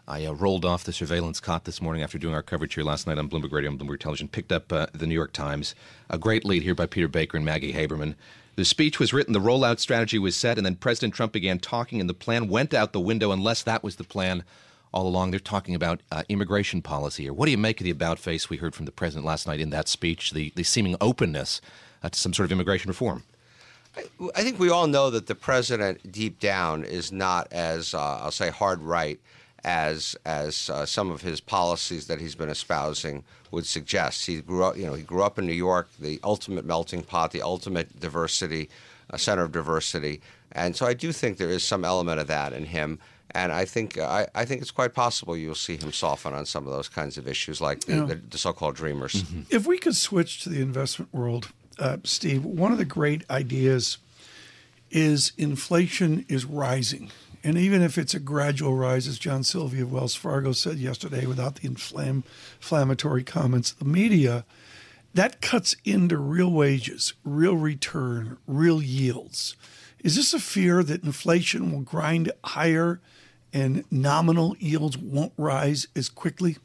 I 0.09 0.25
uh, 0.25 0.33
rolled 0.33 0.65
off 0.65 0.85
the 0.85 0.91
surveillance 0.91 1.39
cot 1.39 1.65
this 1.65 1.83
morning 1.83 2.01
after 2.01 2.17
doing 2.17 2.33
our 2.33 2.41
coverage 2.41 2.73
here 2.73 2.83
last 2.83 3.05
night 3.05 3.19
on 3.19 3.29
Bloomberg 3.29 3.51
Radio 3.51 3.69
and 3.69 3.79
Bloomberg 3.79 3.99
Television. 3.99 4.27
Picked 4.27 4.51
up 4.51 4.73
uh, 4.73 4.87
the 4.91 5.05
New 5.05 5.13
York 5.13 5.33
Times. 5.33 5.75
A 6.09 6.17
great 6.17 6.43
lead 6.43 6.63
here 6.63 6.73
by 6.73 6.87
Peter 6.87 7.07
Baker 7.07 7.37
and 7.37 7.45
Maggie 7.45 7.73
Haberman. 7.73 8.15
The 8.55 8.65
speech 8.65 8.99
was 8.99 9.13
written, 9.13 9.33
the 9.33 9.39
rollout 9.39 9.77
strategy 9.77 10.17
was 10.17 10.35
set, 10.35 10.57
and 10.57 10.65
then 10.65 10.75
President 10.75 11.13
Trump 11.13 11.31
began 11.31 11.59
talking, 11.59 12.01
and 12.01 12.09
the 12.09 12.15
plan 12.15 12.47
went 12.47 12.73
out 12.73 12.91
the 12.91 12.99
window 12.99 13.31
unless 13.31 13.61
that 13.61 13.83
was 13.83 13.97
the 13.97 14.03
plan 14.03 14.43
all 14.91 15.07
along. 15.07 15.29
They're 15.29 15.39
talking 15.39 15.75
about 15.75 16.01
uh, 16.11 16.23
immigration 16.27 16.81
policy 16.81 17.23
here. 17.23 17.33
What 17.33 17.45
do 17.45 17.51
you 17.51 17.57
make 17.59 17.79
of 17.79 17.85
the 17.85 17.91
about 17.91 18.17
face 18.17 18.49
we 18.49 18.57
heard 18.57 18.73
from 18.73 18.85
the 18.85 18.91
president 18.91 19.27
last 19.27 19.45
night 19.45 19.59
in 19.59 19.69
that 19.69 19.87
speech, 19.87 20.31
the, 20.31 20.51
the 20.55 20.63
seeming 20.63 20.95
openness 20.99 21.61
uh, 22.01 22.09
to 22.09 22.17
some 22.17 22.33
sort 22.33 22.45
of 22.45 22.51
immigration 22.51 22.89
reform? 22.89 23.25
I 24.35 24.41
think 24.41 24.57
we 24.57 24.69
all 24.69 24.87
know 24.87 25.11
that 25.11 25.27
the 25.27 25.35
president, 25.35 26.11
deep 26.11 26.39
down, 26.39 26.83
is 26.83 27.11
not 27.11 27.47
as 27.51 27.93
uh, 27.93 28.19
I'll 28.21 28.31
say 28.31 28.49
hard 28.49 28.81
right 28.81 29.19
as 29.63 30.15
as 30.25 30.69
uh, 30.69 30.85
some 30.85 31.11
of 31.11 31.21
his 31.21 31.41
policies 31.41 32.07
that 32.07 32.19
he's 32.19 32.35
been 32.35 32.49
espousing 32.49 33.23
would 33.51 33.65
suggest. 33.65 34.25
He 34.25 34.41
grew 34.41 34.63
up, 34.63 34.77
you 34.77 34.85
know, 34.85 34.93
he 34.93 35.03
grew 35.03 35.23
up 35.23 35.39
in 35.39 35.45
New 35.45 35.53
York, 35.53 35.89
the 35.99 36.19
ultimate 36.23 36.65
melting 36.65 37.03
pot, 37.03 37.31
the 37.31 37.41
ultimate 37.41 37.99
diversity, 37.99 38.69
uh, 39.09 39.17
center 39.17 39.43
of 39.43 39.51
diversity, 39.51 40.21
and 40.51 40.75
so 40.75 40.85
I 40.85 40.93
do 40.93 41.11
think 41.11 41.37
there 41.37 41.49
is 41.49 41.63
some 41.63 41.83
element 41.85 42.19
of 42.19 42.27
that 42.27 42.53
in 42.53 42.65
him. 42.65 42.99
And 43.31 43.51
I 43.51 43.63
think 43.65 43.97
I, 43.99 44.27
I 44.33 44.43
think 44.45 44.61
it's 44.61 44.71
quite 44.71 44.95
possible 44.95 45.37
you'll 45.37 45.53
see 45.53 45.77
him 45.77 45.91
soften 45.91 46.33
on 46.33 46.47
some 46.47 46.65
of 46.65 46.73
those 46.73 46.89
kinds 46.89 47.15
of 47.17 47.27
issues, 47.27 47.61
like 47.61 47.81
the, 47.81 48.05
the, 48.05 48.15
the 48.15 48.37
so-called 48.39 48.75
dreamers. 48.75 49.13
Mm-hmm. 49.13 49.41
If 49.55 49.67
we 49.67 49.77
could 49.77 49.95
switch 49.95 50.41
to 50.43 50.49
the 50.49 50.61
investment 50.61 51.13
world, 51.13 51.51
uh, 51.77 51.97
Steve, 52.03 52.43
one 52.43 52.71
of 52.71 52.79
the 52.79 52.85
great 52.85 53.29
ideas 53.29 53.99
is 54.89 55.31
inflation 55.37 56.25
is 56.27 56.43
rising. 56.43 57.11
And 57.43 57.57
even 57.57 57.81
if 57.81 57.97
it's 57.97 58.13
a 58.13 58.19
gradual 58.19 58.75
rise, 58.75 59.07
as 59.07 59.17
John 59.17 59.43
Silvia 59.43 59.83
of 59.83 59.91
Wells 59.91 60.15
Fargo 60.15 60.51
said 60.51 60.77
yesterday, 60.77 61.25
without 61.25 61.55
the 61.55 61.69
inflam- 61.69 62.23
inflammatory 62.57 63.23
comments 63.23 63.71
of 63.71 63.79
the 63.79 63.85
media, 63.85 64.45
that 65.13 65.41
cuts 65.41 65.75
into 65.85 66.17
real 66.17 66.51
wages, 66.51 67.13
real 67.23 67.55
return, 67.55 68.37
real 68.45 68.81
yields. 68.81 69.55
Is 70.03 70.15
this 70.15 70.33
a 70.33 70.39
fear 70.39 70.83
that 70.83 71.03
inflation 71.03 71.71
will 71.71 71.81
grind 71.81 72.31
higher 72.43 73.01
and 73.51 73.85
nominal 73.89 74.55
yields 74.59 74.97
won't 74.97 75.33
rise 75.37 75.87
as 75.95 76.09
quickly? 76.09 76.57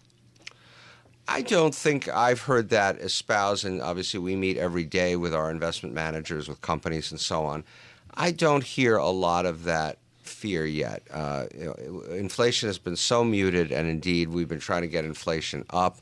I 1.27 1.41
don't 1.41 1.75
think 1.75 2.09
I've 2.09 2.43
heard 2.43 2.69
that 2.69 2.99
espoused, 2.99 3.65
and 3.65 3.81
obviously 3.81 4.21
we 4.21 4.37
meet 4.37 4.59
every 4.59 4.85
day 4.85 5.17
with 5.17 5.35
our 5.35 5.51
investment 5.51 5.95
managers, 5.95 6.49
with 6.49 6.61
companies, 6.61 7.11
and 7.11 7.19
so 7.21 7.45
on. 7.47 7.65
I 8.13 8.31
don't 8.31 8.63
hear 8.63 8.97
a 8.97 9.09
lot 9.09 9.47
of 9.47 9.65
that 9.65 9.99
fear 10.45 10.67
yet. 10.67 11.03
Uh, 11.11 11.47
you 11.57 11.65
know, 11.65 12.01
inflation 12.15 12.69
has 12.69 12.77
been 12.77 12.97
so 12.97 13.25
muted, 13.25 13.73
and 13.73 13.89
indeed 13.89 14.29
we've 14.29 14.47
been 14.47 14.61
trying 14.61 14.83
to 14.83 14.89
get 14.89 15.07
inflation 15.07 15.65
up 15.71 16.01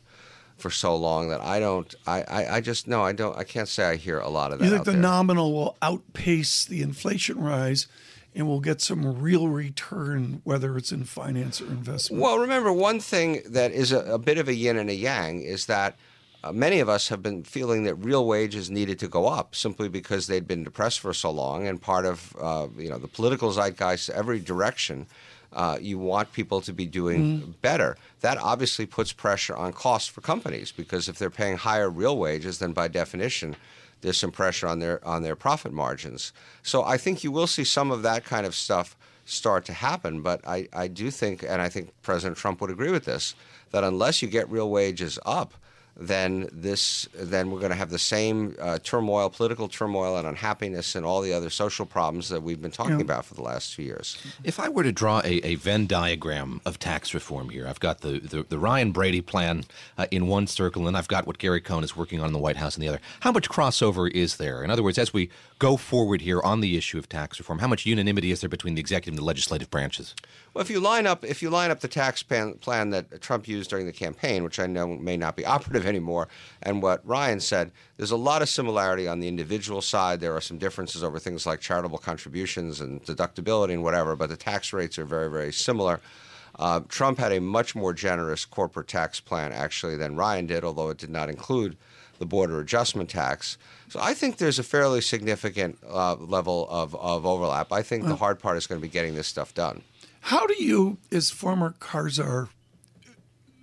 for 0.56 0.68
so 0.68 0.96
long 0.96 1.28
that 1.28 1.40
I 1.40 1.60
don't. 1.60 1.94
I, 2.08 2.22
I, 2.22 2.56
I 2.56 2.60
just 2.60 2.88
no. 2.88 3.04
I 3.04 3.12
don't. 3.12 3.38
I 3.38 3.44
can't 3.44 3.68
say 3.68 3.84
I 3.84 3.94
hear 3.94 4.18
a 4.18 4.28
lot 4.28 4.52
of 4.52 4.58
that. 4.58 4.64
You 4.64 4.72
think 4.72 4.84
the 4.84 4.90
there. 4.90 5.00
nominal 5.00 5.52
will 5.52 5.76
outpace 5.80 6.64
the 6.64 6.82
inflation 6.82 7.38
rise? 7.38 7.86
and 8.34 8.48
we'll 8.48 8.60
get 8.60 8.80
some 8.80 9.20
real 9.20 9.48
return, 9.48 10.40
whether 10.42 10.78
it's 10.78 10.90
in 10.90 11.04
finance 11.04 11.60
or 11.60 11.66
investment. 11.66 12.22
Well, 12.22 12.38
remember, 12.38 12.72
one 12.72 12.98
thing 12.98 13.42
that 13.44 13.72
is 13.72 13.92
a, 13.92 13.98
a 14.14 14.18
bit 14.18 14.38
of 14.38 14.48
a 14.48 14.54
yin 14.54 14.78
and 14.78 14.88
a 14.88 14.94
yang 14.94 15.42
is 15.42 15.66
that 15.66 15.96
uh, 16.44 16.52
many 16.52 16.80
of 16.80 16.88
us 16.88 17.08
have 17.08 17.22
been 17.22 17.44
feeling 17.44 17.84
that 17.84 17.94
real 17.96 18.26
wages 18.26 18.70
needed 18.70 18.98
to 18.98 19.08
go 19.08 19.26
up 19.26 19.54
simply 19.54 19.88
because 19.88 20.26
they'd 20.26 20.48
been 20.48 20.64
depressed 20.64 21.00
for 21.00 21.12
so 21.12 21.30
long, 21.30 21.66
and 21.66 21.80
part 21.80 22.04
of 22.04 22.34
uh, 22.40 22.66
you 22.76 22.88
know 22.88 22.98
the 22.98 23.08
political 23.08 23.52
zeitgeist, 23.52 24.10
every 24.10 24.40
direction. 24.40 25.06
Uh, 25.54 25.76
you 25.78 25.98
want 25.98 26.32
people 26.32 26.62
to 26.62 26.72
be 26.72 26.86
doing 26.86 27.20
mm. 27.20 27.54
better. 27.60 27.94
That 28.22 28.38
obviously 28.38 28.86
puts 28.86 29.12
pressure 29.12 29.54
on 29.54 29.74
costs 29.74 30.08
for 30.08 30.22
companies 30.22 30.72
because 30.72 31.10
if 31.10 31.18
they're 31.18 31.28
paying 31.28 31.58
higher 31.58 31.90
real 31.90 32.16
wages, 32.16 32.58
then 32.58 32.72
by 32.72 32.88
definition, 32.88 33.56
there's 34.00 34.16
some 34.16 34.30
pressure 34.30 34.66
on 34.66 34.78
their 34.78 35.06
on 35.06 35.22
their 35.22 35.36
profit 35.36 35.72
margins. 35.72 36.32
So 36.62 36.84
I 36.84 36.96
think 36.96 37.22
you 37.22 37.30
will 37.30 37.46
see 37.46 37.64
some 37.64 37.90
of 37.90 38.02
that 38.02 38.24
kind 38.24 38.46
of 38.46 38.54
stuff 38.54 38.96
start 39.24 39.64
to 39.66 39.72
happen. 39.72 40.22
But 40.22 40.40
I, 40.46 40.68
I 40.72 40.88
do 40.88 41.10
think, 41.10 41.42
and 41.42 41.60
I 41.62 41.68
think 41.68 41.92
President 42.02 42.36
Trump 42.36 42.60
would 42.60 42.70
agree 42.70 42.90
with 42.90 43.04
this, 43.04 43.34
that 43.70 43.84
unless 43.84 44.22
you 44.22 44.28
get 44.28 44.50
real 44.50 44.70
wages 44.70 45.18
up, 45.24 45.54
then 45.96 46.48
this 46.52 47.08
then 47.14 47.50
we're 47.50 47.60
going 47.60 47.70
to 47.70 47.76
have 47.76 47.90
the 47.90 47.98
same 47.98 48.56
uh, 48.60 48.78
turmoil, 48.82 49.28
political 49.28 49.68
turmoil, 49.68 50.16
and 50.16 50.26
unhappiness, 50.26 50.94
and 50.94 51.04
all 51.04 51.20
the 51.20 51.32
other 51.32 51.50
social 51.50 51.84
problems 51.84 52.28
that 52.30 52.42
we've 52.42 52.62
been 52.62 52.70
talking 52.70 52.98
yeah. 52.98 53.04
about 53.04 53.24
for 53.24 53.34
the 53.34 53.42
last 53.42 53.74
two 53.74 53.82
years. 53.82 54.16
If 54.42 54.58
I 54.58 54.68
were 54.68 54.82
to 54.82 54.92
draw 54.92 55.20
a, 55.20 55.40
a 55.46 55.54
Venn 55.56 55.86
diagram 55.86 56.60
of 56.64 56.78
tax 56.78 57.12
reform 57.14 57.50
here, 57.50 57.68
I've 57.68 57.80
got 57.80 58.00
the 58.00 58.20
the, 58.20 58.42
the 58.42 58.58
Ryan 58.58 58.92
Brady 58.92 59.20
plan 59.20 59.64
uh, 59.98 60.06
in 60.10 60.26
one 60.26 60.46
circle, 60.46 60.88
and 60.88 60.96
I've 60.96 61.08
got 61.08 61.26
what 61.26 61.38
Gary 61.38 61.60
Cohn 61.60 61.84
is 61.84 61.96
working 61.96 62.20
on 62.20 62.26
in 62.26 62.32
the 62.32 62.38
White 62.38 62.56
House 62.56 62.76
in 62.76 62.80
the 62.80 62.88
other. 62.88 63.00
How 63.20 63.32
much 63.32 63.48
crossover 63.48 64.10
is 64.10 64.36
there? 64.36 64.64
In 64.64 64.70
other 64.70 64.82
words, 64.82 64.98
as 64.98 65.12
we 65.12 65.30
go 65.62 65.76
forward 65.76 66.22
here 66.22 66.40
on 66.42 66.60
the 66.60 66.76
issue 66.76 66.98
of 66.98 67.08
tax 67.08 67.38
reform, 67.38 67.60
how 67.60 67.68
much 67.68 67.86
unanimity 67.86 68.32
is 68.32 68.40
there 68.40 68.48
between 68.48 68.74
the 68.74 68.80
executive 68.80 69.12
and 69.12 69.18
the 69.18 69.24
legislative 69.24 69.70
branches? 69.70 70.12
Well, 70.52 70.60
if 70.60 70.68
you 70.68 70.80
line 70.80 71.06
up 71.06 71.24
if 71.24 71.40
you 71.40 71.50
line 71.50 71.70
up 71.70 71.78
the 71.78 71.86
tax 71.86 72.20
plan, 72.24 72.90
that 72.90 73.20
Trump 73.20 73.46
used 73.46 73.70
during 73.70 73.86
the 73.86 73.92
campaign, 73.92 74.42
which 74.42 74.58
I 74.58 74.66
know 74.66 74.88
may 74.88 75.16
not 75.16 75.36
be 75.36 75.46
operative 75.56 75.86
anymore, 75.86 76.26
and 76.62 76.82
what 76.82 77.06
Ryan 77.06 77.38
said, 77.38 77.70
there's 77.96 78.10
a 78.10 78.16
lot 78.16 78.42
of 78.42 78.48
similarity 78.48 79.06
on 79.06 79.20
the 79.20 79.28
individual 79.28 79.80
side. 79.80 80.18
There 80.18 80.34
are 80.34 80.40
some 80.40 80.58
differences 80.58 81.04
over 81.04 81.20
things 81.20 81.46
like 81.46 81.60
charitable 81.60 81.98
contributions 81.98 82.80
and 82.80 83.00
deductibility 83.04 83.72
and 83.72 83.84
whatever, 83.84 84.16
but 84.16 84.30
the 84.30 84.36
tax 84.36 84.72
rates 84.72 84.98
are 84.98 85.04
very 85.04 85.30
very 85.30 85.52
similar. 85.52 86.00
Uh, 86.58 86.80
Trump 86.88 87.18
had 87.18 87.30
a 87.30 87.40
much 87.40 87.76
more 87.76 87.92
generous 87.94 88.44
corporate 88.44 88.88
tax 88.88 89.20
plan 89.20 89.52
actually 89.52 89.96
than 89.96 90.16
Ryan 90.16 90.46
did, 90.46 90.64
although 90.64 90.90
it 90.90 90.98
did 90.98 91.10
not 91.10 91.28
include 91.28 91.76
the 92.22 92.26
border 92.26 92.60
adjustment 92.60 93.10
tax. 93.10 93.58
So 93.88 93.98
I 94.00 94.14
think 94.14 94.36
there's 94.36 94.60
a 94.60 94.62
fairly 94.62 95.00
significant 95.00 95.76
uh, 95.84 96.14
level 96.14 96.68
of, 96.70 96.94
of 96.94 97.26
overlap. 97.26 97.72
I 97.72 97.82
think 97.82 98.04
the 98.04 98.14
hard 98.14 98.38
part 98.38 98.56
is 98.56 98.68
going 98.68 98.80
to 98.80 98.86
be 98.86 98.88
getting 98.88 99.16
this 99.16 99.26
stuff 99.26 99.52
done. 99.54 99.82
How 100.20 100.46
do 100.46 100.54
you, 100.62 100.98
as 101.10 101.32
former 101.32 101.74
car 101.80 102.08
czar, 102.10 102.48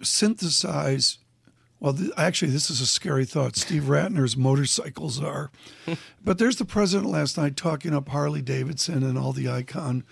synthesize? 0.01 1.19
Well, 1.79 1.93
th- 1.93 2.11
actually, 2.17 2.51
this 2.51 2.69
is 2.69 2.81
a 2.81 2.85
scary 2.85 3.23
thought. 3.23 3.55
Steve 3.55 3.83
Rattner's 3.83 4.35
motorcycles 4.35 5.23
are, 5.23 5.51
but 6.25 6.37
there's 6.37 6.57
the 6.57 6.65
president 6.65 7.09
last 7.09 7.37
night 7.37 7.55
talking 7.55 7.95
up 7.95 8.09
Harley 8.09 8.41
Davidson 8.41 9.03
and 9.03 9.17
all 9.17 9.31
the 9.31 9.47
icon, 9.47 10.03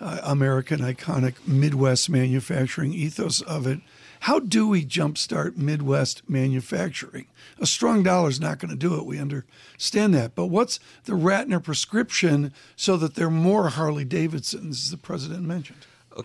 uh, 0.00 0.20
American 0.22 0.78
iconic 0.78 1.34
Midwest 1.48 2.08
manufacturing 2.08 2.94
ethos 2.94 3.40
of 3.40 3.66
it. 3.66 3.80
How 4.20 4.40
do 4.40 4.68
we 4.68 4.84
jumpstart 4.84 5.56
Midwest 5.56 6.28
manufacturing? 6.28 7.26
A 7.58 7.66
strong 7.66 8.02
dollar 8.02 8.28
is 8.28 8.40
not 8.40 8.58
going 8.58 8.70
to 8.70 8.76
do 8.76 8.96
it. 8.96 9.06
We 9.06 9.18
understand 9.18 10.14
that. 10.14 10.34
But 10.34 10.46
what's 10.46 10.80
the 11.04 11.12
Rattner 11.12 11.62
prescription 11.62 12.52
so 12.76 12.96
that 12.96 13.14
there 13.14 13.28
are 13.28 13.30
more 13.30 13.68
Harley 13.68 14.04
Davidsons, 14.04 14.84
as 14.84 14.90
the 14.90 14.96
president 14.96 15.42
mentioned? 15.42 15.86
Uh, 16.16 16.22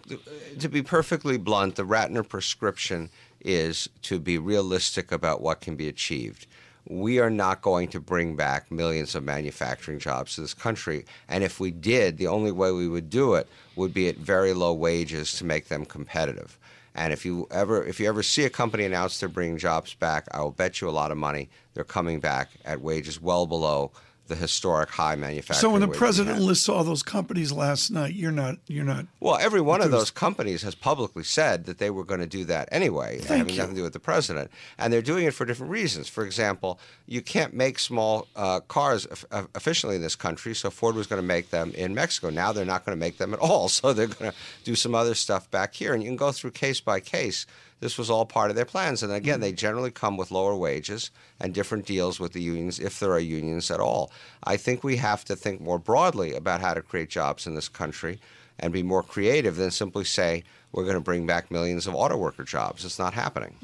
to 0.59 0.69
be 0.69 0.81
perfectly 0.81 1.37
blunt, 1.37 1.75
the 1.75 1.85
Rattner 1.85 2.27
prescription 2.27 3.09
is 3.41 3.89
to 4.03 4.19
be 4.19 4.37
realistic 4.37 5.11
about 5.11 5.41
what 5.41 5.61
can 5.61 5.75
be 5.75 5.87
achieved. 5.87 6.47
We 6.87 7.19
are 7.19 7.29
not 7.29 7.61
going 7.61 7.87
to 7.89 7.99
bring 7.99 8.35
back 8.35 8.71
millions 8.71 9.15
of 9.15 9.23
manufacturing 9.23 9.99
jobs 9.99 10.35
to 10.35 10.41
this 10.41 10.53
country. 10.53 11.05
And 11.29 11.43
if 11.43 11.59
we 11.59 11.71
did, 11.71 12.17
the 12.17 12.27
only 12.27 12.51
way 12.51 12.71
we 12.71 12.89
would 12.89 13.09
do 13.09 13.35
it 13.35 13.47
would 13.75 13.93
be 13.93 14.09
at 14.09 14.17
very 14.17 14.53
low 14.53 14.73
wages 14.73 15.33
to 15.37 15.45
make 15.45 15.67
them 15.67 15.85
competitive. 15.85 16.57
And 16.95 17.11
if 17.11 17.25
you 17.25 17.47
ever 17.49 17.83
if 17.83 17.99
you 17.99 18.07
ever 18.07 18.21
see 18.23 18.45
a 18.45 18.49
company 18.49 18.85
announce 18.85 19.19
they're 19.19 19.29
bringing 19.29 19.57
jobs 19.57 19.93
back, 19.93 20.27
I 20.31 20.41
will 20.41 20.51
bet 20.51 20.81
you 20.81 20.89
a 20.89 20.91
lot 20.91 21.11
of 21.11 21.17
money 21.17 21.49
they're 21.73 21.83
coming 21.83 22.19
back 22.19 22.49
at 22.65 22.81
wages 22.81 23.21
well 23.21 23.45
below 23.47 23.91
the 24.33 24.39
historic 24.39 24.89
high 24.89 25.15
manufacturing. 25.15 25.61
So 25.61 25.69
when 25.69 25.81
the 25.81 25.87
president 25.87 26.39
lists 26.39 26.67
all 26.67 26.83
those 26.83 27.03
companies 27.03 27.51
last 27.51 27.91
night, 27.91 28.13
you're 28.13 28.31
not 28.31 28.57
you're 28.67 28.83
not. 28.83 29.05
Well, 29.19 29.37
every 29.37 29.61
one 29.61 29.81
of 29.81 29.91
those 29.91 30.11
companies 30.11 30.63
has 30.63 30.75
publicly 30.75 31.23
said 31.23 31.65
that 31.65 31.77
they 31.77 31.89
were 31.89 32.03
going 32.03 32.19
to 32.19 32.27
do 32.27 32.43
that 32.45 32.69
anyway, 32.71 33.19
Thank 33.19 33.37
having 33.37 33.53
you. 33.53 33.59
nothing 33.59 33.75
to 33.75 33.79
do 33.79 33.83
with 33.83 33.93
the 33.93 33.99
president, 33.99 34.49
and 34.77 34.91
they're 34.91 35.01
doing 35.01 35.25
it 35.25 35.33
for 35.33 35.45
different 35.45 35.71
reasons. 35.71 36.09
For 36.09 36.25
example, 36.25 36.79
you 37.07 37.21
can't 37.21 37.53
make 37.53 37.79
small 37.79 38.27
uh, 38.35 38.61
cars 38.61 39.07
efficiently 39.55 39.97
in 39.97 40.01
this 40.01 40.15
country, 40.15 40.55
so 40.55 40.69
Ford 40.69 40.95
was 40.95 41.07
going 41.07 41.21
to 41.21 41.27
make 41.27 41.51
them 41.51 41.71
in 41.75 41.93
Mexico. 41.93 42.29
Now 42.29 42.51
they're 42.51 42.65
not 42.65 42.85
going 42.85 42.97
to 42.97 42.99
make 42.99 43.17
them 43.17 43.33
at 43.33 43.39
all, 43.39 43.69
so 43.69 43.93
they're 43.93 44.07
going 44.07 44.31
to 44.31 44.37
do 44.63 44.75
some 44.75 44.95
other 44.95 45.13
stuff 45.13 45.49
back 45.51 45.73
here, 45.75 45.93
and 45.93 46.01
you 46.01 46.09
can 46.09 46.17
go 46.17 46.31
through 46.31 46.51
case 46.51 46.81
by 46.81 46.99
case 46.99 47.45
this 47.83 47.97
was 47.97 48.09
all 48.09 48.25
part 48.25 48.49
of 48.49 48.55
their 48.55 48.65
plans. 48.65 49.03
And 49.03 49.11
again, 49.11 49.41
they 49.41 49.51
generally 49.51 49.91
come 49.91 50.15
with 50.15 50.31
lower 50.31 50.55
wages 50.55 51.11
and 51.39 51.53
different 51.53 51.85
deals 51.85 52.17
with 52.17 52.31
the 52.31 52.41
unions, 52.41 52.79
if 52.79 52.97
there 52.97 53.11
are 53.11 53.19
unions 53.19 53.69
at 53.69 53.81
all. 53.81 54.09
I 54.45 54.55
think 54.55 54.85
we 54.85 54.95
have 54.97 55.25
to 55.25 55.35
think 55.35 55.59
more 55.59 55.77
broadly 55.77 56.33
about 56.33 56.61
how 56.61 56.73
to 56.73 56.81
create 56.81 57.09
jobs 57.09 57.45
in 57.45 57.55
this 57.55 57.67
country 57.67 58.19
and 58.57 58.71
be 58.71 58.83
more 58.83 59.03
creative 59.03 59.57
than 59.57 59.69
simply 59.69 60.05
say 60.05 60.45
we're 60.71 60.83
going 60.85 60.95
to 60.95 61.01
bring 61.01 61.27
back 61.27 61.51
millions 61.51 61.85
of 61.85 61.93
auto 61.93 62.15
worker 62.15 62.45
jobs. 62.45 62.85
It's 62.85 62.99
not 62.99 63.13
happening. 63.13 63.55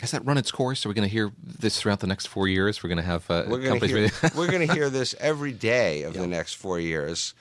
Has 0.00 0.10
that 0.10 0.24
run 0.24 0.38
its 0.38 0.50
course? 0.50 0.84
Are 0.84 0.88
we 0.88 0.94
going 0.94 1.08
to 1.08 1.12
hear 1.12 1.30
this 1.42 1.80
throughout 1.80 2.00
the 2.00 2.06
next 2.08 2.26
four 2.26 2.48
years? 2.48 2.82
We're 2.82 2.88
going 2.88 2.98
to 2.98 3.04
have 3.04 3.30
uh, 3.30 3.44
we're 3.46 3.62
going 3.62 3.78
to 3.78 3.86
hear, 3.86 4.10
we're 4.36 4.50
going 4.50 4.66
to 4.66 4.74
hear 4.74 4.90
this 4.98 5.14
every 5.20 5.52
day 5.52 6.02
of 6.02 6.14
the 6.14 6.26
next 6.26 6.54
four 6.54 6.80
years. 6.80 7.34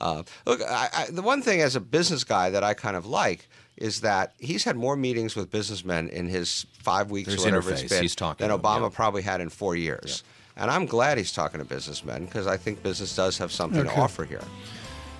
Uh, 0.00 0.22
look, 0.46 0.60
I, 0.62 0.88
I, 0.96 1.06
the 1.10 1.22
one 1.22 1.42
thing 1.42 1.60
as 1.60 1.74
a 1.74 1.80
business 1.80 2.22
guy 2.22 2.50
that 2.50 2.62
I 2.62 2.74
kind 2.74 2.96
of 2.96 3.06
like 3.06 3.48
is 3.80 4.02
that 4.02 4.34
he's 4.38 4.62
had 4.64 4.76
more 4.76 4.94
meetings 4.94 5.34
with 5.34 5.50
businessmen 5.50 6.08
in 6.10 6.28
his 6.28 6.66
five 6.74 7.10
weeks 7.10 7.28
There's 7.28 7.42
or 7.42 7.46
whatever 7.46 7.72
it's 7.72 7.82
been 7.82 8.02
he's 8.02 8.14
talking 8.14 8.46
than 8.46 8.56
Obama 8.56 8.82
yeah. 8.82 8.88
probably 8.92 9.22
had 9.22 9.40
in 9.40 9.48
four 9.48 9.74
years. 9.74 10.22
Yeah. 10.56 10.62
And 10.62 10.70
I'm 10.70 10.84
glad 10.84 11.16
he's 11.16 11.32
talking 11.32 11.58
to 11.58 11.64
businessmen 11.64 12.26
because 12.26 12.46
I 12.46 12.58
think 12.58 12.82
business 12.82 13.16
does 13.16 13.38
have 13.38 13.50
something 13.50 13.80
okay. 13.80 13.94
to 13.94 14.00
offer 14.00 14.24
here. 14.24 14.42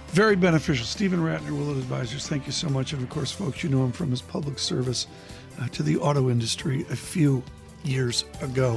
Very 0.09 0.37
beneficial. 0.37 0.85
Stephen 0.85 1.21
Rattner, 1.21 1.53
Willett 1.53 1.79
Advisors, 1.79 2.29
thank 2.29 2.45
you 2.47 2.53
so 2.53 2.69
much. 2.69 2.93
And 2.93 3.03
of 3.03 3.09
course, 3.09 3.33
folks, 3.33 3.63
you 3.63 3.71
know 3.71 3.85
him 3.85 3.93
from 3.93 4.11
his 4.11 4.21
public 4.21 4.59
service 4.59 5.07
uh, 5.61 5.69
to 5.69 5.83
the 5.83 5.97
auto 5.99 6.29
industry 6.31 6.85
a 6.91 6.97
few 6.97 7.43
years 7.85 8.25
ago. 8.43 8.77